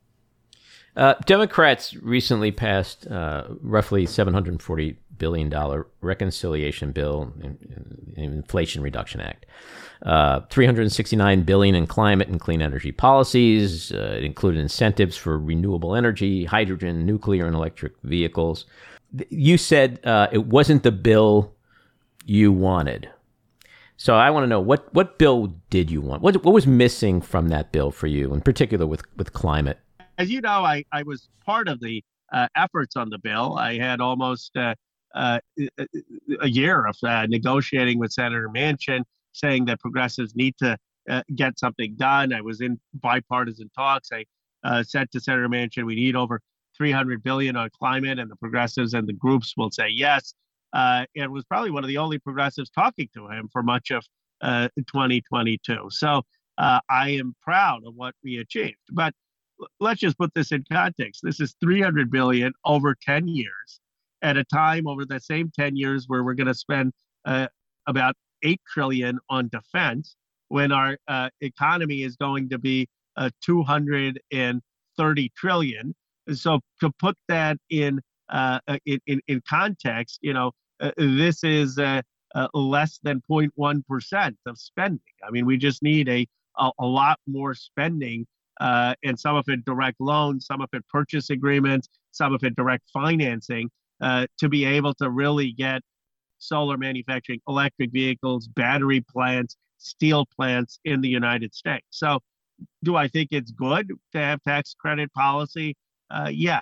Uh, 0.96 1.16
Democrats 1.26 1.96
recently 1.96 2.52
passed 2.52 3.08
uh, 3.08 3.46
roughly 3.62 4.06
$740 4.06 4.96
billion 5.18 5.84
reconciliation 6.02 6.92
bill, 6.92 7.34
in, 7.42 7.58
in 8.16 8.34
Inflation 8.34 8.84
Reduction 8.84 9.22
Act. 9.22 9.46
Uh, 10.04 10.42
369 10.50 11.44
billion 11.44 11.76
in 11.76 11.88
climate 11.88 12.28
and 12.28 12.40
clean 12.40 12.62
energy 12.62 12.92
policies. 12.92 13.92
Uh, 13.92 14.16
it 14.18 14.24
included 14.24 14.60
incentives 14.60 15.16
for 15.16 15.40
renewable 15.40 15.96
energy, 15.96 16.44
hydrogen, 16.44 17.06
nuclear, 17.06 17.46
and 17.46 17.56
electric 17.56 17.94
vehicles. 18.04 18.66
You 19.30 19.58
said 19.58 20.00
uh, 20.04 20.28
it 20.32 20.46
wasn't 20.46 20.84
the 20.84 20.92
bill 20.92 21.54
you 22.26 22.52
wanted. 22.52 23.10
So 23.96 24.16
I 24.16 24.30
want 24.32 24.44
to 24.44 24.48
know 24.48 24.60
what 24.60 24.94
what 24.94 25.18
bill 25.18 25.54
did 25.70 25.90
you 25.90 26.02
want? 26.02 26.22
What 26.22 26.44
what 26.44 26.54
was 26.54 26.68
missing 26.68 27.22
from 27.22 27.48
that 27.50 27.72
bill 27.72 27.92
for 27.92 28.08
you, 28.08 28.34
in 28.34 28.42
particular 28.42 28.86
with 28.86 29.04
with 29.16 29.32
climate? 29.32 29.80
As 30.18 30.30
you 30.30 30.42
know, 30.42 30.64
I 30.64 30.84
I 30.92 31.04
was 31.04 31.30
part 31.46 31.68
of 31.68 31.80
the 31.80 32.04
uh, 32.32 32.48
efforts 32.56 32.96
on 32.96 33.10
the 33.10 33.20
bill. 33.20 33.58
I 33.58 33.78
had 33.78 34.02
almost 34.02 34.56
uh, 34.56 34.76
uh, 35.16 35.40
a 36.42 36.48
year 36.48 36.86
of 36.86 36.96
uh, 37.04 37.26
negotiating 37.28 38.00
with 38.00 38.12
Senator 38.12 38.50
Manchin, 38.50 39.04
saying 39.34 39.66
that 39.66 39.80
progressives 39.80 40.36
need 40.36 40.56
to 40.58 40.78
uh, 41.10 41.22
get 41.36 41.60
something 41.60 41.96
done. 41.96 42.34
I 42.34 42.42
was 42.42 42.62
in 42.62 42.80
bipartisan 42.94 43.70
talks. 43.76 44.10
I 44.12 44.26
uh, 44.64 44.84
said 44.84 45.12
to 45.12 45.20
Senator 45.20 45.50
Manchin, 45.50 45.86
we 45.86 45.96
need 45.96 46.16
over 46.16 46.40
300 46.78 47.24
billion 47.24 47.56
on 47.56 47.70
climate, 47.78 48.20
and 48.20 48.32
the 48.32 48.36
progressives 48.36 48.94
and 48.94 49.08
the 49.08 49.14
groups 49.14 49.54
will 49.56 49.72
say 49.72 49.90
yes 49.90 50.34
and 50.74 51.32
was 51.32 51.44
probably 51.46 51.70
one 51.70 51.84
of 51.84 51.88
the 51.88 52.00
only 52.00 52.18
progressives 52.18 52.70
talking 52.72 53.08
to 53.14 53.28
him 53.28 53.48
for 53.52 53.62
much 53.62 53.92
of 53.92 54.04
uh, 54.42 54.68
2022. 54.78 55.88
So 55.90 56.24
I 56.58 56.82
am 56.90 57.36
proud 57.44 57.86
of 57.86 57.94
what 57.96 58.16
we 58.24 58.38
achieved. 58.40 58.80
But 58.92 59.14
let's 59.80 60.00
just 60.00 60.18
put 60.18 60.34
this 60.34 60.52
in 60.52 60.64
context. 60.72 61.22
This 61.24 61.40
is 61.40 61.56
300 61.62 62.12
billion 62.12 62.54
over 62.66 62.96
10 63.02 63.28
years, 63.28 63.80
at 64.22 64.38
a 64.38 64.44
time 64.44 64.88
over 64.88 65.06
the 65.06 65.20
same 65.20 65.52
10 65.58 65.76
years 65.76 66.06
where 66.08 66.24
we're 66.24 66.34
going 66.34 66.48
to 66.48 66.54
spend 66.54 66.94
uh, 67.26 67.48
about 67.88 68.16
8 68.44 68.60
trillion 68.72 69.20
on 69.30 69.50
defense, 69.50 70.16
when 70.50 70.72
our 70.72 70.98
uh, 71.08 71.30
economy 71.42 72.04
is 72.04 72.16
going 72.16 72.50
to 72.50 72.58
be 72.58 72.88
uh, 73.18 73.30
230 73.44 75.32
trillion. 75.36 75.96
So 76.32 76.60
to 76.80 76.92
put 77.00 77.18
that 77.28 77.58
in 77.70 78.00
uh, 78.30 78.60
in, 78.86 79.00
in, 79.06 79.22
in 79.28 79.42
context, 79.48 80.20
you 80.22 80.34
know, 80.34 80.52
uh, 80.80 80.92
this 80.98 81.44
is 81.44 81.78
uh, 81.78 82.02
uh, 82.36 82.48
less 82.54 83.00
than 83.04 83.22
0.1% 83.30 84.36
of 84.46 84.58
spending. 84.58 85.00
I 85.26 85.32
mean, 85.32 85.46
we 85.46 85.58
just 85.58 85.84
need 85.84 86.10
a, 86.10 86.26
a, 86.58 86.72
a 86.80 86.86
lot 86.86 87.20
more 87.28 87.54
spending, 87.54 88.26
uh, 88.60 88.96
and 89.04 89.20
some 89.20 89.36
of 89.36 89.46
it 89.48 89.66
direct 89.66 90.00
loans, 90.00 90.46
some 90.46 90.62
of 90.62 90.70
it 90.74 90.88
purchase 90.88 91.30
agreements, 91.30 91.90
some 92.12 92.34
of 92.34 92.44
it 92.44 92.56
direct 92.56 92.90
financing 92.92 93.70
uh, 94.02 94.28
to 94.38 94.50
be 94.50 94.66
able 94.66 94.94
to 94.96 95.10
really 95.10 95.52
get 95.52 95.82
solar 96.38 96.78
manufacturing, 96.78 97.40
electric 97.48 97.92
vehicles, 97.92 98.48
battery 98.48 99.02
plants, 99.02 99.58
steel 99.78 100.26
plants 100.26 100.80
in 100.86 101.02
the 101.02 101.10
United 101.10 101.54
States. 101.54 101.86
So, 101.90 102.20
do 102.84 102.96
I 102.96 103.08
think 103.08 103.30
it's 103.32 103.52
good 103.52 103.92
to 104.14 104.20
have 104.20 104.42
tax 104.44 104.76
credit 104.78 105.12
policy? 105.14 105.76
Uh, 106.12 106.30
yeah, 106.32 106.62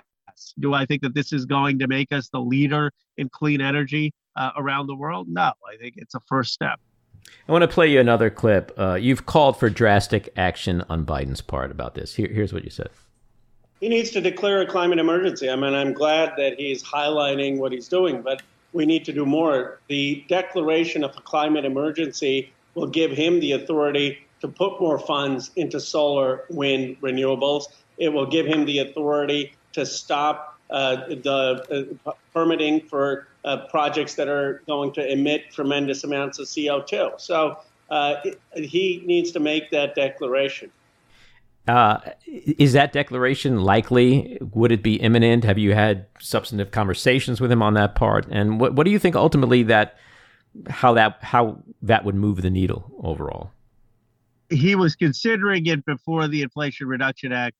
do 0.58 0.74
I 0.74 0.86
think 0.86 1.02
that 1.02 1.14
this 1.14 1.32
is 1.32 1.44
going 1.44 1.78
to 1.80 1.86
make 1.86 2.12
us 2.12 2.28
the 2.28 2.40
leader 2.40 2.90
in 3.16 3.28
clean 3.28 3.60
energy 3.60 4.12
uh, 4.36 4.50
around 4.56 4.86
the 4.86 4.96
world? 4.96 5.28
No, 5.28 5.52
I 5.68 5.76
think 5.78 5.94
it's 5.96 6.14
a 6.14 6.20
first 6.20 6.52
step. 6.52 6.80
I 7.48 7.52
want 7.52 7.62
to 7.62 7.68
play 7.68 7.90
you 7.90 8.00
another 8.00 8.30
clip. 8.30 8.72
Uh, 8.78 8.94
you've 8.94 9.26
called 9.26 9.58
for 9.58 9.68
drastic 9.68 10.32
action 10.36 10.84
on 10.88 11.04
Biden's 11.04 11.40
part 11.40 11.70
about 11.70 11.94
this. 11.94 12.14
Here, 12.14 12.28
here's 12.28 12.52
what 12.52 12.64
you 12.64 12.70
said. 12.70 12.90
He 13.80 13.88
needs 13.88 14.10
to 14.12 14.20
declare 14.20 14.60
a 14.60 14.66
climate 14.66 15.00
emergency. 15.00 15.50
I 15.50 15.56
mean, 15.56 15.74
I'm 15.74 15.92
glad 15.92 16.34
that 16.36 16.54
he's 16.58 16.84
highlighting 16.84 17.58
what 17.58 17.72
he's 17.72 17.88
doing, 17.88 18.22
but 18.22 18.42
we 18.72 18.86
need 18.86 19.04
to 19.06 19.12
do 19.12 19.26
more. 19.26 19.80
The 19.88 20.24
declaration 20.28 21.02
of 21.02 21.16
a 21.16 21.20
climate 21.20 21.64
emergency 21.64 22.52
will 22.74 22.86
give 22.86 23.10
him 23.10 23.40
the 23.40 23.52
authority 23.52 24.18
to 24.40 24.48
put 24.48 24.80
more 24.80 24.98
funds 24.98 25.50
into 25.56 25.80
solar, 25.80 26.44
wind, 26.48 26.96
renewables. 27.00 27.64
It 27.98 28.10
will 28.10 28.26
give 28.26 28.46
him 28.46 28.64
the 28.66 28.78
authority 28.78 29.52
to 29.72 29.84
stop 29.84 30.58
uh, 30.70 30.96
the 31.08 31.98
uh, 32.06 32.12
permitting 32.32 32.80
for 32.82 33.26
uh, 33.44 33.66
projects 33.68 34.14
that 34.14 34.28
are 34.28 34.62
going 34.66 34.92
to 34.92 35.12
emit 35.12 35.50
tremendous 35.50 36.04
amounts 36.04 36.38
of 36.38 36.46
CO2. 36.46 37.20
So 37.20 37.58
uh, 37.90 38.16
he 38.54 39.02
needs 39.04 39.32
to 39.32 39.40
make 39.40 39.70
that 39.70 39.94
declaration. 39.94 40.70
Uh, 41.68 41.98
is 42.26 42.72
that 42.72 42.92
declaration 42.92 43.62
likely? 43.62 44.38
Would 44.54 44.72
it 44.72 44.82
be 44.82 44.96
imminent? 44.96 45.44
Have 45.44 45.58
you 45.58 45.74
had 45.74 46.06
substantive 46.18 46.72
conversations 46.72 47.40
with 47.40 47.52
him 47.52 47.62
on 47.62 47.74
that 47.74 47.94
part? 47.94 48.26
And 48.30 48.58
what 48.58 48.74
what 48.74 48.84
do 48.84 48.90
you 48.90 48.98
think 48.98 49.14
ultimately 49.14 49.62
that 49.64 49.96
how 50.68 50.94
that 50.94 51.18
how 51.22 51.62
that 51.82 52.04
would 52.04 52.16
move 52.16 52.42
the 52.42 52.50
needle 52.50 52.90
overall? 53.02 53.52
He 54.50 54.74
was 54.74 54.96
considering 54.96 55.66
it 55.66 55.84
before 55.86 56.26
the 56.26 56.42
Inflation 56.42 56.88
Reduction 56.88 57.32
Act 57.32 57.56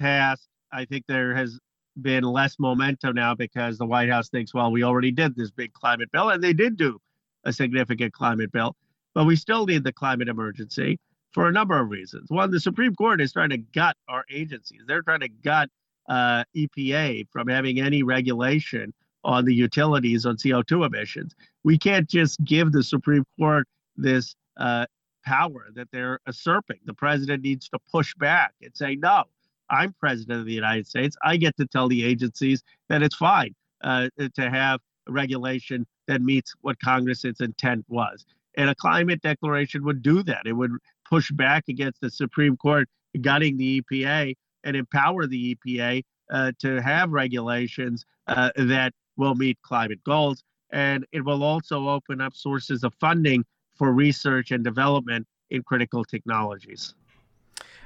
passed. 0.00 0.48
I 0.72 0.86
think 0.86 1.04
there 1.06 1.34
has 1.34 1.58
been 2.02 2.24
less 2.24 2.58
momentum 2.58 3.14
now 3.14 3.34
because 3.34 3.78
the 3.78 3.86
White 3.86 4.10
House 4.10 4.28
thinks, 4.28 4.54
well, 4.54 4.70
we 4.70 4.82
already 4.82 5.10
did 5.10 5.36
this 5.36 5.50
big 5.50 5.72
climate 5.72 6.10
bill, 6.12 6.30
and 6.30 6.42
they 6.42 6.52
did 6.52 6.76
do 6.76 6.98
a 7.44 7.52
significant 7.52 8.12
climate 8.12 8.52
bill, 8.52 8.76
but 9.14 9.24
we 9.24 9.36
still 9.36 9.66
need 9.66 9.84
the 9.84 9.92
climate 9.92 10.28
emergency 10.28 10.98
for 11.32 11.48
a 11.48 11.52
number 11.52 11.78
of 11.78 11.90
reasons. 11.90 12.30
One, 12.30 12.50
the 12.50 12.60
Supreme 12.60 12.94
Court 12.94 13.20
is 13.20 13.32
trying 13.32 13.50
to 13.50 13.58
gut 13.58 13.96
our 14.08 14.24
agencies. 14.30 14.82
They're 14.86 15.02
trying 15.02 15.20
to 15.20 15.28
gut 15.28 15.68
uh, 16.08 16.44
EPA 16.56 17.28
from 17.30 17.48
having 17.48 17.80
any 17.80 18.02
regulation 18.02 18.92
on 19.24 19.44
the 19.44 19.54
utilities 19.54 20.24
on 20.24 20.36
CO2 20.36 20.86
emissions. 20.86 21.34
We 21.64 21.76
can't 21.76 22.08
just 22.08 22.42
give 22.44 22.72
the 22.72 22.82
Supreme 22.82 23.24
Court 23.38 23.66
this 23.96 24.34
uh, 24.56 24.86
power 25.24 25.66
that 25.74 25.88
they're 25.92 26.20
usurping. 26.26 26.78
The 26.84 26.94
president 26.94 27.42
needs 27.42 27.68
to 27.70 27.78
push 27.90 28.14
back 28.14 28.54
and 28.62 28.74
say, 28.74 28.96
no, 28.96 29.24
I'm 29.70 29.94
president 30.00 30.40
of 30.40 30.46
the 30.46 30.52
United 30.52 30.86
States. 30.86 31.16
I 31.22 31.36
get 31.36 31.56
to 31.58 31.66
tell 31.66 31.88
the 31.88 32.04
agencies 32.04 32.62
that 32.88 33.02
it's 33.02 33.16
fine 33.16 33.54
uh, 33.82 34.08
to 34.18 34.50
have 34.50 34.80
regulation 35.08 35.86
that 36.06 36.22
meets 36.22 36.54
what 36.60 36.78
Congress's 36.80 37.40
intent 37.40 37.84
was. 37.88 38.24
And 38.56 38.70
a 38.70 38.74
climate 38.74 39.22
declaration 39.22 39.84
would 39.84 40.02
do 40.02 40.22
that. 40.24 40.42
It 40.46 40.52
would 40.52 40.72
push 41.08 41.30
back 41.30 41.64
against 41.68 42.00
the 42.00 42.10
Supreme 42.10 42.56
Court 42.56 42.88
gutting 43.20 43.56
the 43.56 43.82
EPA 43.82 44.34
and 44.64 44.76
empower 44.76 45.26
the 45.26 45.56
EPA 45.56 46.02
uh, 46.30 46.52
to 46.58 46.82
have 46.82 47.10
regulations 47.10 48.04
uh, 48.26 48.50
that 48.56 48.92
will 49.16 49.34
meet 49.34 49.58
climate 49.62 50.02
goals. 50.04 50.42
And 50.70 51.06
it 51.12 51.24
will 51.24 51.42
also 51.42 51.88
open 51.88 52.20
up 52.20 52.34
sources 52.34 52.84
of 52.84 52.92
funding 53.00 53.44
for 53.76 53.92
research 53.92 54.50
and 54.50 54.62
development 54.62 55.26
in 55.50 55.62
critical 55.62 56.04
technologies. 56.04 56.94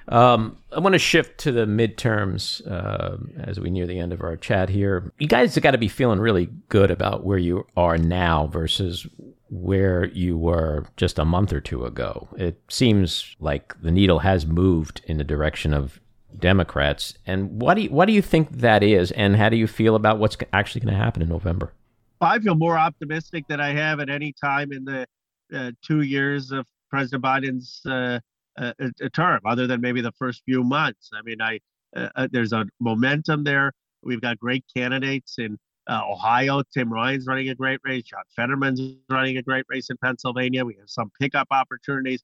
Um, 0.08 0.58
I 0.74 0.80
want 0.80 0.94
to 0.94 0.98
shift 0.98 1.38
to 1.40 1.52
the 1.52 1.64
midterms 1.66 2.66
uh, 2.70 3.18
as 3.40 3.60
we 3.60 3.70
near 3.70 3.86
the 3.86 3.98
end 3.98 4.12
of 4.12 4.22
our 4.22 4.36
chat 4.36 4.68
here. 4.68 5.12
You 5.18 5.28
guys 5.28 5.54
have 5.54 5.62
got 5.62 5.72
to 5.72 5.78
be 5.78 5.88
feeling 5.88 6.18
really 6.18 6.48
good 6.68 6.90
about 6.90 7.24
where 7.24 7.38
you 7.38 7.66
are 7.76 7.98
now 7.98 8.46
versus 8.46 9.06
where 9.50 10.06
you 10.06 10.36
were 10.38 10.86
just 10.96 11.18
a 11.18 11.24
month 11.24 11.52
or 11.52 11.60
two 11.60 11.84
ago. 11.84 12.28
It 12.36 12.60
seems 12.68 13.36
like 13.38 13.80
the 13.82 13.90
needle 13.90 14.20
has 14.20 14.46
moved 14.46 15.02
in 15.06 15.18
the 15.18 15.24
direction 15.24 15.74
of 15.74 16.00
Democrats. 16.38 17.14
And 17.26 17.60
what 17.60 17.74
do 17.74 17.82
you, 17.82 17.90
what 17.90 18.06
do 18.06 18.12
you 18.12 18.22
think 18.22 18.50
that 18.50 18.82
is? 18.82 19.10
And 19.12 19.36
how 19.36 19.50
do 19.50 19.56
you 19.56 19.66
feel 19.66 19.94
about 19.94 20.18
what's 20.18 20.36
actually 20.52 20.80
going 20.80 20.94
to 20.94 20.98
happen 20.98 21.22
in 21.22 21.28
November? 21.28 21.74
I 22.22 22.38
feel 22.38 22.54
more 22.54 22.78
optimistic 22.78 23.46
than 23.48 23.60
I 23.60 23.72
have 23.74 24.00
at 24.00 24.08
any 24.08 24.32
time 24.32 24.72
in 24.72 24.84
the 24.84 25.06
uh, 25.54 25.72
two 25.82 26.00
years 26.00 26.50
of 26.50 26.66
President 26.88 27.22
Biden's 27.22 27.84
uh, 27.84 28.20
uh, 28.58 28.72
term, 29.12 29.40
other 29.44 29.66
than 29.66 29.80
maybe 29.80 30.00
the 30.00 30.12
first 30.12 30.42
few 30.44 30.62
months. 30.62 31.10
I 31.12 31.22
mean, 31.22 31.40
I 31.40 31.60
uh, 31.96 32.08
uh, 32.16 32.28
there's 32.30 32.52
a 32.52 32.66
momentum 32.80 33.44
there. 33.44 33.72
We've 34.02 34.20
got 34.20 34.38
great 34.38 34.64
candidates 34.74 35.36
in 35.38 35.58
uh, 35.86 36.02
Ohio. 36.08 36.62
Tim 36.72 36.92
Ryan's 36.92 37.26
running 37.26 37.48
a 37.48 37.54
great 37.54 37.80
race. 37.84 38.04
John 38.04 38.22
Fetterman's 38.34 38.80
running 39.10 39.36
a 39.36 39.42
great 39.42 39.64
race 39.68 39.90
in 39.90 39.96
Pennsylvania. 40.02 40.64
We 40.64 40.74
have 40.78 40.88
some 40.88 41.10
pickup 41.20 41.48
opportunities. 41.50 42.22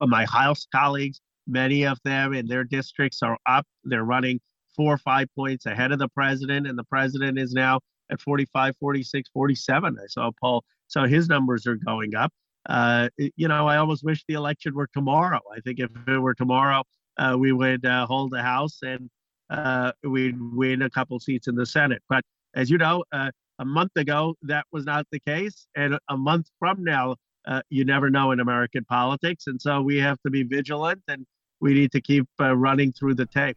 my 0.00 0.26
House 0.26 0.66
colleagues, 0.74 1.20
many 1.46 1.84
of 1.84 1.98
them 2.04 2.32
in 2.32 2.46
their 2.46 2.64
districts 2.64 3.22
are 3.22 3.38
up. 3.46 3.66
They're 3.84 4.04
running 4.04 4.40
four 4.74 4.94
or 4.94 4.98
five 4.98 5.28
points 5.36 5.66
ahead 5.66 5.92
of 5.92 5.98
the 5.98 6.08
president, 6.08 6.66
and 6.66 6.78
the 6.78 6.84
president 6.84 7.38
is 7.38 7.52
now 7.52 7.80
at 8.10 8.20
45, 8.20 8.76
46, 8.78 9.30
47. 9.32 9.96
I 10.02 10.06
saw 10.08 10.30
Paul. 10.40 10.64
So 10.88 11.04
his 11.04 11.28
numbers 11.28 11.66
are 11.66 11.76
going 11.76 12.14
up. 12.14 12.32
Uh, 12.66 13.08
you 13.36 13.48
know, 13.48 13.68
I 13.68 13.76
almost 13.76 14.04
wish 14.04 14.24
the 14.26 14.34
election 14.34 14.74
were 14.74 14.88
tomorrow. 14.92 15.40
I 15.54 15.60
think 15.60 15.80
if 15.80 15.90
it 16.06 16.18
were 16.18 16.34
tomorrow, 16.34 16.82
uh, 17.18 17.36
we 17.38 17.52
would 17.52 17.84
uh, 17.84 18.06
hold 18.06 18.32
the 18.32 18.42
House 18.42 18.78
and 18.82 19.10
uh, 19.50 19.92
we'd 20.02 20.36
win 20.40 20.82
a 20.82 20.90
couple 20.90 21.18
seats 21.20 21.46
in 21.48 21.54
the 21.54 21.66
Senate. 21.66 22.02
But 22.08 22.24
as 22.54 22.70
you 22.70 22.78
know, 22.78 23.04
uh, 23.12 23.30
a 23.58 23.64
month 23.64 23.92
ago, 23.96 24.34
that 24.42 24.64
was 24.72 24.84
not 24.84 25.06
the 25.12 25.20
case. 25.20 25.66
And 25.76 25.98
a 26.08 26.16
month 26.16 26.46
from 26.58 26.82
now, 26.82 27.16
uh, 27.46 27.60
you 27.68 27.84
never 27.84 28.08
know 28.08 28.32
in 28.32 28.40
American 28.40 28.84
politics. 28.84 29.44
And 29.46 29.60
so 29.60 29.82
we 29.82 29.98
have 29.98 30.18
to 30.22 30.30
be 30.30 30.42
vigilant 30.42 31.02
and 31.08 31.26
we 31.60 31.74
need 31.74 31.92
to 31.92 32.00
keep 32.00 32.26
running 32.38 32.92
through 32.92 33.14
the 33.14 33.26
tape. 33.26 33.56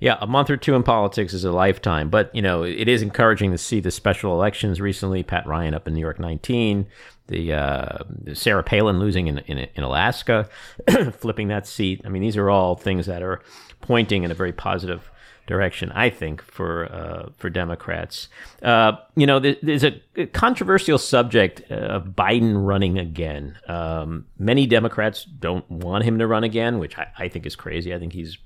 Yeah, 0.00 0.16
a 0.20 0.26
month 0.26 0.50
or 0.50 0.56
two 0.56 0.74
in 0.74 0.82
politics 0.82 1.32
is 1.32 1.44
a 1.44 1.52
lifetime, 1.52 2.08
but 2.08 2.34
you 2.34 2.42
know 2.42 2.62
it 2.62 2.88
is 2.88 3.02
encouraging 3.02 3.50
to 3.52 3.58
see 3.58 3.80
the 3.80 3.90
special 3.90 4.32
elections 4.32 4.80
recently. 4.80 5.22
Pat 5.22 5.46
Ryan 5.46 5.74
up 5.74 5.86
in 5.86 5.94
New 5.94 6.00
York 6.00 6.18
19, 6.18 6.86
the 7.28 7.52
uh, 7.52 7.98
Sarah 8.34 8.62
Palin 8.62 8.98
losing 8.98 9.26
in 9.26 9.38
in, 9.38 9.58
in 9.74 9.82
Alaska, 9.82 10.48
flipping 11.12 11.48
that 11.48 11.66
seat. 11.66 12.02
I 12.04 12.08
mean, 12.08 12.22
these 12.22 12.36
are 12.36 12.50
all 12.50 12.76
things 12.76 13.06
that 13.06 13.22
are 13.22 13.40
pointing 13.80 14.22
in 14.22 14.30
a 14.30 14.34
very 14.34 14.52
positive 14.52 15.10
direction, 15.46 15.92
I 15.92 16.10
think, 16.10 16.42
for 16.42 16.86
uh, 16.92 17.30
for 17.36 17.48
Democrats. 17.50 18.28
Uh, 18.62 18.92
you 19.14 19.26
know, 19.26 19.38
there's 19.38 19.84
a 19.84 20.00
controversial 20.32 20.98
subject 20.98 21.60
of 21.70 22.08
Biden 22.08 22.66
running 22.66 22.98
again. 22.98 23.58
Um, 23.68 24.26
many 24.38 24.66
Democrats 24.66 25.24
don't 25.24 25.68
want 25.70 26.04
him 26.04 26.18
to 26.18 26.26
run 26.26 26.44
again, 26.44 26.78
which 26.78 26.98
I, 26.98 27.08
I 27.18 27.28
think 27.28 27.46
is 27.46 27.56
crazy. 27.56 27.94
I 27.94 27.98
think 27.98 28.12
he's 28.12 28.38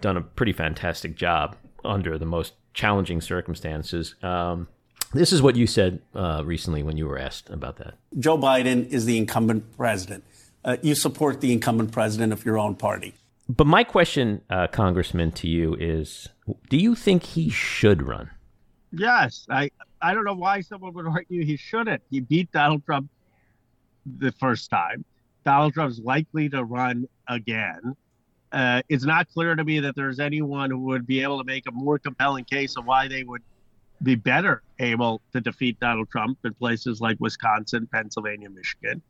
done 0.00 0.16
a 0.16 0.22
pretty 0.22 0.52
fantastic 0.52 1.16
job 1.16 1.56
under 1.84 2.18
the 2.18 2.26
most 2.26 2.54
challenging 2.74 3.20
circumstances. 3.20 4.16
Um, 4.22 4.68
this 5.14 5.32
is 5.32 5.40
what 5.40 5.56
you 5.56 5.66
said 5.66 6.00
uh, 6.14 6.42
recently 6.44 6.82
when 6.82 6.96
you 6.96 7.06
were 7.06 7.18
asked 7.18 7.48
about 7.50 7.76
that. 7.76 7.94
Joe 8.18 8.36
Biden 8.36 8.86
is 8.88 9.04
the 9.06 9.16
incumbent 9.16 9.76
president. 9.76 10.24
Uh, 10.64 10.76
you 10.82 10.94
support 10.94 11.40
the 11.40 11.52
incumbent 11.52 11.92
president 11.92 12.32
of 12.32 12.44
your 12.44 12.58
own 12.58 12.74
party. 12.74 13.14
But 13.48 13.66
my 13.66 13.84
question, 13.84 14.40
uh, 14.48 14.66
Congressman, 14.68 15.32
to 15.32 15.48
you 15.48 15.74
is 15.74 16.28
do 16.70 16.76
you 16.76 16.94
think 16.94 17.22
he 17.22 17.50
should 17.50 18.02
run? 18.02 18.30
Yes. 18.92 19.46
I, 19.50 19.70
I 20.00 20.14
don't 20.14 20.24
know 20.24 20.34
why 20.34 20.60
someone 20.60 20.94
would 20.94 21.06
argue 21.06 21.44
he 21.44 21.56
shouldn't. 21.56 22.02
He 22.10 22.20
beat 22.20 22.50
Donald 22.52 22.84
Trump 22.84 23.10
the 24.06 24.32
first 24.32 24.70
time. 24.70 25.04
Donald 25.44 25.74
Trump's 25.74 25.98
likely 25.98 26.48
to 26.48 26.64
run 26.64 27.06
again. 27.28 27.96
Uh, 28.50 28.82
it's 28.88 29.04
not 29.04 29.28
clear 29.28 29.54
to 29.54 29.64
me 29.64 29.80
that 29.80 29.96
there's 29.96 30.20
anyone 30.20 30.70
who 30.70 30.78
would 30.78 31.06
be 31.06 31.22
able 31.22 31.38
to 31.38 31.44
make 31.44 31.66
a 31.66 31.72
more 31.72 31.98
compelling 31.98 32.44
case 32.44 32.76
of 32.76 32.86
why 32.86 33.08
they 33.08 33.24
would 33.24 33.42
be 34.02 34.14
better 34.14 34.62
able 34.78 35.22
to 35.32 35.40
defeat 35.40 35.78
Donald 35.80 36.10
Trump 36.10 36.38
in 36.44 36.54
places 36.54 37.00
like 37.00 37.16
Wisconsin, 37.20 37.88
Pennsylvania, 37.92 38.50
Michigan. 38.50 39.02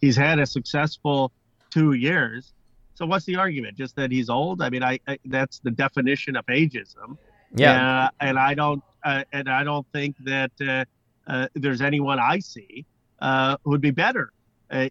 He's 0.00 0.16
had 0.16 0.38
a 0.38 0.46
successful 0.46 1.32
two 1.70 1.92
years. 1.92 2.52
So 2.94 3.06
what's 3.06 3.24
the 3.24 3.36
argument? 3.36 3.78
Just 3.78 3.96
that 3.96 4.10
he's 4.10 4.28
old? 4.28 4.60
I 4.60 4.68
mean, 4.70 4.82
I, 4.82 4.98
I 5.08 5.18
that's 5.24 5.60
the 5.60 5.70
definition 5.70 6.36
of 6.36 6.44
ageism. 6.46 7.16
Yeah, 7.54 8.04
uh, 8.04 8.08
and 8.20 8.38
I 8.38 8.54
don't 8.54 8.82
uh, 9.04 9.24
and 9.32 9.48
I 9.48 9.64
don't 9.64 9.86
think 9.92 10.16
that 10.20 10.52
uh, 10.60 10.84
uh, 11.26 11.48
there's 11.54 11.80
anyone 11.80 12.18
I 12.18 12.38
see 12.38 12.84
uh, 13.20 13.56
who 13.62 13.70
would 13.70 13.80
be 13.80 13.90
better 13.90 14.32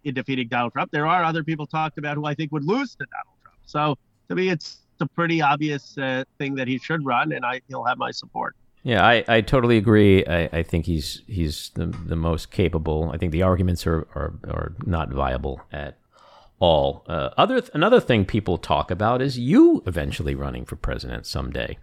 in 0.04 0.14
defeating 0.14 0.46
Donald 0.46 0.72
Trump. 0.72 0.92
There 0.92 1.08
are 1.08 1.24
other 1.24 1.42
people 1.42 1.66
talked 1.66 1.98
about 1.98 2.16
who 2.16 2.24
I 2.24 2.34
think 2.34 2.52
would 2.52 2.62
lose 2.62 2.92
to 2.92 3.04
Donald 3.04 3.36
Trump. 3.42 3.58
So 3.66 3.98
to 4.28 4.36
me, 4.36 4.48
it's 4.48 4.78
a 5.00 5.06
pretty 5.06 5.42
obvious 5.42 5.94
thing 6.38 6.54
that 6.54 6.68
he 6.68 6.78
should 6.78 7.04
run, 7.04 7.32
and 7.32 7.44
I 7.44 7.60
he'll 7.68 7.84
have 7.84 7.98
my 7.98 8.12
support. 8.12 8.54
Yeah, 8.84 9.04
I, 9.04 9.24
I 9.28 9.40
totally 9.42 9.76
agree. 9.76 10.26
I, 10.26 10.48
I 10.52 10.62
think 10.62 10.86
he's 10.86 11.22
he's 11.26 11.70
the, 11.74 11.86
the 11.86 12.16
most 12.16 12.50
capable. 12.50 13.10
I 13.12 13.16
think 13.16 13.30
the 13.30 13.42
arguments 13.42 13.86
are, 13.86 14.08
are, 14.14 14.34
are 14.48 14.74
not 14.84 15.10
viable 15.10 15.60
at 15.72 15.98
all. 16.58 17.04
Uh, 17.06 17.30
other 17.36 17.60
th- 17.60 17.70
another 17.74 18.00
thing 18.00 18.24
people 18.24 18.58
talk 18.58 18.90
about 18.90 19.22
is 19.22 19.38
you 19.38 19.82
eventually 19.86 20.34
running 20.34 20.64
for 20.64 20.74
president 20.74 21.26
someday. 21.26 21.78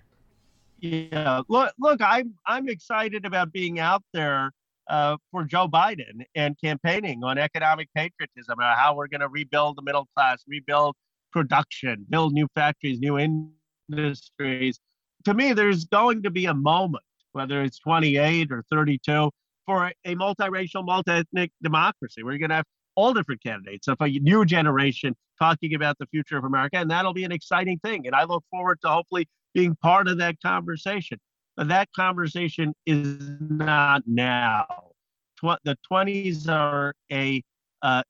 Yeah, 0.82 1.42
look, 1.48 1.74
look, 1.80 2.02
I'm 2.02 2.34
I'm 2.46 2.68
excited 2.68 3.26
about 3.26 3.54
being 3.54 3.80
out 3.80 4.04
there 4.14 4.52
uh, 4.90 5.16
for 5.32 5.46
Joe 5.46 5.70
Biden 5.70 6.26
and 6.36 6.58
campaigning 6.62 7.24
on 7.24 7.38
economic 7.38 7.88
patriotism, 7.96 8.54
about 8.54 8.78
how 8.78 8.94
we're 8.94 9.08
going 9.08 9.22
to 9.22 9.30
rebuild 9.30 9.78
the 9.78 9.84
middle 9.84 10.08
class, 10.18 10.44
rebuild 10.48 10.96
production, 11.32 12.06
build 12.10 12.34
new 12.34 12.48
factories, 12.56 13.00
new 13.00 13.18
industries 13.18 14.80
to 15.26 15.34
me, 15.34 15.54
there's 15.54 15.86
going 15.86 16.24
to 16.24 16.30
be 16.30 16.46
a 16.46 16.54
moment, 16.54 17.04
whether 17.32 17.62
it's 17.62 17.80
28 17.80 18.52
or 18.52 18.64
32, 18.70 19.32
for 19.66 19.92
a 20.06 20.16
multiracial, 20.16 20.86
multi-ethnic 20.86 21.52
democracy. 21.62 22.24
We're 22.24 22.38
going 22.38 22.50
to 22.50 22.56
have 22.56 22.66
all 22.96 23.14
different 23.14 23.44
candidates 23.44 23.88
of 23.88 23.98
a 24.02 24.08
new 24.08 24.46
generation 24.46 25.16
talking 25.40 25.74
about 25.74 25.98
the 26.00 26.08
future 26.08 26.38
of 26.38 26.44
America, 26.44 26.78
and 26.78 26.90
that'll 26.90 27.14
be 27.14 27.24
an 27.24 27.32
exciting 27.32 27.80
thing. 27.80 28.08
And 28.08 28.16
I 28.16 28.24
look 28.24 28.44
forward 28.50 28.80
to 28.82 28.90
hopefully 28.90 29.28
being 29.54 29.76
part 29.82 30.08
of 30.08 30.18
that 30.18 30.36
conversation. 30.42 31.20
But 31.56 31.68
that 31.70 31.90
conversation 31.96 32.74
is 32.86 33.18
not 33.40 34.04
now. 34.06 34.66
Tw- 35.38 35.60
the 35.64 35.78
20s 35.92 36.50
are 36.50 36.94
a 37.12 37.42
uh, 37.82 38.04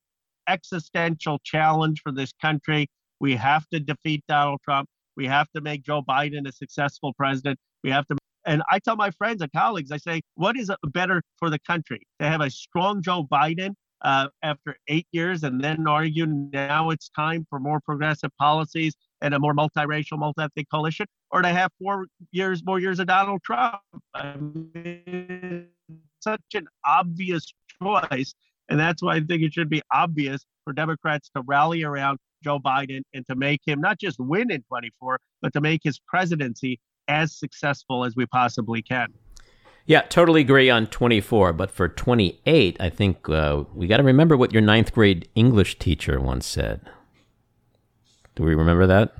existential 0.48 1.40
challenge 1.44 2.00
for 2.02 2.12
this 2.12 2.32
country. 2.40 2.88
We 3.20 3.36
have 3.36 3.68
to 3.68 3.80
defeat 3.80 4.24
Donald 4.28 4.60
Trump. 4.64 4.88
We 5.16 5.26
have 5.26 5.50
to 5.54 5.60
make 5.60 5.82
Joe 5.82 6.02
Biden 6.02 6.48
a 6.48 6.52
successful 6.52 7.12
president. 7.14 7.58
We 7.82 7.90
have 7.90 8.06
to. 8.06 8.16
And 8.46 8.62
I 8.70 8.78
tell 8.78 8.96
my 8.96 9.10
friends 9.10 9.42
and 9.42 9.52
colleagues, 9.52 9.92
I 9.92 9.98
say, 9.98 10.22
what 10.34 10.56
is 10.56 10.70
better 10.84 11.22
for 11.38 11.50
the 11.50 11.58
country? 11.58 12.00
To 12.20 12.26
have 12.26 12.40
a 12.40 12.50
strong 12.50 13.02
Joe 13.02 13.26
Biden 13.30 13.74
uh, 14.02 14.28
after 14.42 14.76
eight 14.88 15.06
years 15.12 15.42
and 15.42 15.62
then 15.62 15.86
argue 15.86 16.26
now 16.26 16.90
it's 16.90 17.10
time 17.10 17.46
for 17.50 17.58
more 17.58 17.80
progressive 17.80 18.30
policies 18.38 18.94
and 19.20 19.34
a 19.34 19.38
more 19.38 19.54
multiracial, 19.54 20.18
multi-ethnic 20.18 20.66
coalition, 20.72 21.06
or 21.30 21.42
to 21.42 21.48
have 21.48 21.70
four 21.82 22.06
years, 22.32 22.62
more 22.64 22.78
years 22.78 22.98
of 22.98 23.06
Donald 23.06 23.42
Trump. 23.44 23.80
I 24.14 24.36
mean, 24.36 25.66
such 26.20 26.40
an 26.54 26.66
obvious 26.86 27.52
choice. 27.82 28.32
And 28.70 28.78
that's 28.78 29.02
why 29.02 29.16
I 29.16 29.20
think 29.20 29.42
it 29.42 29.52
should 29.52 29.68
be 29.68 29.82
obvious 29.92 30.44
for 30.64 30.72
Democrats 30.72 31.30
to 31.36 31.42
rally 31.42 31.82
around 31.82 32.18
Joe 32.42 32.58
Biden 32.58 33.02
and 33.14 33.26
to 33.26 33.34
make 33.34 33.60
him 33.66 33.80
not 33.80 33.98
just 33.98 34.18
win 34.18 34.50
in 34.50 34.62
24, 34.62 35.18
but 35.42 35.52
to 35.52 35.60
make 35.60 35.80
his 35.84 35.98
presidency 35.98 36.78
as 37.08 37.36
successful 37.36 38.04
as 38.04 38.14
we 38.16 38.26
possibly 38.26 38.82
can. 38.82 39.12
Yeah, 39.86 40.02
totally 40.02 40.42
agree 40.42 40.70
on 40.70 40.86
24. 40.86 41.52
But 41.52 41.70
for 41.70 41.88
28, 41.88 42.76
I 42.78 42.88
think 42.90 43.28
uh, 43.28 43.64
we 43.74 43.86
got 43.86 43.96
to 43.96 44.02
remember 44.02 44.36
what 44.36 44.52
your 44.52 44.62
ninth 44.62 44.92
grade 44.92 45.28
English 45.34 45.78
teacher 45.78 46.20
once 46.20 46.46
said. 46.46 46.80
Do 48.36 48.44
we 48.44 48.54
remember 48.54 48.86
that? 48.86 49.14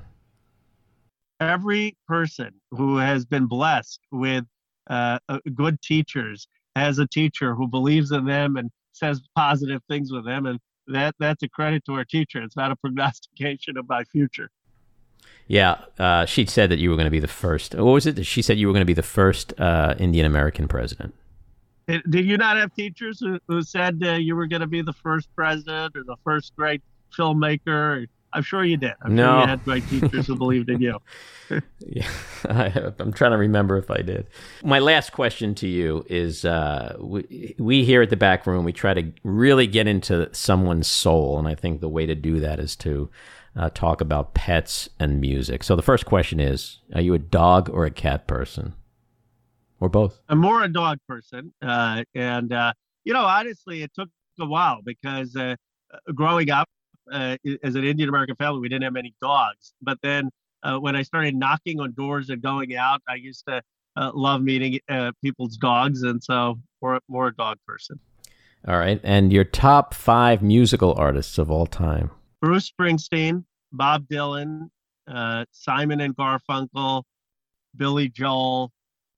Every 1.39 1.97
person 2.07 2.53
who 2.71 2.97
has 2.97 3.25
been 3.25 3.47
blessed 3.47 3.99
with 4.11 4.45
uh, 4.89 5.19
uh 5.29 5.39
good 5.53 5.81
teachers 5.81 6.47
has 6.75 6.99
a 6.99 7.07
teacher 7.07 7.53
who 7.53 7.67
believes 7.67 8.11
in 8.11 8.25
them 8.25 8.55
and 8.55 8.69
says 8.93 9.21
positive 9.35 9.81
things 9.89 10.11
with 10.11 10.25
them. 10.25 10.45
And 10.45 10.59
that 10.91 11.15
that's 11.19 11.43
a 11.43 11.49
credit 11.49 11.85
to 11.85 11.93
our 11.93 12.05
teacher. 12.05 12.41
It's 12.41 12.55
not 12.55 12.71
a 12.71 12.75
prognostication 12.81 13.77
of 13.77 13.87
my 13.87 14.03
future. 14.05 14.49
Yeah, 15.47 15.81
uh, 15.99 16.25
she 16.25 16.45
said 16.45 16.69
that 16.69 16.79
you 16.79 16.89
were 16.89 16.95
going 16.95 17.05
to 17.05 17.11
be 17.11 17.19
the 17.19 17.27
first. 17.27 17.75
What 17.75 17.91
was 17.91 18.05
it? 18.05 18.15
That 18.15 18.23
she 18.23 18.41
said 18.41 18.57
you 18.57 18.67
were 18.67 18.73
going 18.73 18.81
to 18.81 18.85
be 18.85 18.93
the 18.93 19.03
first 19.03 19.53
uh, 19.59 19.95
Indian 19.97 20.25
American 20.25 20.67
president. 20.67 21.13
Did 21.87 22.25
you 22.25 22.37
not 22.37 22.57
have 22.57 22.73
teachers 22.73 23.19
who, 23.19 23.37
who 23.47 23.61
said 23.61 24.01
uh, 24.05 24.11
you 24.11 24.35
were 24.35 24.47
going 24.47 24.61
to 24.61 24.67
be 24.67 24.81
the 24.81 24.93
first 24.93 25.27
president 25.35 25.95
or 25.95 26.03
the 26.03 26.15
first 26.23 26.55
great 26.55 26.81
filmmaker? 27.17 28.07
I'm 28.33 28.43
sure 28.43 28.63
you 28.63 28.77
did. 28.77 28.93
I'm 29.01 29.15
no. 29.15 29.25
sure 29.25 29.41
you 29.41 29.47
had 29.47 29.63
great 29.63 29.87
teachers 29.89 30.27
who 30.27 30.35
believed 30.35 30.69
in 30.69 30.81
you. 30.81 30.97
yeah, 31.79 32.09
I, 32.49 32.91
am 32.99 33.13
trying 33.13 33.31
to 33.31 33.37
remember 33.37 33.77
if 33.77 33.91
I 33.91 34.01
did. 34.01 34.27
My 34.63 34.79
last 34.79 35.11
question 35.11 35.55
to 35.55 35.67
you 35.67 36.05
is: 36.09 36.45
uh, 36.45 36.95
we, 36.99 37.55
we 37.59 37.83
here 37.83 38.01
at 38.01 38.09
the 38.09 38.17
back 38.17 38.47
room 38.47 38.63
we 38.63 38.73
try 38.73 38.93
to 38.93 39.11
really 39.23 39.67
get 39.67 39.87
into 39.87 40.33
someone's 40.33 40.87
soul, 40.87 41.37
and 41.37 41.47
I 41.47 41.55
think 41.55 41.81
the 41.81 41.89
way 41.89 42.05
to 42.05 42.15
do 42.15 42.39
that 42.39 42.59
is 42.59 42.75
to 42.77 43.09
uh, 43.55 43.69
talk 43.69 44.01
about 44.01 44.33
pets 44.33 44.89
and 44.99 45.19
music. 45.19 45.63
So 45.63 45.75
the 45.75 45.81
first 45.81 46.05
question 46.05 46.39
is: 46.39 46.79
Are 46.93 47.01
you 47.01 47.13
a 47.13 47.19
dog 47.19 47.69
or 47.69 47.85
a 47.85 47.91
cat 47.91 48.27
person, 48.27 48.73
or 49.79 49.89
both? 49.89 50.21
I'm 50.29 50.39
more 50.39 50.63
a 50.63 50.69
dog 50.69 50.99
person, 51.07 51.53
uh, 51.61 52.03
and 52.15 52.53
uh, 52.53 52.73
you 53.03 53.13
know, 53.13 53.25
honestly, 53.25 53.83
it 53.83 53.91
took 53.93 54.09
a 54.39 54.45
while 54.45 54.81
because 54.83 55.35
uh, 55.35 55.55
growing 56.15 56.49
up 56.49 56.69
uh, 57.11 57.37
as 57.63 57.75
an 57.75 57.83
Indian 57.83 58.09
American 58.09 58.35
family, 58.35 58.59
we 58.59 58.69
didn't 58.69 58.83
have 58.83 58.93
many 58.93 59.13
dogs. 59.21 59.73
But 59.81 59.97
then 60.01 60.29
uh, 60.63 60.77
when 60.77 60.95
I 60.95 61.03
started 61.03 61.35
knocking 61.35 61.79
on 61.79 61.93
doors 61.93 62.29
and 62.29 62.41
going 62.41 62.75
out, 62.75 63.01
I 63.07 63.15
used 63.15 63.43
to 63.47 63.61
uh, 63.95 64.11
love 64.13 64.41
meeting 64.41 64.79
uh, 64.89 65.11
people's 65.23 65.57
dogs, 65.57 66.03
and 66.03 66.23
so 66.23 66.59
more 66.81 66.99
more 67.07 67.27
a 67.27 67.35
dog 67.35 67.57
person. 67.67 67.99
All 68.67 68.77
right, 68.77 68.99
and 69.03 69.33
your 69.33 69.43
top 69.43 69.93
five 69.93 70.41
musical 70.41 70.93
artists 70.93 71.37
of 71.37 71.49
all 71.49 71.65
time: 71.65 72.11
Bruce 72.41 72.71
Springsteen, 72.71 73.43
Bob 73.71 74.07
Dylan, 74.07 74.69
uh, 75.07 75.45
Simon 75.51 76.01
and 76.01 76.15
Garfunkel, 76.15 77.03
Billy 77.75 78.09
Joel, 78.09 78.71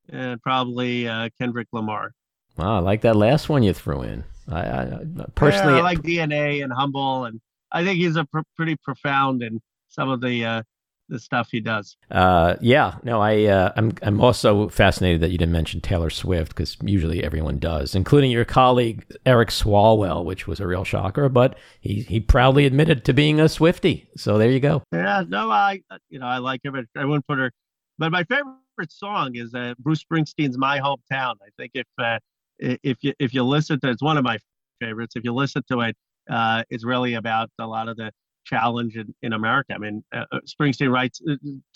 and 0.10 0.42
probably 0.42 1.08
uh, 1.08 1.30
Kendrick 1.40 1.68
Lamar. 1.72 2.14
Wow, 2.58 2.78
I 2.78 2.80
like 2.80 3.02
that 3.02 3.16
last 3.16 3.50
one 3.50 3.64
you 3.64 3.74
threw 3.74 4.04
in. 4.04 4.24
I, 4.48 4.60
I 4.60 5.00
personally 5.36 5.74
yeah, 5.74 5.80
I 5.80 5.84
like 5.84 6.00
DNA 6.00 6.64
and 6.64 6.72
Humble, 6.72 7.26
and 7.26 7.40
I 7.74 7.84
think 7.84 7.98
he's 7.98 8.16
a 8.16 8.26
pr- 8.26 8.42
pretty 8.56 8.78
profound 8.84 9.42
in 9.44 9.62
some 9.90 10.10
of 10.10 10.22
the 10.22 10.46
uh, 10.46 10.64
the 11.10 11.20
stuff 11.20 11.50
he 11.52 11.60
does. 11.60 11.98
Uh, 12.10 12.56
yeah, 12.62 12.96
no, 13.04 13.22
I 13.22 13.46
uh, 13.46 13.74
I'm 13.76 13.94
I'm 14.02 14.22
also 14.22 14.70
fascinated 14.70 15.22
that 15.22 15.32
you 15.32 15.38
didn't 15.38 15.52
mention 15.52 15.82
Taylor 15.82 16.10
Swift 16.10 16.56
because 16.56 16.78
usually 16.82 17.24
everyone 17.24 17.60
does, 17.60 17.96
including 17.96 18.32
your 18.32 18.46
colleague 18.46 19.06
Eric 19.26 19.50
Swalwell, 19.50 20.24
which 20.24 20.48
was 20.48 20.60
a 20.60 20.68
real 20.68 20.84
shocker. 20.84 21.30
But 21.30 21.58
he 21.82 22.02
he 22.02 22.20
proudly 22.20 22.66
admitted 22.66 23.06
to 23.06 23.14
being 23.14 23.40
a 23.40 23.50
Swifty. 23.50 24.10
So 24.16 24.38
there 24.38 24.52
you 24.52 24.60
go. 24.60 24.84
Yeah, 24.92 25.24
no, 25.28 25.52
I 25.52 25.82
you 26.10 26.20
know 26.20 26.28
I 26.28 26.38
like 26.38 26.62
her, 26.66 26.72
but 26.72 26.86
I 26.96 27.06
wouldn't 27.06 27.28
put 27.28 27.38
her. 27.38 27.52
But 27.98 28.12
my 28.12 28.24
favorite 28.24 28.58
song 28.90 29.36
is 29.36 29.54
uh, 29.54 29.74
Bruce 29.80 30.04
Springsteen's 30.04 30.58
"My 30.58 30.80
Hometown." 30.80 31.36
I 31.42 31.50
think 31.58 31.72
if 31.74 31.88
uh, 32.00 32.20
if 32.60 32.98
you 33.02 33.14
if 33.20 33.34
you 33.34 33.44
listen 33.44 33.80
to 33.82 33.90
it's 33.90 34.02
one 34.02 34.18
of 34.18 34.24
my 34.24 34.38
favorites. 34.80 35.16
If 35.16 35.24
you 35.24 35.34
listen 35.34 35.64
to 35.70 35.82
it, 35.82 35.96
uh, 36.30 36.64
it's 36.70 36.86
really 36.86 37.16
about 37.16 37.50
a 37.60 37.68
lot 37.68 37.90
of 37.90 37.98
the 37.98 38.12
challenge 38.46 38.98
in, 38.98 39.14
in 39.22 39.34
America. 39.34 39.74
I 39.74 39.78
mean, 39.78 40.04
uh, 40.14 40.26
uh 40.32 40.40
Springsteen 40.46 40.92
writes 40.92 41.22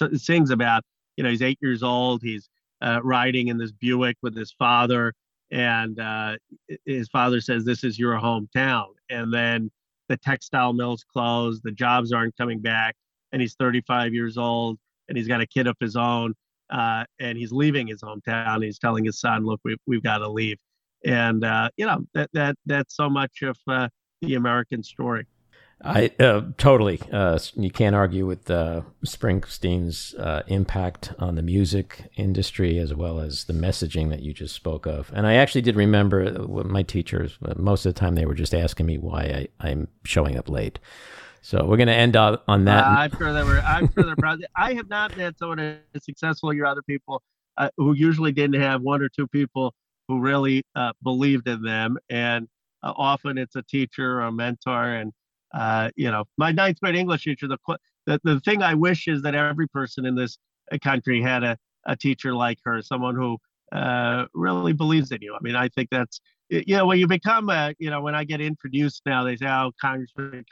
uh, 0.01 0.09
sings 0.15 0.49
about 0.49 0.83
you 1.15 1.23
know 1.23 1.29
he's 1.29 1.41
eight 1.41 1.59
years 1.61 1.83
old. 1.83 2.21
He's 2.21 2.49
uh, 2.81 2.99
riding 3.03 3.47
in 3.47 3.57
this 3.57 3.71
Buick 3.71 4.17
with 4.21 4.35
his 4.35 4.53
father, 4.57 5.13
and 5.51 5.99
uh, 5.99 6.37
his 6.85 7.09
father 7.09 7.41
says, 7.41 7.65
"This 7.65 7.83
is 7.83 7.97
your 7.97 8.15
hometown." 8.15 8.87
And 9.09 9.33
then 9.33 9.71
the 10.09 10.17
textile 10.17 10.73
mills 10.73 11.03
closed, 11.11 11.61
the 11.63 11.71
jobs 11.71 12.11
aren't 12.11 12.37
coming 12.37 12.59
back, 12.59 12.95
and 13.31 13.41
he's 13.41 13.55
35 13.55 14.13
years 14.13 14.37
old, 14.37 14.77
and 15.09 15.17
he's 15.17 15.27
got 15.27 15.41
a 15.41 15.47
kid 15.47 15.67
of 15.67 15.75
his 15.79 15.95
own, 15.95 16.33
uh, 16.69 17.03
and 17.19 17.37
he's 17.37 17.51
leaving 17.51 17.87
his 17.87 18.01
hometown. 18.01 18.63
He's 18.63 18.79
telling 18.79 19.05
his 19.05 19.19
son, 19.19 19.45
"Look, 19.45 19.59
we, 19.63 19.75
we've 19.87 20.03
got 20.03 20.19
to 20.19 20.29
leave." 20.29 20.57
and 21.05 21.43
uh, 21.43 21.69
you 21.77 21.85
know 21.85 22.05
that 22.13 22.29
that 22.33 22.55
that's 22.65 22.95
so 22.95 23.09
much 23.09 23.41
of 23.41 23.57
the 24.22 24.36
American 24.36 24.84
story. 24.84 25.26
I 25.84 26.11
uh, 26.20 26.41
totally. 26.57 26.99
Uh, 27.11 27.38
you 27.55 27.70
can't 27.70 27.95
argue 27.95 28.26
with 28.26 28.49
uh, 28.49 28.82
Springsteen's 29.05 30.15
uh, 30.15 30.41
impact 30.47 31.13
on 31.20 31.36
the 31.36 31.43
music 31.43 32.09
industry 32.15 32.80
as 32.80 32.95
well 32.95 33.20
as 33.20 33.43
the 33.43 33.53
messaging 33.53 34.09
that 34.09 34.24
you 34.24 34.34
just 34.34 34.55
spoke 34.55 34.88
of. 34.88 35.11
And 35.13 35.28
I 35.28 35.36
actually 35.36 35.61
did 35.61 35.76
remember 35.76 36.47
my 36.47 36.82
teachers. 36.82 37.38
Most 37.55 37.86
of 37.86 37.93
the 37.93 37.99
time, 37.99 38.15
they 38.15 38.26
were 38.26 38.34
just 38.34 38.55
asking 38.55 38.88
me 38.88 38.97
why 38.97 39.47
I, 39.59 39.70
am 39.70 39.88
showing 40.03 40.36
up 40.36 40.49
late. 40.49 40.80
So 41.41 41.63
we're 41.63 41.78
going 41.78 41.88
to 41.88 41.93
end 41.93 42.15
on, 42.15 42.39
on 42.47 42.65
that. 42.65 42.84
I'm 42.84 43.15
sure 43.15 43.32
they 43.32 43.43
were. 43.43 43.59
I'm 43.59 43.93
sure 43.93 44.03
they're 44.03 44.15
proud. 44.15 44.43
I 44.55 44.74
have 44.74 44.89
not 44.89 45.15
met 45.15 45.38
someone 45.38 45.59
as 45.59 46.03
successful 46.03 46.49
as 46.49 46.55
your 46.55 46.65
other 46.65 46.82
people 46.82 47.22
who 47.78 47.93
usually 47.93 48.32
didn't 48.32 48.59
have 48.59 48.82
one 48.82 49.03
or 49.03 49.09
two 49.09 49.28
people 49.28 49.76
who 50.07 50.20
really 50.20 50.63
uh, 50.76 50.93
believed 51.03 51.47
in 51.47 51.61
them. 51.61 51.97
And 52.09 52.47
uh, 52.84 52.93
often 52.95 53.38
it's 53.38 53.55
a 53.55 53.63
teacher 53.63 54.19
or 54.19 54.21
a 54.21 54.32
mentor. 54.32 54.95
And, 54.95 55.13
uh, 55.53 55.89
you 55.95 56.11
know, 56.11 56.25
my 56.38 56.51
ninth 56.51 56.80
grade 56.80 56.95
English 56.95 57.23
teacher, 57.23 57.47
the, 57.47 57.57
the, 58.05 58.19
the 58.23 58.39
thing 58.41 58.61
I 58.61 58.73
wish 58.73 59.07
is 59.07 59.21
that 59.23 59.36
every 59.36 59.67
person 59.67 60.05
in 60.05 60.15
this 60.15 60.38
uh, 60.71 60.78
country 60.84 61.21
had 61.21 61.43
a, 61.43 61.57
a 61.86 61.95
teacher 61.95 62.34
like 62.34 62.59
her, 62.65 62.82
someone 62.82 63.15
who 63.15 63.38
uh, 63.71 64.25
really 64.34 64.73
believes 64.73 65.11
in 65.11 65.19
you. 65.21 65.36
I 65.36 65.39
mean, 65.41 65.55
I 65.55 65.69
think 65.69 65.89
that's, 65.89 66.21
you 66.49 66.78
know, 66.78 66.86
when 66.86 66.99
you 66.99 67.07
become 67.07 67.49
a, 67.49 67.73
you 67.80 67.89
know, 67.89 68.01
when 68.01 68.15
I 68.15 68.23
get 68.23 68.39
introduced 68.39 69.01
now, 69.05 69.23
they 69.23 69.36
say, 69.36 69.47
oh, 69.47 69.71
Congressman, 69.82 70.45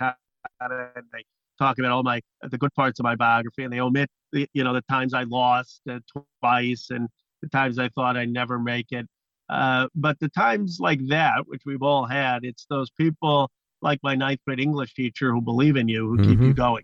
and 0.60 1.06
they 1.14 1.24
talk 1.58 1.80
about 1.80 1.92
all 1.92 2.04
my, 2.04 2.22
the 2.42 2.58
good 2.58 2.74
parts 2.74 3.00
of 3.00 3.04
my 3.04 3.16
biography 3.16 3.64
and 3.64 3.72
they 3.72 3.80
omit, 3.80 4.10
the, 4.34 4.48
you 4.54 4.64
know, 4.64 4.74
the 4.74 4.82
times 4.90 5.14
I 5.14 5.24
lost 5.24 5.82
uh, 5.90 6.00
twice 6.42 6.88
and 6.90 7.08
the 7.42 7.50
times 7.50 7.80
I 7.80 7.90
thought 7.90 8.18
I'd 8.18 8.30
never 8.30 8.60
make 8.60 8.88
it. 8.92 9.08
Uh, 9.50 9.88
but 9.96 10.20
the 10.20 10.30
times 10.30 10.78
like 10.80 11.00
that, 11.08 11.44
which 11.46 11.62
we've 11.66 11.84
all 11.84 12.06
had, 12.06 12.44
it's 12.44 12.66
those 12.70 12.90
people 12.92 13.52
like 13.82 14.00
my 14.04 14.16
ninth 14.16 14.40
grade 14.46 14.60
English 14.60 14.94
teacher 14.94 15.32
who 15.32 15.42
believe 15.42 15.76
in 15.76 15.88
you, 15.88 16.08
who 16.08 16.18
mm-hmm. 16.18 16.30
keep 16.30 16.40
you 16.40 16.46
mm-hmm. 16.48 16.54
going. 16.54 16.84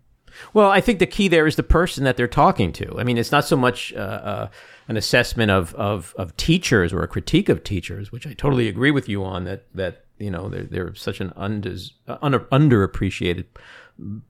Well, 0.54 0.70
I 0.70 0.80
think 0.80 0.98
the 0.98 1.06
key 1.06 1.28
there 1.28 1.46
is 1.46 1.56
the 1.56 1.62
person 1.62 2.04
that 2.04 2.16
they're 2.16 2.28
talking 2.28 2.72
to. 2.74 2.98
I 2.98 3.04
mean, 3.04 3.18
it's 3.18 3.32
not 3.32 3.44
so 3.44 3.56
much 3.56 3.92
uh, 3.92 3.98
uh, 3.98 4.48
an 4.88 4.96
assessment 4.96 5.50
of, 5.50 5.74
of, 5.74 6.14
of 6.16 6.36
teachers 6.36 6.92
or 6.92 7.02
a 7.02 7.08
critique 7.08 7.48
of 7.48 7.64
teachers, 7.64 8.12
which 8.12 8.26
I 8.26 8.32
totally 8.32 8.68
agree 8.68 8.90
with 8.90 9.08
you 9.08 9.24
on. 9.24 9.44
That 9.44 9.66
that 9.74 10.04
you 10.18 10.30
know 10.30 10.48
they're 10.48 10.64
they're 10.64 10.94
such 10.94 11.20
an 11.20 11.32
undes, 11.36 11.92
under, 12.06 12.40
underappreciated 12.40 13.44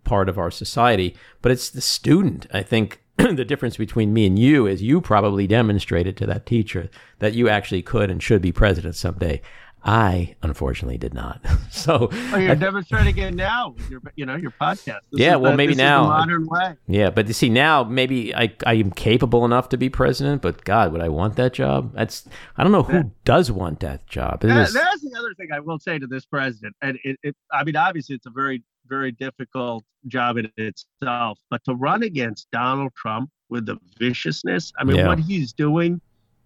part 0.05 0.29
of 0.29 0.39
our 0.39 0.51
society. 0.51 1.15
But 1.41 1.53
it's 1.53 1.71
the 1.71 1.81
student. 1.81 2.47
I 2.53 2.63
think 2.63 3.02
the 3.17 3.45
difference 3.45 3.77
between 3.77 4.13
me 4.13 4.27
and 4.27 4.39
you 4.39 4.67
is 4.67 4.83
you 4.83 5.01
probably 5.01 5.47
demonstrated 5.47 6.17
to 6.17 6.27
that 6.27 6.47
teacher 6.47 6.91
that 7.19 7.35
you 7.35 7.49
actually 7.49 7.83
could 7.83 8.11
and 8.11 8.23
should 8.23 8.43
be 8.43 8.53
president 8.53 8.97
someday. 8.97 9.41
I 9.85 10.37
unfortunately 10.43 10.97
did 10.97 11.13
not. 11.13 11.45
so 11.71 12.09
oh, 12.11 12.37
you're 12.37 12.53
I, 12.53 12.55
demonstrating 12.55 13.19
it 13.19 13.35
now 13.35 13.71
with 13.71 13.91
your, 13.91 14.01
you 14.15 14.25
know, 14.25 14.37
your 14.37 14.53
podcast. 14.53 15.01
This 15.11 15.21
yeah, 15.21 15.35
well, 15.37 15.53
the, 15.53 15.57
maybe 15.57 15.75
now 15.75 16.05
modern 16.05 16.47
way. 16.47 16.75
Yeah, 16.87 17.11
but 17.11 17.27
you 17.27 17.33
see, 17.33 17.49
now 17.49 17.83
maybe 17.83 18.35
I 18.35 18.55
I 18.65 18.75
am 18.75 18.93
capable 18.93 19.45
enough 19.45 19.71
to 19.71 19.77
be 19.77 19.89
president. 19.89 20.41
But 20.41 20.65
God, 20.65 20.93
would 20.93 21.01
I 21.01 21.09
want 21.09 21.35
that 21.37 21.53
job? 21.53 21.95
That's 21.95 22.29
I 22.57 22.63
don't 22.63 22.73
know 22.73 22.85
who 22.85 23.11
does 23.25 23.51
want 23.51 23.81
that 23.81 24.07
job. 24.07 24.43
That, 24.43 24.73
that's 24.73 24.73
the 24.73 25.17
other 25.19 25.35
thing 25.35 25.49
I 25.53 25.59
will 25.59 25.81
say 25.81 25.99
to 25.99 26.07
this 26.07 26.25
president, 26.27 26.77
and 26.81 26.99
it, 27.03 27.19
it 27.25 27.37
I 27.53 27.65
mean, 27.65 27.75
obviously, 27.75 28.15
it's 28.15 28.27
a 28.27 28.31
very 28.31 28.63
very 28.93 29.13
difficult 29.13 29.85
job 30.07 30.37
in 30.37 30.51
itself. 30.59 31.39
But 31.51 31.65
to 31.65 31.75
run 31.75 32.03
against 32.03 32.51
Donald 32.51 32.93
Trump 32.95 33.31
with 33.49 33.65
the 33.65 33.79
viciousness, 33.99 34.71
I 34.79 34.85
mean, 34.85 34.97
yeah. 34.97 35.07
what 35.07 35.19
he's 35.19 35.55
doing, 35.55 36.01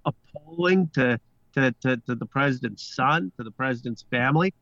appalling 0.05 0.89
to, 0.95 1.19
to, 1.55 1.75
to, 1.83 1.97
to, 2.07 2.15
the 2.15 2.27
president's 2.27 2.95
son, 2.95 3.33
to 3.37 3.43
the 3.43 3.51
president's 3.51 4.05
family, 4.11 4.55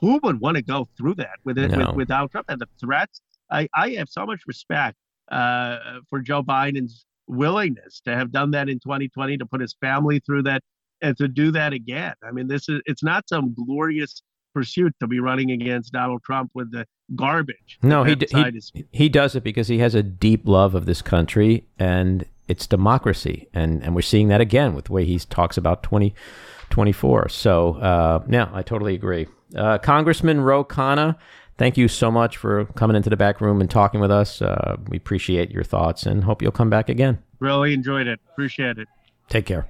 who 0.00 0.20
would 0.22 0.40
want 0.40 0.56
to 0.56 0.62
go 0.62 0.88
through 0.96 1.14
that 1.14 1.36
with 1.44 1.58
it, 1.58 1.72
no. 1.72 1.78
with, 1.78 1.96
without 1.96 2.30
Trump 2.30 2.46
and 2.48 2.60
the 2.60 2.68
threats? 2.80 3.20
I, 3.50 3.68
I 3.74 3.90
have 3.90 4.08
so 4.08 4.24
much 4.24 4.42
respect 4.46 4.96
uh, 5.30 5.78
for 6.08 6.20
Joe 6.20 6.42
Biden's 6.42 7.04
willingness 7.26 8.00
to 8.04 8.14
have 8.14 8.30
done 8.30 8.52
that 8.52 8.68
in 8.68 8.78
2020, 8.78 9.38
to 9.38 9.46
put 9.46 9.60
his 9.60 9.74
family 9.80 10.20
through 10.20 10.44
that, 10.44 10.62
and 11.02 11.16
to 11.16 11.26
do 11.26 11.50
that 11.50 11.72
again. 11.72 12.14
I 12.22 12.30
mean, 12.30 12.46
this 12.46 12.68
is 12.68 12.80
it's 12.86 13.02
not 13.02 13.28
some 13.28 13.54
glorious 13.54 14.22
pursuit 14.54 14.94
to 15.00 15.06
be 15.06 15.20
running 15.20 15.50
against 15.50 15.92
Donald 15.92 16.22
Trump 16.22 16.50
with 16.54 16.70
the 16.70 16.86
garbage. 17.14 17.78
No, 17.82 18.04
he, 18.04 18.14
d- 18.14 18.26
he, 18.72 18.86
he 18.92 19.08
does 19.08 19.34
it 19.34 19.44
because 19.44 19.68
he 19.68 19.78
has 19.78 19.94
a 19.94 20.02
deep 20.02 20.46
love 20.46 20.74
of 20.74 20.86
this 20.86 21.02
country 21.02 21.66
and 21.78 22.24
its 22.48 22.66
democracy. 22.66 23.48
And, 23.52 23.82
and 23.82 23.94
we're 23.94 24.02
seeing 24.02 24.28
that 24.28 24.40
again 24.40 24.74
with 24.74 24.86
the 24.86 24.92
way 24.92 25.04
he 25.04 25.18
talks 25.18 25.56
about 25.56 25.82
2024. 25.82 27.20
20, 27.20 27.32
so, 27.32 27.74
uh, 27.74 28.24
yeah, 28.28 28.48
I 28.52 28.62
totally 28.62 28.94
agree. 28.94 29.26
Uh, 29.54 29.78
Congressman 29.78 30.40
Ro 30.40 30.64
Khanna, 30.64 31.16
thank 31.56 31.76
you 31.76 31.86
so 31.88 32.10
much 32.10 32.36
for 32.36 32.64
coming 32.74 32.96
into 32.96 33.10
the 33.10 33.16
back 33.16 33.40
room 33.40 33.60
and 33.60 33.70
talking 33.70 34.00
with 34.00 34.10
us. 34.10 34.42
Uh, 34.42 34.76
we 34.88 34.96
appreciate 34.96 35.50
your 35.50 35.62
thoughts 35.62 36.04
and 36.04 36.24
hope 36.24 36.42
you'll 36.42 36.50
come 36.52 36.70
back 36.70 36.88
again. 36.88 37.22
Really 37.38 37.74
enjoyed 37.74 38.06
it. 38.06 38.18
Appreciate 38.32 38.78
it. 38.78 38.88
Take 39.28 39.46
care. 39.46 39.68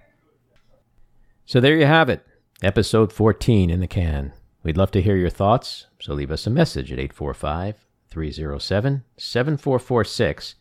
So 1.46 1.60
there 1.60 1.76
you 1.76 1.84
have 1.84 2.08
it, 2.08 2.24
episode 2.62 3.12
14 3.12 3.68
in 3.68 3.80
the 3.80 3.86
can. 3.86 4.32
We'd 4.64 4.78
love 4.78 4.90
to 4.92 5.02
hear 5.02 5.16
your 5.16 5.30
thoughts, 5.30 5.86
so 6.00 6.14
leave 6.14 6.30
us 6.30 6.46
a 6.46 6.50
message 6.50 6.90
at 6.90 6.98
845 6.98 7.84
307 8.08 9.04
7446 9.18 10.54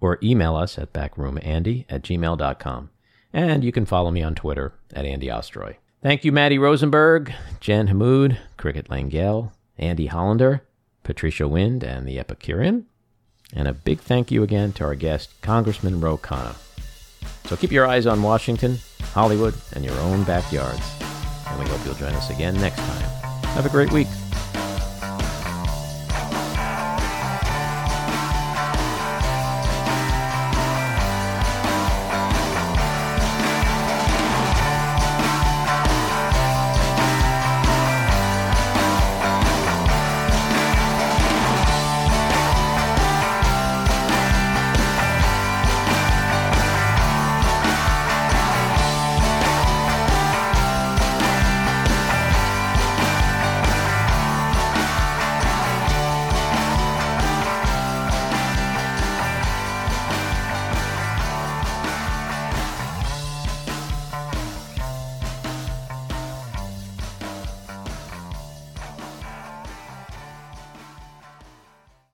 or 0.00 0.18
email 0.22 0.54
us 0.54 0.78
at 0.78 0.92
backroomandy 0.92 1.84
at 1.88 2.02
gmail.com. 2.02 2.90
And 3.32 3.64
you 3.64 3.72
can 3.72 3.84
follow 3.84 4.12
me 4.12 4.22
on 4.22 4.36
Twitter 4.36 4.74
at 4.94 5.04
Andy 5.04 5.26
Ostroy. 5.26 5.74
Thank 6.02 6.24
you, 6.24 6.30
Maddie 6.30 6.58
Rosenberg, 6.58 7.32
Jen 7.58 7.88
Hammoud, 7.88 8.38
Cricket 8.56 8.88
Lengyel, 8.88 9.50
Andy 9.76 10.06
Hollander, 10.06 10.62
Patricia 11.02 11.48
Wind, 11.48 11.82
and 11.82 12.06
the 12.06 12.20
Epicurean. 12.20 12.86
And 13.52 13.66
a 13.66 13.72
big 13.72 13.98
thank 13.98 14.30
you 14.30 14.44
again 14.44 14.72
to 14.74 14.84
our 14.84 14.94
guest, 14.94 15.30
Congressman 15.42 16.00
Ro 16.00 16.16
Khanna. 16.16 16.54
So 17.46 17.56
keep 17.56 17.72
your 17.72 17.86
eyes 17.86 18.06
on 18.06 18.22
Washington, 18.22 18.78
Hollywood, 19.12 19.54
and 19.72 19.84
your 19.84 19.98
own 20.00 20.22
backyards. 20.22 20.94
And 21.48 21.58
we 21.58 21.68
hope 21.68 21.84
you'll 21.84 21.94
join 21.94 22.12
us 22.12 22.30
again 22.30 22.54
next 22.60 22.78
time. 22.78 23.17
Have 23.54 23.66
a 23.66 23.70
great 23.70 23.92
week. 23.92 24.06